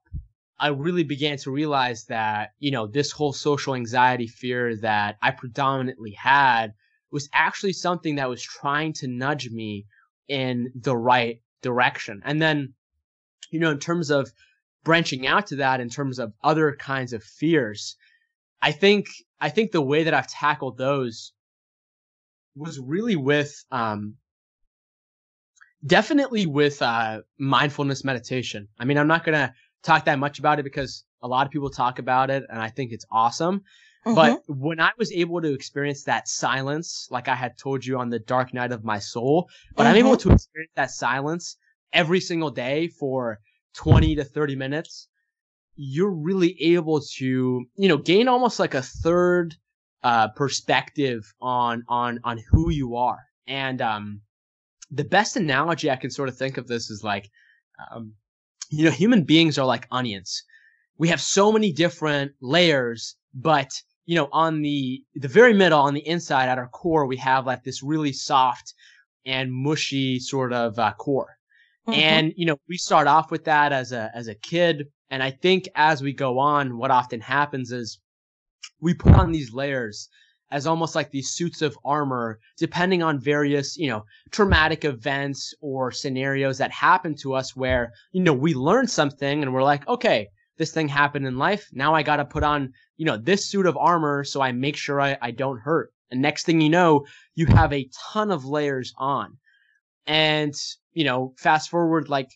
I 0.59 0.69
really 0.69 1.03
began 1.03 1.37
to 1.37 1.51
realize 1.51 2.05
that, 2.05 2.53
you 2.57 2.71
know, 2.71 2.87
this 2.87 3.11
whole 3.11 3.33
social 3.33 3.75
anxiety 3.75 4.25
fear 4.25 4.77
that 4.77 5.17
I 5.21 5.29
predominantly 5.29 6.13
had 6.13 6.73
was 7.11 7.29
actually 7.33 7.73
something 7.73 8.15
that 8.15 8.29
was 8.29 8.41
trying 8.41 8.93
to 8.93 9.07
nudge 9.07 9.47
me 9.51 9.85
in 10.27 10.71
the 10.73 10.97
right 10.97 11.43
direction. 11.61 12.23
And 12.25 12.41
then, 12.41 12.73
you 13.51 13.59
know, 13.59 13.69
in 13.69 13.77
terms 13.77 14.09
of 14.09 14.31
branching 14.83 15.27
out 15.27 15.45
to 15.47 15.57
that, 15.57 15.81
in 15.81 15.89
terms 15.89 16.17
of 16.17 16.33
other 16.43 16.75
kinds 16.75 17.13
of 17.13 17.23
fears, 17.23 17.95
I 18.59 18.71
think, 18.71 19.05
I 19.39 19.49
think 19.49 19.71
the 19.71 19.83
way 19.83 20.05
that 20.05 20.15
I've 20.15 20.25
tackled 20.25 20.79
those 20.79 21.31
was 22.55 22.79
really 22.79 23.15
with, 23.15 23.53
um, 23.71 24.15
definitely 25.85 26.45
with, 26.45 26.81
uh, 26.81 27.21
mindfulness 27.37 28.03
meditation. 28.03 28.67
I 28.79 28.85
mean, 28.85 28.97
I'm 28.97 29.07
not 29.07 29.23
going 29.23 29.37
to 29.37 29.53
talk 29.83 30.05
that 30.05 30.19
much 30.19 30.39
about 30.39 30.59
it 30.59 30.63
because 30.63 31.03
a 31.21 31.27
lot 31.27 31.45
of 31.45 31.51
people 31.51 31.69
talk 31.69 31.99
about 31.99 32.29
it 32.29 32.43
and 32.49 32.59
I 32.59 32.69
think 32.69 32.91
it's 32.91 33.05
awesome. 33.11 33.61
Mm-hmm. 34.05 34.15
But 34.15 34.41
when 34.47 34.79
I 34.79 34.91
was 34.97 35.11
able 35.11 35.41
to 35.41 35.53
experience 35.53 36.03
that 36.03 36.27
silence, 36.27 37.07
like 37.09 37.27
I 37.27 37.35
had 37.35 37.57
told 37.57 37.85
you 37.85 37.97
on 37.97 38.09
the 38.09 38.19
dark 38.19 38.53
night 38.53 38.71
of 38.71 38.83
my 38.83 38.99
soul, 38.99 39.49
but 39.75 39.83
mm-hmm. 39.83 39.89
I'm 39.89 39.97
able 39.97 40.11
mm-hmm. 40.11 40.29
to 40.29 40.35
experience 40.35 40.71
that 40.75 40.91
silence 40.91 41.57
every 41.91 42.19
single 42.19 42.51
day 42.51 42.87
for 42.87 43.39
20 43.75 44.15
to 44.15 44.23
30 44.23 44.55
minutes, 44.55 45.07
you're 45.75 46.11
really 46.11 46.55
able 46.61 47.01
to, 47.01 47.65
you 47.75 47.87
know, 47.89 47.97
gain 47.97 48.27
almost 48.27 48.59
like 48.59 48.73
a 48.75 48.81
third 48.81 49.55
uh, 50.05 50.27
perspective 50.27 51.33
on 51.41 51.83
on 51.89 52.19
on 52.23 52.37
who 52.51 52.69
you 52.69 52.95
are. 52.95 53.23
And 53.47 53.81
um, 53.81 54.21
the 54.91 55.03
best 55.03 55.35
analogy 55.35 55.89
I 55.89 55.95
can 55.95 56.11
sort 56.11 56.29
of 56.29 56.37
think 56.37 56.57
of 56.57 56.67
this 56.67 56.91
is 56.91 57.03
like, 57.03 57.27
um, 57.91 58.13
you 58.69 58.85
know, 58.85 58.91
human 58.91 59.23
beings 59.23 59.57
are 59.57 59.65
like 59.65 59.87
onions. 59.89 60.43
We 60.99 61.07
have 61.07 61.19
so 61.19 61.51
many 61.51 61.71
different 61.73 62.33
layers, 62.39 63.15
but 63.33 63.71
you 64.05 64.15
know, 64.15 64.29
on 64.31 64.61
the 64.61 65.03
the 65.15 65.27
very 65.27 65.55
middle, 65.55 65.79
on 65.79 65.95
the 65.95 66.07
inside, 66.07 66.49
at 66.49 66.59
our 66.59 66.69
core, 66.69 67.07
we 67.07 67.17
have 67.17 67.47
like 67.47 67.63
this 67.63 67.81
really 67.81 68.13
soft 68.13 68.75
and 69.25 69.51
mushy 69.51 70.19
sort 70.19 70.53
of 70.53 70.77
uh, 70.77 70.93
core. 70.99 71.35
Mm-hmm. 71.87 71.99
And 71.99 72.33
you 72.37 72.45
know, 72.45 72.57
we 72.69 72.77
start 72.77 73.07
off 73.07 73.31
with 73.31 73.43
that 73.45 73.73
as 73.73 73.91
a 73.91 74.11
as 74.13 74.27
a 74.27 74.35
kid, 74.35 74.85
and 75.09 75.23
I 75.23 75.31
think 75.31 75.67
as 75.73 76.03
we 76.03 76.13
go 76.13 76.37
on, 76.37 76.77
what 76.77 76.91
often 76.91 77.21
happens 77.21 77.71
is 77.71 77.97
we 78.81 78.93
put 78.93 79.13
on 79.13 79.31
these 79.31 79.53
layers 79.53 80.09
as 80.51 80.67
almost 80.67 80.95
like 80.95 81.11
these 81.11 81.31
suits 81.31 81.61
of 81.61 81.77
armor, 81.83 82.39
depending 82.57 83.01
on 83.01 83.19
various, 83.19 83.75
you 83.77 83.89
know, 83.89 84.03
traumatic 84.31 84.85
events 84.85 85.53
or 85.61 85.91
scenarios 85.91 86.57
that 86.57 86.71
happen 86.71 87.15
to 87.15 87.33
us 87.33 87.55
where, 87.55 87.91
you 88.11 88.21
know, 88.21 88.33
we 88.33 88.53
learn 88.53 88.87
something 88.87 89.41
and 89.41 89.53
we're 89.53 89.63
like, 89.63 89.87
okay, 89.87 90.27
this 90.57 90.71
thing 90.71 90.87
happened 90.87 91.25
in 91.25 91.37
life. 91.37 91.67
Now 91.73 91.93
I 91.93 92.03
got 92.03 92.17
to 92.17 92.25
put 92.25 92.43
on, 92.43 92.71
you 92.97 93.05
know, 93.05 93.17
this 93.17 93.49
suit 93.49 93.65
of 93.65 93.77
armor 93.77 94.23
so 94.23 94.41
I 94.41 94.51
make 94.51 94.77
sure 94.77 95.01
I, 95.01 95.17
I 95.21 95.31
don't 95.31 95.59
hurt. 95.59 95.91
And 96.11 96.21
next 96.21 96.45
thing 96.45 96.61
you 96.61 96.69
know, 96.69 97.05
you 97.33 97.47
have 97.47 97.73
a 97.73 97.89
ton 98.11 98.31
of 98.31 98.45
layers 98.45 98.93
on. 98.97 99.37
And, 100.05 100.53
you 100.93 101.03
know, 101.03 101.33
fast 101.37 101.69
forward 101.69 102.07
like 102.07 102.29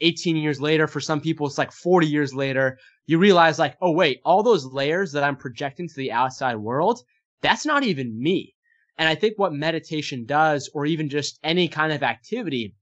18 0.00 0.36
years 0.36 0.60
later, 0.60 0.86
for 0.86 1.00
some 1.00 1.20
people, 1.20 1.46
it's 1.46 1.58
like 1.58 1.72
40 1.72 2.06
years 2.06 2.34
later, 2.34 2.78
you 3.06 3.18
realize 3.18 3.58
like, 3.58 3.76
oh, 3.80 3.90
wait, 3.90 4.20
all 4.24 4.42
those 4.42 4.66
layers 4.66 5.12
that 5.12 5.24
I'm 5.24 5.36
projecting 5.36 5.88
to 5.88 5.94
the 5.94 6.12
outside 6.12 6.56
world, 6.56 7.00
that's 7.40 7.66
not 7.66 7.82
even 7.82 8.20
me. 8.20 8.54
And 8.98 9.08
I 9.08 9.14
think 9.14 9.38
what 9.38 9.52
meditation 9.52 10.24
does, 10.26 10.68
or 10.74 10.84
even 10.84 11.08
just 11.08 11.38
any 11.42 11.68
kind 11.68 11.92
of 11.92 12.02
activity 12.02 12.74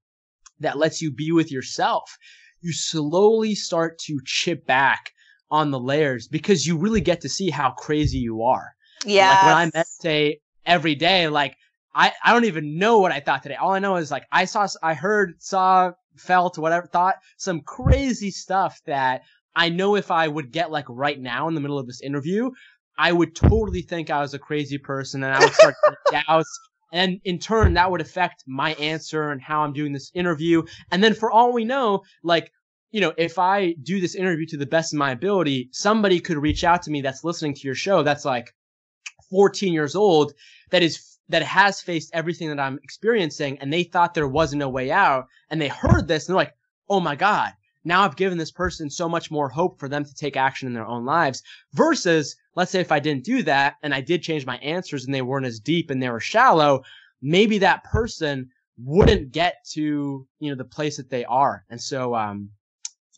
that 0.60 0.78
lets 0.78 1.02
you 1.02 1.12
be 1.12 1.30
with 1.32 1.52
yourself, 1.52 2.16
you 2.60 2.72
slowly 2.72 3.54
start 3.54 3.98
to 4.06 4.20
chip 4.24 4.66
back 4.66 5.12
on 5.50 5.70
the 5.70 5.78
layers 5.78 6.26
because 6.26 6.66
you 6.66 6.76
really 6.76 7.00
get 7.00 7.20
to 7.20 7.28
see 7.28 7.50
how 7.50 7.70
crazy 7.70 8.18
you 8.18 8.42
are. 8.42 8.74
Yeah. 9.04 9.28
Like 9.28 9.42
when 9.42 9.54
I 9.54 9.70
meditate 9.74 10.40
every 10.64 10.94
day, 10.94 11.28
like 11.28 11.56
I, 11.94 12.12
I 12.24 12.32
don't 12.32 12.46
even 12.46 12.78
know 12.78 12.98
what 12.98 13.12
I 13.12 13.20
thought 13.20 13.42
today. 13.42 13.54
All 13.54 13.72
I 13.72 13.78
know 13.78 13.96
is 13.96 14.10
like 14.10 14.24
I 14.32 14.46
saw, 14.46 14.66
I 14.82 14.94
heard, 14.94 15.34
saw, 15.38 15.92
felt, 16.18 16.58
whatever, 16.58 16.86
thought 16.86 17.16
some 17.36 17.60
crazy 17.60 18.30
stuff 18.30 18.80
that 18.86 19.22
I 19.54 19.68
know 19.70 19.96
if 19.96 20.10
I 20.10 20.28
would 20.28 20.52
get 20.52 20.70
like 20.70 20.86
right 20.88 21.18
now 21.18 21.48
in 21.48 21.54
the 21.54 21.60
middle 21.60 21.78
of 21.78 21.86
this 21.86 22.02
interview, 22.02 22.50
I 22.98 23.12
would 23.12 23.34
totally 23.34 23.82
think 23.82 24.10
I 24.10 24.20
was 24.20 24.34
a 24.34 24.38
crazy 24.38 24.78
person 24.78 25.22
and 25.22 25.34
I 25.34 25.40
would 25.40 25.54
start 25.54 25.74
to 25.84 25.96
doubt. 26.28 26.44
And 26.92 27.20
in 27.24 27.38
turn, 27.38 27.74
that 27.74 27.90
would 27.90 28.00
affect 28.00 28.44
my 28.46 28.74
answer 28.74 29.30
and 29.30 29.40
how 29.40 29.62
I'm 29.62 29.72
doing 29.72 29.92
this 29.92 30.10
interview. 30.14 30.62
And 30.90 31.02
then 31.02 31.14
for 31.14 31.30
all 31.30 31.52
we 31.52 31.64
know, 31.64 32.02
like, 32.22 32.52
you 32.90 33.00
know, 33.00 33.12
if 33.18 33.38
I 33.38 33.74
do 33.82 34.00
this 34.00 34.14
interview 34.14 34.46
to 34.46 34.56
the 34.56 34.66
best 34.66 34.92
of 34.92 34.98
my 34.98 35.10
ability, 35.10 35.68
somebody 35.72 36.20
could 36.20 36.38
reach 36.38 36.64
out 36.64 36.82
to 36.82 36.90
me 36.90 37.02
that's 37.02 37.24
listening 37.24 37.54
to 37.54 37.60
your 37.62 37.74
show 37.74 38.02
that's 38.02 38.24
like 38.24 38.54
14 39.30 39.72
years 39.72 39.96
old 39.96 40.32
that 40.70 40.82
is 40.82 41.15
that 41.28 41.42
has 41.42 41.80
faced 41.80 42.10
everything 42.12 42.48
that 42.48 42.60
I'm 42.60 42.78
experiencing 42.82 43.58
and 43.58 43.72
they 43.72 43.82
thought 43.82 44.14
there 44.14 44.28
wasn't 44.28 44.62
a 44.62 44.68
way 44.68 44.90
out 44.90 45.26
and 45.50 45.60
they 45.60 45.68
heard 45.68 46.06
this 46.08 46.28
and 46.28 46.34
they're 46.34 46.44
like, 46.44 46.54
"Oh 46.88 47.00
my 47.00 47.16
god, 47.16 47.52
now 47.84 48.02
I've 48.02 48.16
given 48.16 48.36
this 48.36 48.50
person 48.50 48.90
so 48.90 49.08
much 49.08 49.30
more 49.30 49.48
hope 49.48 49.78
for 49.78 49.88
them 49.88 50.04
to 50.04 50.14
take 50.14 50.36
action 50.36 50.66
in 50.66 50.74
their 50.74 50.86
own 50.86 51.04
lives 51.04 51.42
versus 51.72 52.36
let's 52.56 52.70
say 52.72 52.80
if 52.80 52.90
I 52.90 52.98
didn't 52.98 53.24
do 53.24 53.42
that 53.44 53.76
and 53.82 53.94
I 53.94 54.00
did 54.00 54.22
change 54.22 54.44
my 54.44 54.56
answers 54.58 55.04
and 55.04 55.14
they 55.14 55.22
weren't 55.22 55.46
as 55.46 55.60
deep 55.60 55.90
and 55.90 56.02
they 56.02 56.10
were 56.10 56.20
shallow, 56.20 56.82
maybe 57.22 57.58
that 57.58 57.84
person 57.84 58.50
wouldn't 58.78 59.30
get 59.30 59.64
to, 59.72 60.26
you 60.40 60.50
know, 60.50 60.56
the 60.56 60.64
place 60.64 60.96
that 60.96 61.10
they 61.10 61.24
are. 61.26 61.64
And 61.70 61.80
so, 61.80 62.14
um, 62.14 62.50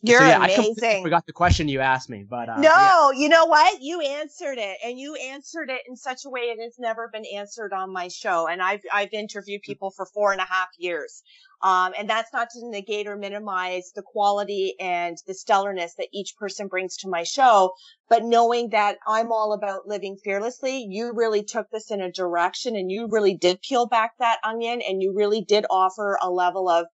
you're 0.01 0.19
so 0.19 0.25
yeah, 0.25 0.37
amazing. 0.37 0.61
I 0.61 0.65
completely 0.65 1.03
forgot 1.03 1.25
the 1.25 1.33
question 1.33 1.67
you 1.67 1.81
asked 1.81 2.09
me, 2.09 2.25
but 2.27 2.49
uh, 2.49 2.59
no, 2.59 3.11
yeah. 3.11 3.11
you 3.11 3.29
know 3.29 3.45
what? 3.45 3.81
You 3.81 4.01
answered 4.01 4.57
it, 4.57 4.77
and 4.83 4.99
you 4.99 5.15
answered 5.15 5.69
it 5.69 5.81
in 5.87 5.95
such 5.95 6.25
a 6.25 6.29
way 6.29 6.41
it 6.41 6.61
has 6.61 6.75
never 6.79 7.09
been 7.11 7.25
answered 7.35 7.73
on 7.73 7.91
my 7.91 8.07
show. 8.07 8.47
And 8.47 8.61
I've 8.61 8.81
I've 8.93 9.13
interviewed 9.13 9.61
people 9.61 9.91
for 9.91 10.05
four 10.05 10.31
and 10.31 10.39
a 10.39 10.45
half 10.45 10.69
years, 10.77 11.21
um, 11.61 11.93
and 11.97 12.09
that's 12.09 12.31
not 12.31 12.49
to 12.51 12.69
negate 12.69 13.07
or 13.07 13.17
minimize 13.17 13.91
the 13.93 14.01
quality 14.01 14.75
and 14.79 15.17
the 15.27 15.33
stellarness 15.33 15.91
that 15.97 16.07
each 16.13 16.35
person 16.37 16.67
brings 16.67 16.95
to 16.97 17.09
my 17.09 17.23
show, 17.23 17.73
but 18.09 18.23
knowing 18.23 18.69
that 18.69 18.97
I'm 19.05 19.31
all 19.31 19.53
about 19.53 19.87
living 19.87 20.17
fearlessly, 20.23 20.85
you 20.89 21.11
really 21.13 21.43
took 21.43 21.69
this 21.71 21.91
in 21.91 21.99
a 22.01 22.11
direction, 22.11 22.75
and 22.75 22.89
you 22.89 23.07
really 23.11 23.35
did 23.35 23.61
peel 23.61 23.85
back 23.85 24.13
that 24.19 24.39
onion, 24.43 24.81
and 24.87 25.01
you 25.01 25.13
really 25.13 25.41
did 25.41 25.65
offer 25.69 26.17
a 26.21 26.29
level 26.29 26.69
of 26.69 26.85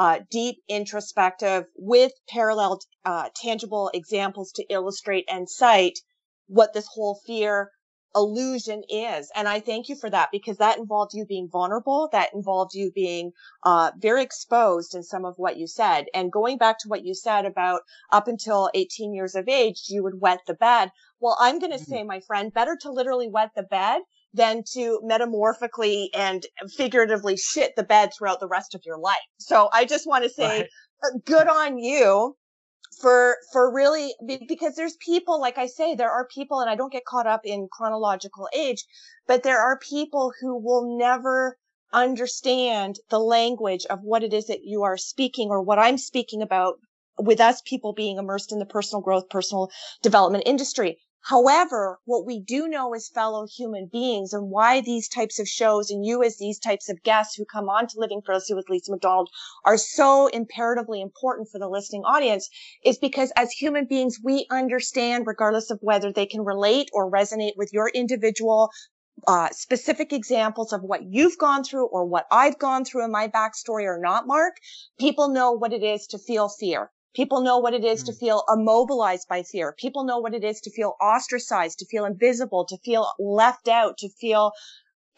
uh, 0.00 0.18
deep 0.30 0.56
introspective 0.66 1.66
with 1.76 2.10
parallel 2.26 2.80
uh, 3.04 3.28
tangible 3.36 3.90
examples 3.92 4.50
to 4.50 4.64
illustrate 4.70 5.26
and 5.28 5.46
cite 5.46 5.98
what 6.46 6.72
this 6.72 6.86
whole 6.86 7.20
fear 7.26 7.70
illusion 8.16 8.82
is. 8.88 9.30
And 9.36 9.46
I 9.46 9.60
thank 9.60 9.90
you 9.90 9.96
for 9.96 10.08
that 10.08 10.30
because 10.32 10.56
that 10.56 10.78
involved 10.78 11.12
you 11.12 11.26
being 11.26 11.50
vulnerable. 11.52 12.08
That 12.12 12.32
involved 12.32 12.72
you 12.72 12.90
being 12.90 13.32
uh, 13.62 13.90
very 13.98 14.22
exposed 14.22 14.94
in 14.94 15.02
some 15.02 15.26
of 15.26 15.34
what 15.36 15.58
you 15.58 15.66
said. 15.66 16.06
And 16.14 16.32
going 16.32 16.56
back 16.56 16.78
to 16.78 16.88
what 16.88 17.04
you 17.04 17.14
said 17.14 17.44
about 17.44 17.82
up 18.10 18.26
until 18.26 18.70
18 18.72 19.12
years 19.12 19.34
of 19.34 19.48
age, 19.48 19.82
you 19.90 20.02
would 20.02 20.18
wet 20.18 20.40
the 20.46 20.54
bed. 20.54 20.92
Well, 21.20 21.36
I'm 21.38 21.58
going 21.58 21.72
to 21.72 21.76
mm-hmm. 21.76 21.92
say, 21.92 22.04
my 22.04 22.20
friend, 22.20 22.54
better 22.54 22.74
to 22.80 22.90
literally 22.90 23.28
wet 23.28 23.50
the 23.54 23.64
bed 23.64 24.00
than 24.32 24.62
to 24.72 25.00
metamorphically 25.02 26.10
and 26.14 26.46
figuratively 26.76 27.36
shit 27.36 27.74
the 27.76 27.82
bed 27.82 28.10
throughout 28.16 28.40
the 28.40 28.48
rest 28.48 28.74
of 28.74 28.82
your 28.84 28.98
life. 28.98 29.16
So 29.38 29.68
I 29.72 29.84
just 29.84 30.06
want 30.06 30.24
to 30.24 30.30
say 30.30 30.60
right. 30.60 30.66
Uh, 31.02 31.18
good 31.24 31.48
on 31.48 31.78
you 31.78 32.36
for 33.00 33.36
for 33.52 33.72
really 33.72 34.14
because 34.48 34.74
there's 34.74 34.96
people 34.96 35.40
like 35.40 35.58
I 35.58 35.66
say 35.66 35.94
there 35.94 36.10
are 36.10 36.26
people 36.26 36.60
and 36.60 36.68
I 36.68 36.74
don't 36.74 36.92
get 36.92 37.04
caught 37.04 37.26
up 37.26 37.42
in 37.44 37.68
chronological 37.72 38.48
age 38.54 38.84
but 39.26 39.42
there 39.42 39.60
are 39.60 39.78
people 39.78 40.32
who 40.40 40.58
will 40.58 40.98
never 40.98 41.56
understand 41.92 42.96
the 43.08 43.18
language 43.18 43.86
of 43.88 44.00
what 44.02 44.22
it 44.22 44.32
is 44.32 44.46
that 44.46 44.64
you 44.64 44.82
are 44.82 44.96
speaking 44.96 45.48
or 45.48 45.62
what 45.62 45.78
I'm 45.78 45.98
speaking 45.98 46.42
about 46.42 46.74
with 47.18 47.40
us 47.40 47.62
people 47.62 47.92
being 47.92 48.18
immersed 48.18 48.52
in 48.52 48.58
the 48.58 48.66
personal 48.66 49.02
growth 49.02 49.28
personal 49.30 49.70
development 50.02 50.44
industry 50.46 50.98
However, 51.22 52.00
what 52.06 52.24
we 52.24 52.40
do 52.40 52.66
know 52.66 52.94
as 52.94 53.08
fellow 53.08 53.46
human 53.46 53.86
beings 53.86 54.32
and 54.32 54.50
why 54.50 54.80
these 54.80 55.06
types 55.06 55.38
of 55.38 55.46
shows 55.46 55.90
and 55.90 56.04
you 56.04 56.22
as 56.22 56.38
these 56.38 56.58
types 56.58 56.88
of 56.88 57.02
guests 57.02 57.34
who 57.34 57.44
come 57.44 57.68
on 57.68 57.86
to 57.88 58.00
Living 58.00 58.22
Fearlessly 58.22 58.54
with 58.54 58.70
Lisa 58.70 58.90
McDonald 58.90 59.28
are 59.64 59.76
so 59.76 60.28
imperatively 60.28 61.00
important 61.00 61.48
for 61.50 61.58
the 61.58 61.68
listening 61.68 62.04
audience 62.04 62.48
is 62.84 62.98
because 62.98 63.32
as 63.36 63.52
human 63.52 63.84
beings, 63.84 64.18
we 64.22 64.46
understand 64.50 65.26
regardless 65.26 65.70
of 65.70 65.78
whether 65.82 66.10
they 66.10 66.26
can 66.26 66.42
relate 66.42 66.88
or 66.92 67.10
resonate 67.10 67.56
with 67.56 67.72
your 67.72 67.90
individual 67.90 68.70
uh, 69.28 69.50
specific 69.50 70.12
examples 70.14 70.72
of 70.72 70.82
what 70.82 71.02
you've 71.04 71.36
gone 71.36 71.62
through 71.62 71.86
or 71.86 72.06
what 72.06 72.26
I've 72.30 72.58
gone 72.58 72.84
through 72.84 73.04
in 73.04 73.12
my 73.12 73.28
backstory 73.28 73.84
or 73.84 73.98
not, 73.98 74.26
Mark, 74.26 74.56
people 74.98 75.28
know 75.28 75.52
what 75.52 75.74
it 75.74 75.82
is 75.82 76.06
to 76.08 76.18
feel 76.18 76.48
fear. 76.48 76.90
People 77.14 77.40
know 77.42 77.58
what 77.58 77.74
it 77.74 77.84
is 77.84 78.02
mm. 78.02 78.06
to 78.06 78.12
feel 78.12 78.44
immobilized 78.48 79.28
by 79.28 79.42
fear. 79.42 79.74
People 79.76 80.04
know 80.04 80.18
what 80.18 80.34
it 80.34 80.44
is 80.44 80.60
to 80.62 80.70
feel 80.70 80.94
ostracized, 81.00 81.78
to 81.80 81.86
feel 81.86 82.04
invisible, 82.04 82.64
to 82.66 82.76
feel 82.78 83.10
left 83.18 83.68
out, 83.68 83.98
to 83.98 84.08
feel 84.08 84.52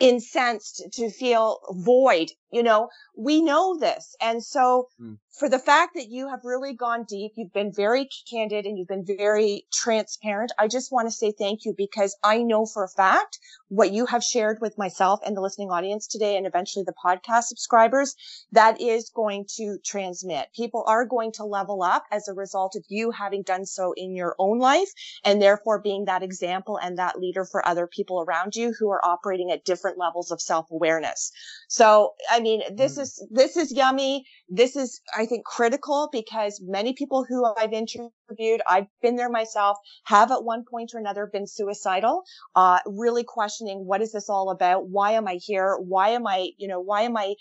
incensed, 0.01 0.85
to 0.93 1.11
feel 1.11 1.61
void. 1.71 2.33
You 2.51 2.63
know, 2.63 2.89
we 3.17 3.43
know 3.43 3.79
this. 3.79 4.17
And 4.21 4.43
so 4.43 4.89
mm. 5.01 5.19
For 5.33 5.49
the 5.49 5.59
fact 5.59 5.95
that 5.95 6.09
you 6.11 6.29
have 6.29 6.41
really 6.45 6.75
gone 6.75 7.05
deep, 7.09 7.33
you've 7.37 7.53
been 7.53 7.73
very 7.73 8.09
candid 8.31 8.67
and 8.67 8.77
you've 8.77 8.89
been 8.89 9.05
very 9.05 9.65
transparent. 9.73 10.53
I 10.59 10.69
just 10.69 10.93
want 10.93 11.09
to 11.09 11.13
say 11.13 11.33
thank 11.33 11.65
you 11.65 11.75
because 11.77 12.17
I 12.23 12.43
know 12.43 12.67
for 12.67 12.85
a 12.85 12.89
fact 12.89 13.39
what 13.69 13.93
you 13.93 14.05
have 14.07 14.23
shared 14.23 14.59
with 14.61 14.77
myself 14.77 15.21
and 15.25 15.35
the 15.35 15.41
listening 15.41 15.71
audience 15.71 16.07
today 16.07 16.37
and 16.37 16.47
eventually 16.47 16.85
the 16.85 16.93
podcast 16.93 17.45
subscribers, 17.45 18.15
that 18.53 18.81
is 18.81 19.11
going 19.15 19.47
to 19.57 19.79
transmit. 19.85 20.49
People 20.55 20.85
are 20.87 21.07
going 21.07 21.33
to 21.33 21.45
level 21.45 21.83
up 21.83 22.05
as 22.13 22.29
a 22.29 22.35
result 22.35 22.77
of 22.77 22.85
you 22.89 23.11
having 23.11 23.43
done 23.43 23.65
so 23.65 23.95
in 23.97 24.15
your 24.15 24.37
own 24.39 24.59
life 24.59 24.91
and 25.25 25.41
therefore 25.41 25.81
being 25.81 26.05
that 26.05 26.23
example 26.23 26.79
and 26.83 26.99
that 26.99 27.19
leader 27.19 27.47
for 27.47 27.67
other 27.67 27.87
people 27.87 28.21
around 28.21 28.55
you 28.55 28.75
who 28.79 28.91
are 28.91 29.03
operating 29.03 29.51
at 29.51 29.65
different 29.65 29.97
levels 29.97 30.31
of 30.31 30.43
self-awareness. 30.43 31.33
So, 31.69 32.13
I 32.31 32.41
mean, 32.41 32.63
this 32.77 32.99
mm. 32.99 33.03
is, 33.03 33.27
this 33.31 33.57
is 33.57 33.73
yummy. 33.73 34.27
This 34.55 34.77
is, 34.77 35.01
I 35.17 35.25
think, 35.25 35.47
critical 35.47 36.11
because 36.13 36.61
many 36.63 36.93
people 36.93 37.25
who 37.27 37.43
I've 37.57 37.73
interviewed, 37.73 38.61
I've 38.69 38.87
been 39.01 39.17
there 39.17 39.31
myself, 39.31 39.79
have 40.05 40.31
at 40.31 40.45
one 40.45 40.65
point 40.71 40.93
or 40.93 40.99
another 40.99 41.27
been 41.27 41.47
suicidal, 41.47 42.23
uh, 42.55 42.81
really 42.85 43.25
questioning 43.25 43.87
what 43.87 44.03
is 44.03 44.13
this 44.13 44.29
all 44.29 44.51
about? 44.51 44.89
Why 44.89 45.13
am 45.13 45.27
I 45.27 45.39
here? 45.43 45.79
Why 45.81 46.11
am 46.11 46.27
I, 46.27 46.51
you 46.59 46.69
know, 46.69 46.81
why 46.81 47.03
am 47.03 47.17
I, 47.17 47.35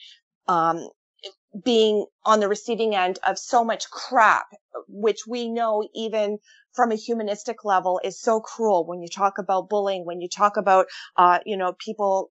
um, 0.48 0.88
being 1.66 2.06
on 2.26 2.40
the 2.40 2.48
receiving 2.48 2.96
end 2.96 3.20
of 3.28 3.38
so 3.38 3.66
much 3.66 3.90
crap, 3.90 4.46
which 4.88 5.28
we 5.28 5.50
know 5.50 5.86
even 5.94 6.38
from 6.74 6.92
a 6.92 6.96
humanistic 6.96 7.66
level 7.66 8.00
is 8.06 8.22
so 8.22 8.40
cruel 8.40 8.86
when 8.88 9.02
you 9.02 9.10
talk 9.10 9.38
about 9.38 9.68
bullying, 9.68 10.06
when 10.06 10.22
you 10.22 10.30
talk 10.30 10.56
about, 10.56 10.86
uh, 11.18 11.40
you 11.46 11.58
know, 11.58 11.74
people 11.74 12.32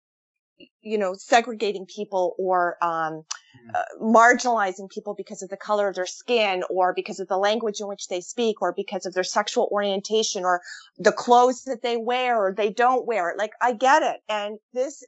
you 0.81 0.97
know, 0.97 1.13
segregating 1.13 1.85
people 1.85 2.35
or 2.37 2.77
um, 2.81 3.23
mm. 3.23 3.75
uh, 3.75 3.83
marginalizing 4.01 4.89
people 4.89 5.13
because 5.15 5.41
of 5.41 5.49
the 5.49 5.57
color 5.57 5.87
of 5.87 5.95
their 5.95 6.05
skin 6.05 6.63
or 6.69 6.93
because 6.93 7.19
of 7.19 7.27
the 7.27 7.37
language 7.37 7.79
in 7.79 7.87
which 7.87 8.07
they 8.07 8.21
speak 8.21 8.61
or 8.61 8.73
because 8.73 9.05
of 9.05 9.13
their 9.13 9.23
sexual 9.23 9.69
orientation 9.71 10.43
or 10.43 10.61
the 10.97 11.11
clothes 11.11 11.63
that 11.63 11.81
they 11.81 11.97
wear 11.97 12.37
or 12.37 12.53
they 12.53 12.71
don't 12.71 13.05
wear. 13.05 13.35
Like, 13.37 13.53
I 13.61 13.73
get 13.73 14.03
it. 14.03 14.21
And 14.29 14.57
this, 14.73 15.03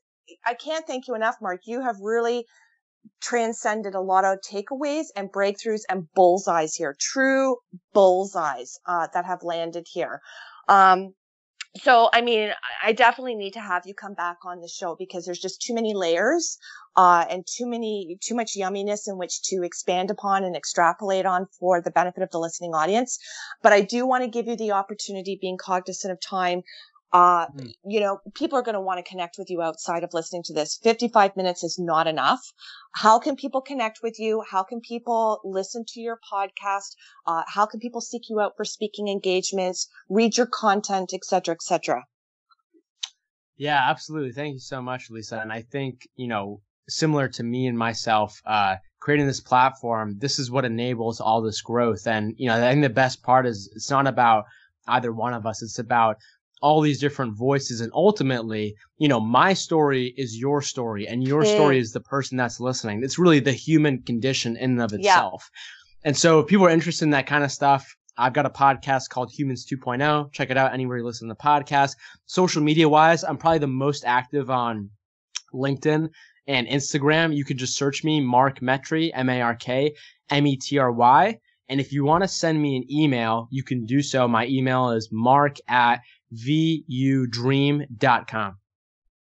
I 0.46 0.54
can't 0.54 0.86
thank 0.88 1.08
you 1.08 1.16
enough, 1.16 1.36
Mark. 1.42 1.62
You 1.66 1.82
have 1.82 1.98
really 2.00 2.46
transcended 3.22 3.96
a 3.96 4.02
lot 4.02 4.26
of 4.26 4.40
takeaways 4.42 5.06
and 5.16 5.32
breakthroughs 5.32 5.82
and 5.90 6.12
bullseyes 6.16 6.76
here, 6.76 6.96
true 7.00 7.58
bullseyes 7.94 8.80
uh, 8.86 9.08
that 9.14 9.26
have 9.26 9.44
landed 9.44 9.88
here. 9.92 10.22
Um, 10.68 11.14
so 11.82 12.10
I 12.14 12.22
mean, 12.22 12.52
I 12.84 12.94
definitely 12.94 13.36
need 13.36 13.54
to 13.54 13.60
have 13.60 13.84
you 13.86 13.94
come 13.94 14.14
back 14.14 14.38
on 14.46 14.62
the 14.62 14.68
show 14.68 14.96
because 14.98 15.26
there's 15.26 15.40
just 15.40 15.62
too 15.62 15.74
many 15.74 15.94
layers, 15.94 16.58
uh, 16.96 17.26
and 17.30 17.46
too 17.46 17.66
many, 17.68 18.18
too 18.22 18.36
much 18.36 18.54
yumminess 18.56 19.08
in 19.08 19.18
which 19.18 19.42
to 19.44 19.64
expand 19.64 20.12
upon 20.12 20.44
and 20.44 20.56
extrapolate 20.56 21.26
on 21.26 21.48
for 21.60 21.82
the 21.82 21.92
benefit 21.92 22.24
of 22.24 22.32
the 22.32 22.40
listening 22.40 22.74
audience. 22.74 23.20
But 23.62 23.74
I 23.74 23.82
do 23.82 24.08
want 24.08 24.24
to 24.24 24.30
give 24.30 24.48
you 24.48 24.56
the 24.56 24.72
opportunity, 24.72 25.38
being 25.40 25.58
cognizant 25.58 26.12
of 26.12 26.22
time, 26.22 26.64
uh, 27.16 27.48
mm. 27.48 27.74
you 27.86 28.02
know, 28.02 28.20
people 28.34 28.60
are 28.60 28.62
going 28.62 28.76
to 28.76 28.82
want 28.82 28.98
to 28.98 29.10
connect 29.10 29.38
with 29.38 29.50
you 29.50 29.62
outside 29.62 30.04
of 30.04 30.14
listening 30.14 30.44
to 30.44 30.54
this. 30.54 30.78
55 30.84 31.38
minutes 31.38 31.64
is 31.64 31.80
not 31.80 32.08
enough. 32.08 32.42
How 32.94 33.20
can 33.20 33.38
people 33.38 33.62
connect 33.62 34.00
with 34.04 34.20
you? 34.20 34.44
How 34.52 34.64
can 34.64 34.82
people 34.82 35.40
listen 35.46 35.86
to 35.88 36.02
your 36.02 36.20
podcast? 36.30 36.96
Uh, 37.26 37.44
how 37.48 37.68
can 37.68 37.80
people 37.80 38.02
seek 38.02 38.24
you 38.30 38.42
out 38.42 38.58
for 38.58 38.66
speaking 38.66 39.08
engagements, 39.08 39.88
read 40.10 40.36
your 40.36 40.46
content, 40.48 41.12
et 41.14 41.24
cetera, 41.24 41.54
et 41.54 41.62
cetera? 41.62 42.04
Yeah, 43.56 43.80
absolutely. 43.90 44.34
Thank 44.34 44.56
you 44.56 44.60
so 44.60 44.82
much, 44.82 45.10
Lisa. 45.10 45.40
And 45.40 45.54
I 45.54 45.62
think, 45.62 46.10
you 46.18 46.28
know, 46.28 46.60
similar 46.90 47.30
to 47.30 47.44
me 47.44 47.68
and 47.68 47.78
myself, 47.78 48.42
uh, 48.46 48.76
creating 49.00 49.28
this 49.28 49.40
platform, 49.40 50.18
this 50.20 50.38
is 50.38 50.52
what 50.52 50.66
enables 50.66 51.22
all 51.22 51.42
this 51.42 51.62
growth. 51.62 52.08
And, 52.08 52.34
you 52.38 52.50
know, 52.50 52.58
I 52.58 52.72
think 52.72 52.82
the 52.82 52.90
best 52.90 53.24
part 53.24 53.46
is 53.46 53.72
it's 53.74 53.90
not 53.90 54.06
about 54.06 54.44
either 54.88 55.12
one 55.12 55.34
of 55.34 55.46
us. 55.46 55.62
It's 55.62 55.80
about 55.80 56.18
all 56.66 56.82
these 56.82 57.00
different 57.06 57.32
voices 57.48 57.80
and 57.84 57.92
ultimately 57.94 58.64
you 58.98 59.08
know 59.12 59.20
my 59.20 59.52
story 59.54 60.06
is 60.24 60.30
your 60.46 60.60
story 60.74 61.04
and 61.08 61.28
your 61.32 61.44
story 61.46 61.78
is 61.78 61.92
the 61.92 62.06
person 62.14 62.36
that's 62.38 62.60
listening. 62.60 63.04
It's 63.04 63.20
really 63.20 63.40
the 63.40 63.58
human 63.68 64.02
condition 64.02 64.52
in 64.58 64.72
and 64.72 64.82
of 64.82 64.92
itself. 64.98 65.42
Yeah. 65.44 66.08
and 66.08 66.18
so 66.18 66.30
if 66.40 66.48
people 66.48 66.66
are 66.66 66.72
interested 66.80 67.06
in 67.06 67.12
that 67.12 67.28
kind 67.28 67.44
of 67.44 67.52
stuff 67.52 67.84
i've 68.18 68.34
got 68.40 68.46
a 68.48 68.50
podcast 68.66 69.10
called 69.14 69.30
humans 69.38 69.62
2.0 69.72 70.32
check 70.38 70.50
it 70.50 70.58
out 70.58 70.74
anywhere 70.74 70.98
you 70.98 71.06
listen 71.06 71.28
to 71.28 71.36
the 71.38 71.44
podcast 71.52 71.92
social 72.26 72.64
media 72.70 72.88
wise 72.98 73.24
i'm 73.24 73.38
probably 73.38 73.60
the 73.60 73.68
most 73.86 74.02
active 74.20 74.50
on 74.50 74.90
linkedin 75.54 76.10
and 76.48 76.68
instagram. 76.68 77.36
You 77.40 77.46
can 77.50 77.58
just 77.58 77.76
search 77.82 78.04
me 78.04 78.22
mark 78.22 78.60
metry 78.70 79.12
m-a-r-k 79.14 79.94
m-e-t-r-y 80.30 81.24
and 81.70 81.78
if 81.84 81.92
you 81.94 82.02
want 82.06 82.24
to 82.24 82.28
send 82.28 82.62
me 82.66 82.72
an 82.80 82.86
email 83.00 83.48
you 83.52 83.64
can 83.64 83.86
do 83.86 84.02
so. 84.02 84.28
My 84.28 84.46
email 84.48 84.92
is 84.92 85.10
mark 85.12 85.56
at 85.68 85.98
vudream.com. 86.36 87.88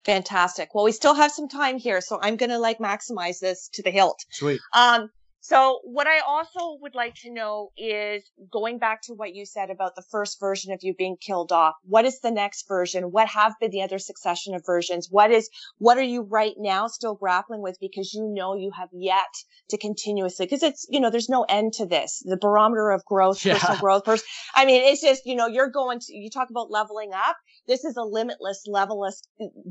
Fantastic. 0.05 0.73
Well, 0.73 0.85
we 0.85 0.93
still 0.93 1.15
have 1.15 1.31
some 1.31 1.49
time 1.49 1.77
here, 1.77 1.99
so 1.99 2.17
I'm 2.21 2.37
going 2.37 2.49
to 2.49 2.59
like 2.59 2.79
maximize 2.79 3.39
this 3.39 3.69
to 3.73 3.83
the 3.83 3.91
hilt. 3.91 4.23
Sweet. 4.31 4.61
Um, 4.73 5.09
so 5.47 5.79
what 5.85 6.07
I 6.07 6.19
also 6.19 6.77
would 6.81 6.93
like 6.93 7.15
to 7.21 7.31
know 7.31 7.71
is 7.77 8.21
going 8.51 8.79
back 8.79 9.01
to 9.03 9.13
what 9.13 9.33
you 9.33 9.45
said 9.45 9.69
about 9.69 9.95
the 9.95 10.03
first 10.11 10.41
version 10.41 10.73
of 10.73 10.79
you 10.81 10.93
being 10.93 11.15
killed 11.15 11.53
off. 11.53 11.75
What 11.83 12.03
is 12.03 12.19
the 12.19 12.31
next 12.31 12.67
version? 12.67 13.13
What 13.13 13.29
have 13.29 13.53
been 13.61 13.71
the 13.71 13.81
other 13.81 13.97
succession 13.97 14.55
of 14.55 14.65
versions? 14.65 15.07
What 15.09 15.31
is, 15.31 15.49
what 15.77 15.97
are 15.97 16.03
you 16.03 16.23
right 16.23 16.55
now 16.57 16.87
still 16.87 17.15
grappling 17.15 17.61
with 17.61 17.77
because 17.79 18.13
you 18.13 18.27
know 18.27 18.55
you 18.55 18.71
have 18.77 18.89
yet 18.91 19.23
to 19.69 19.77
continuously, 19.77 20.45
because 20.45 20.63
it's, 20.63 20.85
you 20.89 20.99
know, 20.99 21.09
there's 21.09 21.29
no 21.29 21.45
end 21.47 21.71
to 21.75 21.85
this. 21.85 22.21
The 22.25 22.35
barometer 22.35 22.91
of 22.91 23.05
growth, 23.05 23.45
yeah. 23.45 23.53
personal 23.53 23.79
growth, 23.79 24.03
person. 24.03 24.27
I 24.53 24.65
mean, 24.65 24.83
it's 24.83 25.01
just, 25.01 25.25
you 25.25 25.35
know, 25.35 25.47
you're 25.47 25.71
going 25.71 26.01
to, 26.01 26.13
you 26.13 26.29
talk 26.29 26.49
about 26.49 26.69
leveling 26.69 27.13
up. 27.13 27.37
This 27.67 27.85
is 27.85 27.95
a 27.95 28.03
limitless, 28.03 28.65
levelless 28.67 29.21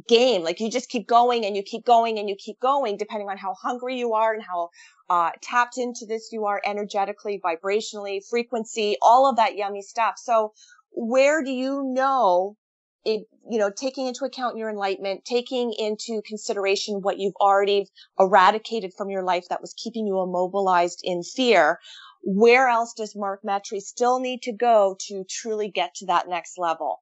game. 0.08 0.42
Like 0.42 0.58
you 0.58 0.70
just 0.70 0.88
keep 0.88 1.06
going 1.06 1.44
and 1.44 1.54
you 1.54 1.62
keep 1.62 1.84
going 1.84 2.18
and 2.18 2.30
you 2.30 2.36
keep 2.38 2.58
going 2.60 2.96
depending 2.96 3.28
on 3.28 3.36
how 3.36 3.52
hungry 3.52 3.98
you 3.98 4.14
are 4.14 4.32
and 4.32 4.42
how 4.42 4.70
uh, 5.08 5.30
tapped 5.42 5.78
into 5.78 6.06
this 6.06 6.30
you 6.32 6.44
are 6.46 6.60
energetically, 6.64 7.40
vibrationally, 7.44 8.20
frequency, 8.28 8.96
all 9.02 9.28
of 9.28 9.36
that 9.36 9.56
yummy 9.56 9.82
stuff. 9.82 10.14
So 10.18 10.52
where 10.92 11.42
do 11.42 11.50
you 11.50 11.82
know 11.84 12.56
it, 13.04 13.22
you 13.48 13.58
know, 13.58 13.70
taking 13.70 14.08
into 14.08 14.24
account 14.24 14.56
your 14.56 14.68
enlightenment, 14.68 15.24
taking 15.24 15.72
into 15.78 16.20
consideration 16.26 17.02
what 17.02 17.18
you've 17.18 17.36
already 17.40 17.86
eradicated 18.18 18.92
from 18.94 19.10
your 19.10 19.22
life 19.22 19.44
that 19.48 19.60
was 19.60 19.74
keeping 19.74 20.06
you 20.06 20.20
immobilized 20.20 21.00
in 21.04 21.22
fear, 21.22 21.78
where 22.24 22.68
else 22.68 22.92
does 22.94 23.14
Mark 23.14 23.42
Metry 23.44 23.80
still 23.80 24.18
need 24.18 24.42
to 24.42 24.52
go 24.52 24.96
to 25.06 25.24
truly 25.30 25.70
get 25.70 25.94
to 25.96 26.06
that 26.06 26.28
next 26.28 26.58
level? 26.58 27.00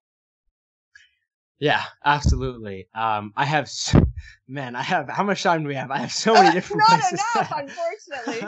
Yeah, 1.61 1.82
absolutely. 2.05 2.88
Um, 2.94 3.32
I 3.36 3.44
have, 3.44 3.68
so, 3.68 4.00
man, 4.48 4.74
I 4.74 4.82
have, 4.82 5.09
how 5.09 5.22
much 5.22 5.42
time 5.42 5.62
do 5.62 5.68
we 5.68 5.74
have? 5.76 5.90
I 5.90 5.98
have 5.98 6.12
so 6.12 6.34
many 6.34 6.52
different 6.52 6.82
Not 6.88 7.12
enough, 7.12 7.52
unfortunately. 7.57 8.46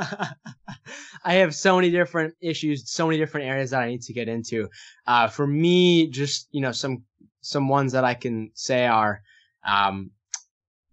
I 1.24 1.34
have 1.34 1.54
so 1.54 1.76
many 1.76 1.90
different 1.90 2.34
issues, 2.40 2.90
so 2.90 3.06
many 3.06 3.18
different 3.18 3.46
areas 3.46 3.70
that 3.70 3.82
I 3.82 3.88
need 3.88 4.02
to 4.02 4.12
get 4.12 4.28
into. 4.28 4.68
Uh, 5.06 5.28
for 5.28 5.46
me, 5.46 6.08
just, 6.08 6.48
you 6.50 6.60
know, 6.60 6.72
some, 6.72 7.04
some 7.40 7.68
ones 7.68 7.92
that 7.92 8.04
I 8.04 8.14
can 8.14 8.50
say 8.54 8.86
are, 8.86 9.22
um, 9.66 10.10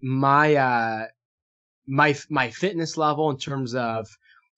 my, 0.01 0.55
uh, 0.55 1.05
my, 1.87 2.15
my 2.29 2.49
fitness 2.51 2.95
level 2.95 3.29
in 3.31 3.37
terms 3.37 3.75
of 3.75 4.07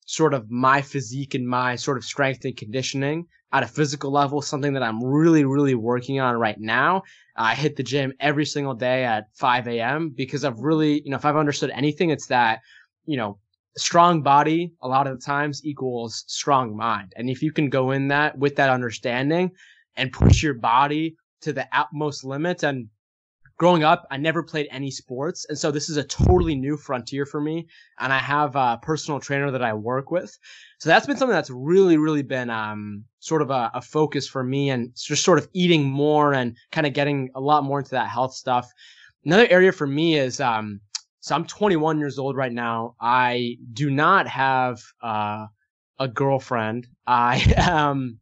sort 0.06 0.34
of 0.34 0.50
my 0.50 0.82
physique 0.82 1.34
and 1.34 1.48
my 1.48 1.76
sort 1.76 1.98
of 1.98 2.06
strength 2.06 2.46
and 2.46 2.56
conditioning 2.56 3.26
at 3.52 3.64
a 3.64 3.68
physical 3.68 4.12
level, 4.12 4.42
something 4.42 4.74
that 4.74 4.84
I'm 4.84 5.04
really, 5.04 5.46
really 5.46 5.76
working 5.76 6.20
on 6.20 6.36
right 6.36 6.60
now. 6.60 7.04
I 7.36 7.56
hit 7.56 7.76
the 7.76 7.84
gym 7.84 8.14
every 8.20 8.46
single 8.46 8.74
day 8.74 9.04
at 9.04 9.26
5 9.36 9.68
a.m. 9.68 10.10
because 10.16 10.44
I've 10.44 10.60
really, 10.60 11.02
you 11.04 11.10
know, 11.10 11.18
if 11.18 11.26
I've 11.26 11.38
understood 11.38 11.72
anything, 11.72 12.10
it's 12.10 12.28
that, 12.28 12.60
you 13.06 13.18
know, 13.18 13.40
strong 13.78 14.22
body 14.22 14.74
a 14.82 14.88
lot 14.88 15.08
of 15.08 15.20
the 15.20 15.26
times 15.26 15.66
equals 15.66 16.24
strong 16.28 16.76
mind. 16.76 17.14
And 17.16 17.30
if 17.30 17.42
you 17.42 17.52
can 17.52 17.70
go 17.70 17.92
in 17.92 18.08
that 18.10 18.38
with 18.38 18.56
that 18.56 18.70
understanding 18.70 19.52
and 19.96 20.12
push 20.12 20.44
your 20.44 20.54
body 20.54 21.16
to 21.42 21.54
the 21.54 21.68
utmost 21.72 22.24
limits 22.24 22.64
and 22.64 22.88
growing 23.58 23.84
up, 23.84 24.06
I 24.12 24.18
never 24.18 24.44
played 24.44 24.68
any 24.70 24.92
sports. 24.92 25.46
And 25.48 25.58
so 25.58 25.72
this 25.72 25.90
is 25.90 25.98
a 25.98 26.04
totally 26.04 26.56
new 26.56 26.76
frontier 26.76 27.26
for 27.26 27.40
me. 27.40 27.68
And 28.00 28.12
I 28.12 28.20
have 28.20 28.56
a 28.56 28.80
personal 28.82 29.20
trainer 29.20 29.52
that 29.52 29.64
I 29.64 29.74
work 29.74 30.12
with. 30.12 30.38
So 30.80 30.90
that's 30.90 31.06
been 31.06 31.18
something 31.18 31.36
that's 31.36 31.50
really, 31.50 31.98
really 31.98 32.22
been, 32.22 32.50
um, 32.50 33.06
sort 33.20 33.42
of 33.42 33.50
a, 33.52 33.72
a 33.74 33.82
focus 33.82 34.28
for 34.28 34.44
me 34.44 34.70
and 34.70 34.94
just 34.96 35.24
sort 35.24 35.40
of 35.40 35.48
eating 35.54 35.90
more 35.90 36.34
and 36.34 36.56
kind 36.72 36.86
of 36.86 36.94
getting 36.94 37.30
a 37.36 37.40
lot 37.40 37.64
more 37.64 37.80
into 37.80 37.92
that 37.92 38.10
health 38.10 38.34
stuff. 38.34 38.70
Another 39.24 39.48
area 39.48 39.72
for 39.72 39.88
me 39.88 40.18
is, 40.18 40.40
um, 40.40 40.82
so 41.22 41.34
I'm 41.34 41.46
21 41.46 41.98
years 41.98 42.20
old 42.20 42.36
right 42.36 42.54
now. 42.54 42.96
I 43.00 43.58
do 43.74 43.90
not 43.90 44.28
have, 44.28 44.82
uh, 45.02 45.48
a 45.98 46.08
girlfriend. 46.10 46.88
I, 47.08 47.42
um, 47.72 48.20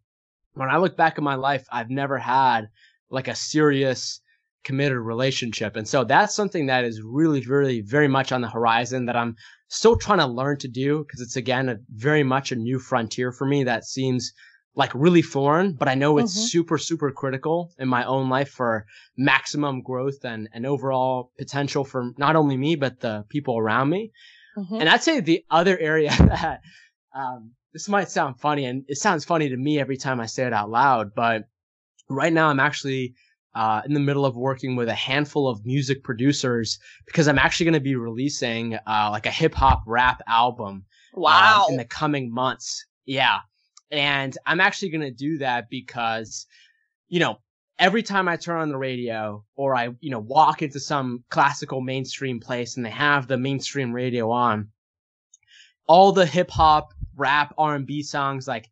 when 0.53 0.69
I 0.69 0.77
look 0.77 0.95
back 0.95 1.17
at 1.17 1.23
my 1.23 1.36
life, 1.36 1.65
I've 1.71 1.89
never 1.89 2.19
had 2.19 2.69
like 3.09 3.27
a 3.27 3.36
serious, 3.36 4.21
committed 4.64 4.97
relationship. 4.97 5.76
And 5.76 5.88
so 5.88 6.03
that's 6.03 6.36
something 6.36 6.68
that 6.68 6.86
is 6.86 7.01
really, 7.01 7.41
really 7.41 7.82
very 7.82 8.07
much 8.07 8.32
on 8.32 8.41
the 8.41 8.49
horizon 8.49 9.05
that 9.05 9.16
I'm 9.16 9.36
still 9.68 9.97
trying 9.97 10.20
to 10.20 10.28
learn 10.28 10.57
to 10.59 10.68
do 10.68 11.03
because 11.03 11.22
it's 11.22 11.36
again 11.36 11.70
a 11.70 11.78
very 11.89 12.24
much 12.24 12.51
a 12.51 12.55
new 12.55 12.80
frontier 12.80 13.32
for 13.32 13.45
me 13.45 13.64
that 13.64 13.86
seems 13.86 14.34
like 14.76 14.91
really 14.95 15.22
foreign, 15.22 15.74
but 15.74 15.88
I 15.88 15.95
know 15.95 16.18
it's 16.18 16.36
mm-hmm. 16.36 16.47
super, 16.47 16.78
super 16.78 17.11
critical 17.11 17.72
in 17.78 17.88
my 17.88 18.05
own 18.05 18.30
life 18.30 18.49
for 18.49 18.86
maximum 19.16 19.82
growth 19.84 20.24
and, 20.24 20.49
and 20.51 20.66
overall 20.66 21.32
potential 21.38 21.84
for 21.84 22.11
not 22.18 22.36
only 22.36 22.57
me, 22.57 22.76
but 22.76 22.99
the 22.99 23.24
people 23.30 23.57
around 23.57 23.89
me. 23.89 24.11
Mm-hmm. 24.57 24.76
And 24.76 24.89
I'd 24.89 25.03
say 25.03 25.20
the 25.20 25.45
other 25.49 25.78
area 25.78 26.09
that, 26.20 26.61
um, 27.16 27.51
this 27.72 27.89
might 27.89 28.09
sound 28.09 28.39
funny 28.39 28.66
and 28.66 28.84
it 28.88 28.97
sounds 28.97 29.26
funny 29.26 29.49
to 29.49 29.57
me 29.57 29.80
every 29.80 29.97
time 29.97 30.20
I 30.20 30.26
say 30.26 30.45
it 30.45 30.53
out 30.53 30.70
loud, 30.70 31.14
but 31.16 31.43
right 32.09 32.34
now 32.34 32.49
I'm 32.49 32.59
actually 32.59 33.16
uh, 33.56 33.82
in 33.86 33.93
the 33.93 33.99
middle 33.99 34.26
of 34.26 34.36
working 34.36 34.76
with 34.76 34.89
a 34.89 34.95
handful 34.95 35.47
of 35.47 35.66
music 35.66 36.04
producers 36.04 36.80
because 37.06 37.28
I'm 37.28 37.39
actually 37.39 37.66
going 37.66 37.74
to 37.76 37.80
be 37.80 37.95
releasing 37.95 38.76
uh, 38.76 39.10
like 39.12 39.26
a 39.26 39.32
hip 39.32 39.54
hop 39.54 39.84
rap 39.86 40.22
album. 40.28 40.86
Um, 41.16 41.22
wow. 41.22 41.68
in 41.70 41.78
the 41.78 41.86
coming 41.86 42.34
months. 42.34 42.86
Yeah. 43.06 43.39
And 43.91 44.36
I'm 44.45 44.60
actually 44.60 44.89
going 44.89 45.01
to 45.01 45.12
do 45.12 45.38
that 45.39 45.70
because, 45.70 46.47
you 47.08 47.20
know, 47.20 47.38
every 47.78 48.01
time 48.01 48.28
I 48.28 48.36
turn 48.36 48.62
on 48.62 48.70
the 48.70 48.78
radio 48.78 49.43
or 49.56 49.76
I, 49.76 49.89
you 49.99 50.10
know, 50.10 50.20
walk 50.20 50.62
into 50.62 50.80
some 50.80 51.24
classical 51.30 51.82
mainstream 51.82 52.39
place 52.39 52.78
and 52.78 52.86
they 52.86 52.89
have 52.89 53.28
the 53.28 53.38
mainstream 53.38 53.93
radio 53.93 54.32
on, 54.32 54.70
all 55.88 56.12
the 56.12 56.26
hip 56.26 56.49
hop, 56.49 56.93
rap, 57.16 57.54
R&B 57.58 58.01
songs, 58.01 58.47
like 58.47 58.70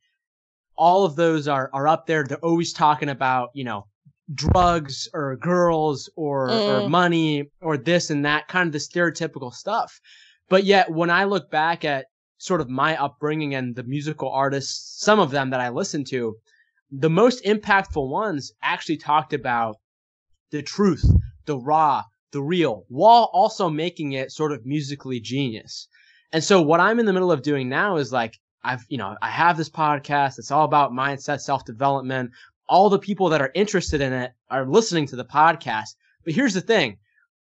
all 0.76 1.06
of 1.06 1.16
those 1.16 1.48
are, 1.48 1.70
are 1.74 1.88
up 1.88 2.08
there. 2.08 2.24
They're 2.24 2.38
always 2.40 2.74
talking 2.74 3.10
about, 3.10 3.52
you 3.54 3.64
know, 3.64 3.86
drugs 4.34 5.10
or 5.14 5.36
girls 5.38 6.10
or, 6.16 6.50
mm. 6.50 6.86
or 6.86 6.90
money 6.90 7.50
or 7.62 7.78
this 7.78 8.10
and 8.10 8.26
that 8.26 8.48
kind 8.48 8.68
of 8.68 8.74
the 8.74 8.80
stereotypical 8.80 9.54
stuff. 9.54 10.00
But 10.50 10.64
yet 10.64 10.92
when 10.92 11.10
I 11.10 11.24
look 11.26 11.50
back 11.50 11.86
at 11.86 12.06
sort 12.38 12.62
of 12.62 12.70
my 12.70 12.98
upbringing 13.02 13.56
and 13.56 13.76
the 13.76 13.84
musical 13.84 14.30
artists, 14.30 15.04
some 15.04 15.20
of 15.20 15.32
them 15.32 15.50
that 15.52 15.60
I 15.60 15.70
listened 15.70 16.08
to, 16.08 16.36
the 16.92 17.10
most 17.10 17.44
impactful 17.46 18.10
ones 18.10 18.52
actually 18.62 18.98
talked 18.98 19.34
about 19.34 19.78
the 20.52 20.62
truth, 20.62 21.06
the 21.46 21.58
raw, 21.58 22.04
the 22.32 22.42
real, 22.42 22.86
while 22.90 23.30
also 23.34 23.70
making 23.70 24.14
it 24.14 24.32
sort 24.32 24.52
of 24.52 24.66
musically 24.66 25.20
genius. 25.20 25.88
And 26.34 26.44
so 26.44 26.62
what 26.62 26.80
I'm 26.80 27.00
in 27.00 27.06
the 27.06 27.14
middle 27.14 27.32
of 27.32 27.42
doing 27.42 27.70
now 27.70 27.98
is 27.98 28.12
like, 28.12 28.38
I've, 28.64 28.86
you 28.90 28.98
know, 28.98 29.16
I 29.22 29.30
have 29.30 29.58
this 29.58 29.70
podcast. 29.70 30.38
It's 30.38 30.52
all 30.52 30.66
about 30.66 30.92
mindset, 30.92 31.40
self 31.40 31.66
development, 31.66 32.32
all 32.68 32.89
the 32.89 32.99
people 32.99 33.30
that 33.30 33.41
are 33.41 33.51
interested 33.53 34.01
in 34.01 34.14
it 34.14 34.32
are 34.49 34.66
listening 34.66 35.07
to 35.07 35.16
the 35.16 35.26
podcast. 35.26 35.95
But 36.24 36.34
here's 36.34 36.53
the 36.53 36.62
thing. 36.62 36.97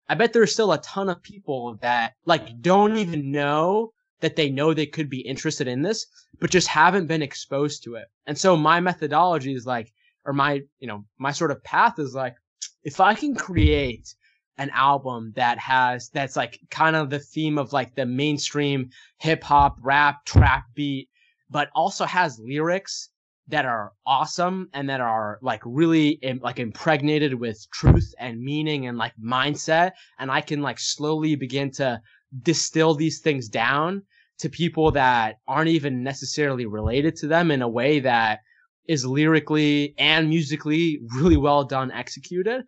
I 0.09 0.15
bet 0.15 0.33
there's 0.33 0.51
still 0.51 0.73
a 0.73 0.81
ton 0.81 1.09
of 1.09 1.21
people 1.21 1.77
that 1.81 2.13
like 2.25 2.61
don't 2.61 2.97
even 2.97 3.31
know 3.31 3.93
that 4.19 4.35
they 4.35 4.49
know 4.49 4.73
they 4.73 4.85
could 4.85 5.09
be 5.09 5.19
interested 5.19 5.67
in 5.67 5.81
this, 5.81 6.05
but 6.39 6.49
just 6.49 6.67
haven't 6.67 7.07
been 7.07 7.21
exposed 7.21 7.83
to 7.83 7.95
it. 7.95 8.05
And 8.25 8.37
so 8.37 8.55
my 8.55 8.79
methodology 8.79 9.53
is 9.53 9.65
like, 9.65 9.91
or 10.25 10.33
my, 10.33 10.61
you 10.79 10.87
know, 10.87 11.05
my 11.17 11.31
sort 11.31 11.51
of 11.51 11.63
path 11.63 11.99
is 11.99 12.13
like, 12.13 12.35
if 12.83 12.99
I 12.99 13.15
can 13.15 13.35
create 13.35 14.15
an 14.57 14.69
album 14.71 15.33
that 15.35 15.57
has, 15.59 16.09
that's 16.09 16.35
like 16.35 16.59
kind 16.69 16.95
of 16.95 17.09
the 17.09 17.19
theme 17.19 17.57
of 17.57 17.73
like 17.73 17.95
the 17.95 18.05
mainstream 18.05 18.89
hip 19.19 19.43
hop, 19.43 19.77
rap, 19.81 20.25
trap 20.25 20.63
beat, 20.73 21.09
but 21.49 21.69
also 21.75 22.05
has 22.05 22.39
lyrics 22.39 23.09
that 23.47 23.65
are 23.65 23.91
awesome 24.05 24.69
and 24.73 24.89
that 24.89 25.01
are 25.01 25.37
like 25.41 25.61
really 25.65 26.19
like 26.41 26.59
impregnated 26.59 27.33
with 27.33 27.65
truth 27.71 28.13
and 28.17 28.41
meaning 28.41 28.87
and 28.87 28.97
like 28.97 29.13
mindset 29.21 29.91
and 30.19 30.31
i 30.31 30.39
can 30.39 30.61
like 30.61 30.79
slowly 30.79 31.35
begin 31.35 31.69
to 31.69 31.99
distill 32.41 32.95
these 32.95 33.19
things 33.19 33.49
down 33.49 34.01
to 34.39 34.49
people 34.49 34.91
that 34.91 35.39
aren't 35.47 35.69
even 35.69 36.03
necessarily 36.03 36.65
related 36.65 37.15
to 37.15 37.27
them 37.27 37.51
in 37.51 37.61
a 37.61 37.67
way 37.67 37.99
that 37.99 38.39
is 38.87 39.05
lyrically 39.05 39.93
and 39.97 40.29
musically 40.29 40.99
really 41.15 41.37
well 41.37 41.63
done 41.63 41.91
executed 41.91 42.61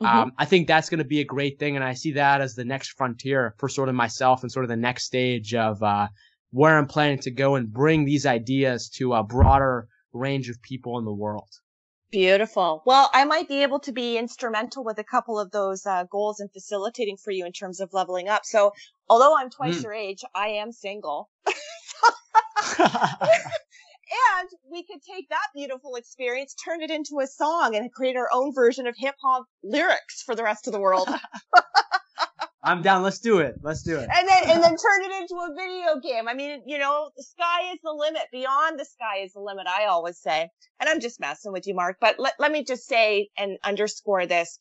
mm-hmm. 0.00 0.06
um, 0.06 0.32
i 0.38 0.46
think 0.46 0.66
that's 0.66 0.88
going 0.88 0.98
to 0.98 1.04
be 1.04 1.20
a 1.20 1.24
great 1.24 1.58
thing 1.58 1.76
and 1.76 1.84
i 1.84 1.92
see 1.92 2.12
that 2.12 2.40
as 2.40 2.54
the 2.54 2.64
next 2.64 2.92
frontier 2.96 3.54
for 3.58 3.68
sort 3.68 3.90
of 3.90 3.94
myself 3.94 4.42
and 4.42 4.50
sort 4.50 4.64
of 4.64 4.70
the 4.70 4.76
next 4.76 5.04
stage 5.04 5.54
of 5.54 5.82
uh, 5.82 6.08
where 6.52 6.78
i'm 6.78 6.86
planning 6.86 7.18
to 7.18 7.30
go 7.30 7.54
and 7.54 7.70
bring 7.70 8.06
these 8.06 8.24
ideas 8.24 8.88
to 8.88 9.12
a 9.12 9.22
broader 9.22 9.88
range 10.12 10.48
of 10.48 10.60
people 10.62 10.98
in 10.98 11.04
the 11.04 11.12
world. 11.12 11.48
Beautiful. 12.10 12.82
Well, 12.84 13.08
I 13.14 13.24
might 13.24 13.48
be 13.48 13.62
able 13.62 13.80
to 13.80 13.92
be 13.92 14.18
instrumental 14.18 14.84
with 14.84 14.98
a 14.98 15.04
couple 15.04 15.40
of 15.40 15.50
those 15.50 15.86
uh, 15.86 16.04
goals 16.10 16.40
and 16.40 16.52
facilitating 16.52 17.16
for 17.16 17.30
you 17.30 17.46
in 17.46 17.52
terms 17.52 17.80
of 17.80 17.94
leveling 17.94 18.28
up. 18.28 18.44
So, 18.44 18.72
although 19.08 19.34
I'm 19.36 19.48
twice 19.48 19.78
mm. 19.78 19.84
your 19.84 19.94
age, 19.94 20.22
I 20.34 20.48
am 20.48 20.72
single. 20.72 21.30
and 24.38 24.48
we 24.70 24.84
could 24.84 25.00
take 25.02 25.28
that 25.30 25.48
beautiful 25.54 25.96
experience, 25.96 26.54
turn 26.54 26.82
it 26.82 26.90
into 26.90 27.20
a 27.20 27.26
song, 27.26 27.74
and 27.74 27.92
create 27.92 28.16
our 28.16 28.28
own 28.32 28.52
version 28.54 28.86
of 28.86 28.94
hip 28.96 29.14
hop 29.22 29.46
lyrics 29.62 30.22
for 30.22 30.34
the 30.34 30.42
rest 30.42 30.66
of 30.66 30.72
the 30.72 30.80
world. 30.80 31.08
I'm 32.64 32.82
down. 32.82 33.02
Let's 33.02 33.18
do 33.18 33.38
it. 33.38 33.56
Let's 33.62 33.82
do 33.82 33.98
it. 33.98 34.08
And 34.14 34.28
then 34.28 34.42
and 34.50 34.62
then 34.62 34.76
turn 34.76 35.02
it 35.02 35.20
into 35.20 35.34
a 35.34 35.54
video 35.54 36.00
game. 36.00 36.28
I 36.28 36.34
mean, 36.34 36.62
you 36.66 36.78
know, 36.78 37.10
the 37.16 37.22
sky 37.24 37.72
is 37.72 37.78
the 37.82 37.92
limit. 37.92 38.22
Beyond 38.30 38.78
the 38.78 38.84
sky 38.84 39.22
is 39.24 39.32
the 39.32 39.40
limit. 39.40 39.66
I 39.66 39.86
always 39.86 40.18
say, 40.18 40.48
and 40.78 40.88
I'm 40.88 41.00
just 41.00 41.18
messing 41.18 41.52
with 41.52 41.66
you, 41.66 41.74
Mark. 41.74 41.96
But 42.00 42.16
let 42.18 42.34
let 42.38 42.52
me 42.52 42.64
just 42.64 42.86
say 42.86 43.28
and 43.36 43.58
underscore 43.64 44.26
this. 44.26 44.60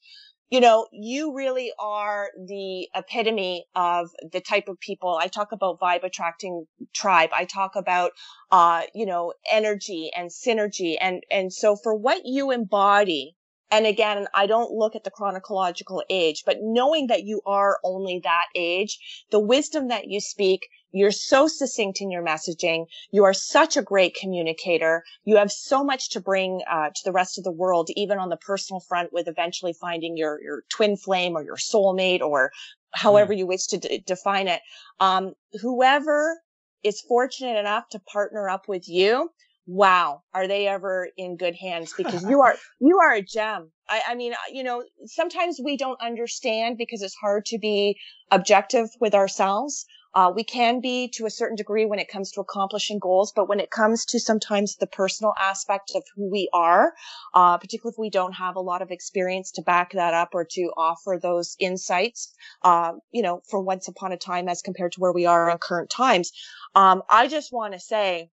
You 0.50 0.60
know, 0.60 0.88
you 0.92 1.34
really 1.34 1.72
are 1.80 2.28
the 2.36 2.90
epitome 2.94 3.66
of 3.74 4.10
the 4.34 4.42
type 4.42 4.68
of 4.68 4.78
people. 4.82 5.18
I 5.22 5.28
talk 5.28 5.54
about 5.54 5.80
vibe 5.80 6.04
attracting 6.04 6.66
tribe. 6.94 7.30
I 7.32 7.46
talk 7.46 7.78
about, 7.78 8.12
uh, 8.52 8.82
you 8.94 9.06
know, 9.06 9.32
energy 9.50 10.12
and 10.14 10.30
synergy. 10.30 10.98
And, 11.00 11.24
and 11.32 11.54
so 11.54 11.78
for 11.78 11.96
what 11.96 12.24
you 12.26 12.52
embody, 12.52 13.38
and 13.72 13.88
again, 13.88 14.28
I 14.34 14.48
don't 14.48 14.72
look 14.72 14.96
at 14.98 15.06
the 15.06 15.12
chronological 15.12 16.04
age, 16.10 16.44
but 16.46 16.58
knowing 16.62 17.08
that 17.08 17.24
you 17.24 17.42
are 17.46 17.80
only 17.84 18.20
that 18.24 18.48
age, 18.54 19.26
the 19.32 19.40
wisdom 19.40 19.88
that 19.88 20.10
you 20.10 20.20
speak, 20.20 20.68
you're 20.92 21.12
so 21.12 21.48
succinct 21.48 22.02
in 22.02 22.12
your 22.12 22.22
messaging. 22.22 22.88
You 23.12 23.24
are 23.24 23.34
such 23.34 23.78
a 23.78 23.82
great 23.82 24.14
communicator. 24.14 25.06
You 25.24 25.38
have 25.38 25.52
so 25.52 25.86
much 25.86 26.10
to 26.10 26.20
bring 26.20 26.62
uh, 26.70 26.90
to 26.90 27.02
the 27.06 27.14
rest 27.14 27.38
of 27.38 27.46
the 27.46 27.52
world, 27.52 27.90
even 27.96 28.18
on 28.18 28.28
the 28.28 28.36
personal 28.36 28.82
front 28.82 29.14
with 29.14 29.30
eventually 29.30 29.72
finding 29.72 30.18
your, 30.18 30.42
your 30.44 30.64
twin 30.70 30.98
flame 30.98 31.38
or 31.38 31.44
your 31.44 31.56
soulmate 31.56 32.20
or 32.20 32.52
however 32.94 33.34
mm. 33.34 33.38
you 33.38 33.48
wish 33.48 33.68
to 33.68 33.78
d- 33.78 34.04
define 34.06 34.50
it. 34.50 34.62
Um, 35.00 35.34
whoever 35.62 36.42
is 36.84 37.00
fortunate 37.00 37.58
enough 37.58 37.88
to 37.92 38.00
partner 38.00 38.50
up 38.50 38.68
with 38.68 38.90
you, 38.90 39.32
wow, 39.66 40.22
are 40.34 40.48
they 40.48 40.68
ever 40.68 41.10
in 41.18 41.38
good 41.38 41.56
hands? 41.56 41.94
Because 41.98 42.24
you 42.24 42.42
are, 42.42 42.56
you 42.80 43.00
are 43.00 43.14
a 43.14 43.22
gem. 43.22 43.72
I, 43.88 44.02
I 44.10 44.16
mean, 44.16 44.34
you 44.52 44.64
know, 44.64 44.84
sometimes 45.06 45.60
we 45.64 45.78
don't 45.78 46.02
understand 46.02 46.78
because 46.78 47.02
it's 47.02 47.16
hard 47.16 47.46
to 47.48 47.60
be 47.60 47.98
objective 48.32 48.90
with 49.00 49.14
ourselves. 49.14 49.86
Uh, 50.14 50.32
we 50.36 50.44
can 50.44 50.82
be 50.82 51.08
to 51.08 51.26
a 51.26 51.30
certain 51.30 51.56
degree 51.56 51.86
when 51.86 52.00
it 52.00 52.10
comes 52.10 52.32
to 52.32 52.42
accomplishing 52.42 53.00
goals, 53.00 53.32
but 53.34 53.48
when 53.48 53.60
it 53.60 53.72
comes 53.72 54.04
to 54.06 54.20
sometimes 54.20 54.76
the 54.76 54.88
personal 54.88 55.34
aspect 55.40 55.92
of 55.96 56.04
who 56.16 56.30
we 56.30 56.50
are, 56.54 56.94
uh, 57.34 57.58
particularly 57.58 57.94
if 57.94 58.00
we 58.00 58.10
don't 58.10 58.34
have 58.34 58.58
a 58.58 58.62
lot 58.62 58.82
of 58.82 58.92
experience 58.92 59.52
to 59.52 59.62
back 59.62 59.94
that 59.94 60.14
up 60.14 60.30
or 60.34 60.44
to 60.44 60.72
offer 60.76 61.18
those 61.22 61.56
insights, 61.60 62.34
uh, 62.64 62.92
you 63.12 63.22
know, 63.22 63.42
for 63.50 63.62
once 63.62 63.88
upon 63.88 64.12
a 64.12 64.18
time 64.18 64.50
as 64.50 64.62
compared 64.62 64.92
to 64.92 65.00
where 65.00 65.14
we 65.14 65.26
are 65.26 65.50
in 65.50 65.58
current 65.58 65.90
times. 65.90 66.32
Um, 66.76 67.04
I 67.10 67.28
just 67.28 67.54
want 67.54 67.74
to 67.74 67.80
say, 67.80 68.30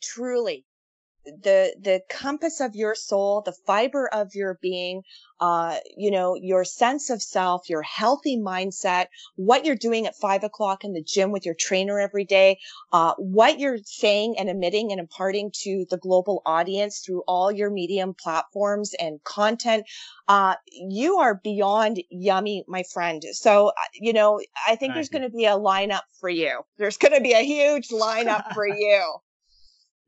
truly 0.00 0.64
the 1.24 1.74
the 1.80 2.00
compass 2.10 2.60
of 2.60 2.74
your 2.74 2.94
soul 2.94 3.42
the 3.42 3.54
fiber 3.64 4.08
of 4.12 4.34
your 4.34 4.58
being 4.60 5.02
uh 5.38 5.78
you 5.96 6.10
know 6.10 6.34
your 6.34 6.64
sense 6.64 7.10
of 7.10 7.22
self 7.22 7.70
your 7.70 7.82
healthy 7.82 8.36
mindset 8.36 9.06
what 9.36 9.64
you're 9.64 9.76
doing 9.76 10.06
at 10.06 10.16
five 10.16 10.42
o'clock 10.42 10.82
in 10.82 10.92
the 10.92 11.02
gym 11.02 11.30
with 11.30 11.46
your 11.46 11.54
trainer 11.54 12.00
every 12.00 12.24
day 12.24 12.58
uh 12.92 13.14
what 13.18 13.60
you're 13.60 13.78
saying 13.84 14.34
and 14.36 14.48
emitting 14.48 14.90
and 14.90 14.98
imparting 14.98 15.50
to 15.54 15.86
the 15.90 15.96
global 15.96 16.42
audience 16.44 17.00
through 17.00 17.22
all 17.28 17.52
your 17.52 17.70
medium 17.70 18.14
platforms 18.14 18.92
and 18.98 19.22
content 19.22 19.84
uh 20.26 20.56
you 20.72 21.18
are 21.18 21.40
beyond 21.42 22.02
yummy 22.10 22.64
my 22.66 22.82
friend. 22.92 23.22
So 23.32 23.68
uh, 23.68 23.72
you 23.94 24.12
know 24.12 24.40
i 24.66 24.74
think 24.74 24.94
there's 24.94 25.08
going 25.08 25.22
to 25.22 25.30
be 25.30 25.44
a 25.44 25.56
lineup 25.56 26.02
for 26.20 26.28
you. 26.28 26.62
There's 26.78 26.96
going 26.96 27.14
to 27.14 27.20
be 27.20 27.32
a 27.32 27.44
huge 27.44 27.88
lineup 27.90 28.52
for 28.54 28.66
you 28.66 29.20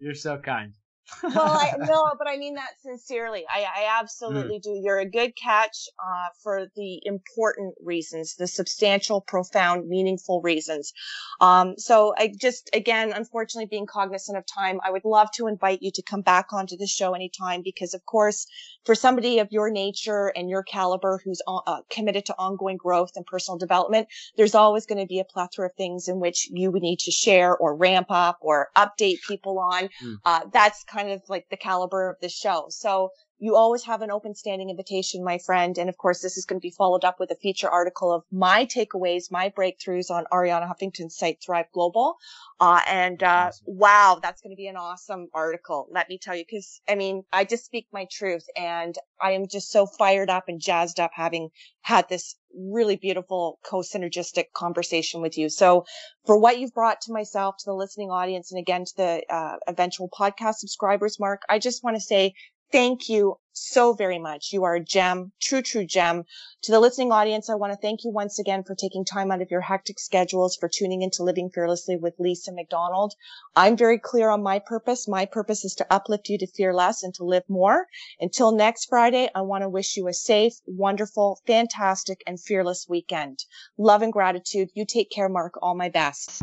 you're 0.05 0.14
so 0.14 0.36
kind 0.36 0.74
well, 1.22 1.34
I, 1.36 1.72
no, 1.78 2.12
but 2.18 2.28
I 2.28 2.36
mean 2.36 2.55
that 2.55 2.70
sincerely. 2.82 3.44
I, 3.48 3.64
I 3.64 3.82
mm. 3.82 4.00
absolutely 4.00 4.59
mm. 4.59 4.62
do. 4.62 4.80
You're 4.82 5.00
a 5.00 5.09
good 5.09 5.36
catch 5.36 5.88
uh, 5.98 6.28
for 6.42 6.66
the 6.76 7.00
important 7.05 7.74
reasons, 7.82 8.36
the 8.36 8.46
substantial, 8.46 9.20
profound, 9.20 9.88
meaningful 9.88 10.40
reasons. 10.40 10.92
Um, 11.40 11.74
so 11.76 12.14
I 12.16 12.32
just, 12.36 12.70
again, 12.72 13.12
unfortunately, 13.14 13.66
being 13.66 13.86
cognizant 13.86 14.38
of 14.38 14.44
time, 14.46 14.80
I 14.84 14.90
would 14.90 15.05
love 15.05 15.30
to 15.32 15.46
invite 15.46 15.82
you 15.82 15.90
to 15.92 16.02
come 16.02 16.22
back 16.22 16.52
onto 16.52 16.76
the 16.76 16.86
show 16.86 17.14
anytime 17.14 17.62
because, 17.62 17.94
of 17.94 18.05
course, 18.07 18.46
for 18.84 18.94
somebody 18.94 19.38
of 19.38 19.48
your 19.50 19.70
nature 19.70 20.32
and 20.34 20.48
your 20.48 20.62
caliber 20.62 21.20
who's 21.24 21.40
uh, 21.46 21.57
uh 21.66 21.80
committed 21.90 22.26
to 22.26 22.34
ongoing 22.38 22.76
growth 22.76 23.12
and 23.16 23.26
personal 23.26 23.59
development, 23.59 24.09
there's 24.36 24.55
always 24.55 24.86
going 24.86 24.98
to 24.98 25.07
be 25.07 25.20
a 25.20 25.24
plethora 25.24 25.66
of 25.66 25.74
things 25.74 26.09
in 26.09 26.20
which 26.20 26.48
you 26.50 26.70
would 26.70 26.82
need 26.82 26.98
to 27.00 27.11
share 27.11 27.57
or 27.57 27.74
ramp 27.74 28.07
up 28.11 28.38
or 28.40 28.68
update 28.76 29.22
people 29.26 29.59
on. 29.59 29.88
Mm. 30.02 30.16
Uh, 30.24 30.40
that's 30.52 30.84
kind 30.95 31.11
of 31.11 31.22
like 31.28 31.47
the 31.51 31.57
caliber 31.57 32.09
of 32.11 32.16
the 32.20 32.28
show. 32.28 32.66
So 32.70 33.11
you 33.45 33.57
always 33.57 33.84
have 33.84 34.01
an 34.01 34.11
open 34.11 34.34
standing 34.34 34.70
invitation, 34.70 35.22
my 35.22 35.36
friend. 35.36 35.76
And 35.76 35.90
of 35.90 35.99
course, 35.99 36.22
this 36.22 36.38
is 36.38 36.47
going 36.47 36.59
to 36.59 36.64
be 36.64 36.70
followed 36.70 37.05
up 37.05 37.20
with 37.20 37.30
a 37.30 37.34
feature 37.34 37.68
article 37.68 38.11
of 38.11 38.22
my 38.32 38.64
takeaways, 38.64 39.30
my 39.30 39.51
breakthroughs 39.51 40.11
on 40.11 40.24
Arianna 40.32 40.66
Huffington's 40.66 41.18
site, 41.18 41.42
Thrive 41.45 41.66
Global. 41.74 42.16
Uh, 42.59 42.80
and, 42.88 43.22
uh, 43.22 43.49
awesome. 43.49 43.64
wow, 43.66 44.18
that's 44.22 44.40
going 44.40 44.53
to 44.53 44.57
be 44.57 44.68
an 44.68 44.76
awesome 44.76 45.28
article. 45.34 45.86
Let 45.90 46.09
me 46.09 46.16
tell 46.16 46.34
you, 46.34 46.47
cause 46.51 46.80
I 46.88 46.95
mean, 46.95 47.24
I 47.34 47.45
just 47.45 47.66
speak 47.66 47.86
my 47.92 48.07
truth 48.11 48.47
and 48.57 48.97
I 49.20 49.32
am 49.32 49.47
just 49.47 49.70
so 49.70 49.84
fired 49.84 50.30
up 50.30 50.45
and 50.49 50.59
jazzed 50.59 50.99
up 50.99 51.11
having 51.14 51.51
had 51.82 52.09
this 52.09 52.36
really 52.57 52.97
beautiful 52.97 53.59
co-synergistic 53.64 54.53
conversation 54.55 55.20
with 55.20 55.36
you. 55.36 55.49
So 55.49 55.84
for 56.24 56.38
what 56.38 56.59
you've 56.59 56.72
brought 56.72 57.01
to 57.03 57.12
myself, 57.12 57.57
to 57.59 57.64
the 57.66 57.74
listening 57.74 58.11
audience, 58.11 58.53
and 58.53 58.59
again 58.59 58.84
to 58.84 58.97
the 58.97 59.22
uh, 59.28 59.57
eventual 59.66 60.09
podcast 60.09 60.57
subscribers, 60.57 61.20
Mark, 61.20 61.42
I 61.49 61.59
just 61.59 61.82
want 61.84 61.97
to 61.97 62.01
say 62.01 62.34
thank 62.72 63.08
you 63.08 63.38
so 63.52 63.92
very 63.92 64.18
much. 64.18 64.52
You 64.52 64.64
are 64.64 64.74
a 64.74 64.84
gem, 64.84 65.32
true, 65.40 65.62
true 65.62 65.86
gem. 65.86 66.24
To 66.62 66.72
the 66.72 66.80
listening 66.80 67.12
audience, 67.12 67.48
I 67.48 67.54
want 67.54 67.72
to 67.72 67.78
thank 67.78 68.04
you 68.04 68.10
once 68.10 68.38
again 68.38 68.64
for 68.64 68.74
taking 68.74 69.04
time 69.04 69.30
out 69.30 69.40
of 69.40 69.50
your 69.50 69.60
hectic 69.60 69.98
schedules, 70.00 70.56
for 70.56 70.68
tuning 70.68 71.02
into 71.02 71.22
Living 71.22 71.50
Fearlessly 71.50 71.96
with 71.96 72.14
Lisa 72.18 72.52
McDonald. 72.52 73.14
I'm 73.54 73.76
very 73.76 73.98
clear 73.98 74.28
on 74.28 74.42
my 74.42 74.58
purpose. 74.58 75.06
My 75.06 75.24
purpose 75.24 75.64
is 75.64 75.74
to 75.76 75.86
uplift 75.88 76.28
you 76.28 76.38
to 76.38 76.46
fear 76.46 76.74
less 76.74 77.02
and 77.02 77.14
to 77.14 77.24
live 77.24 77.44
more. 77.48 77.86
Until 78.20 78.50
next 78.50 78.86
Friday, 78.86 79.30
I 79.34 79.42
want 79.42 79.62
to 79.62 79.68
wish 79.68 79.96
you 79.96 80.08
a 80.08 80.12
safe, 80.12 80.54
wonderful, 80.66 81.40
fantastic, 81.46 82.22
and 82.26 82.40
fearless 82.40 82.86
weekend. 82.88 83.44
Love 83.78 84.02
and 84.02 84.12
gratitude. 84.12 84.70
You 84.74 84.84
take 84.84 85.10
care, 85.10 85.28
Mark. 85.28 85.54
All 85.62 85.74
my 85.74 85.90
best. 85.90 86.42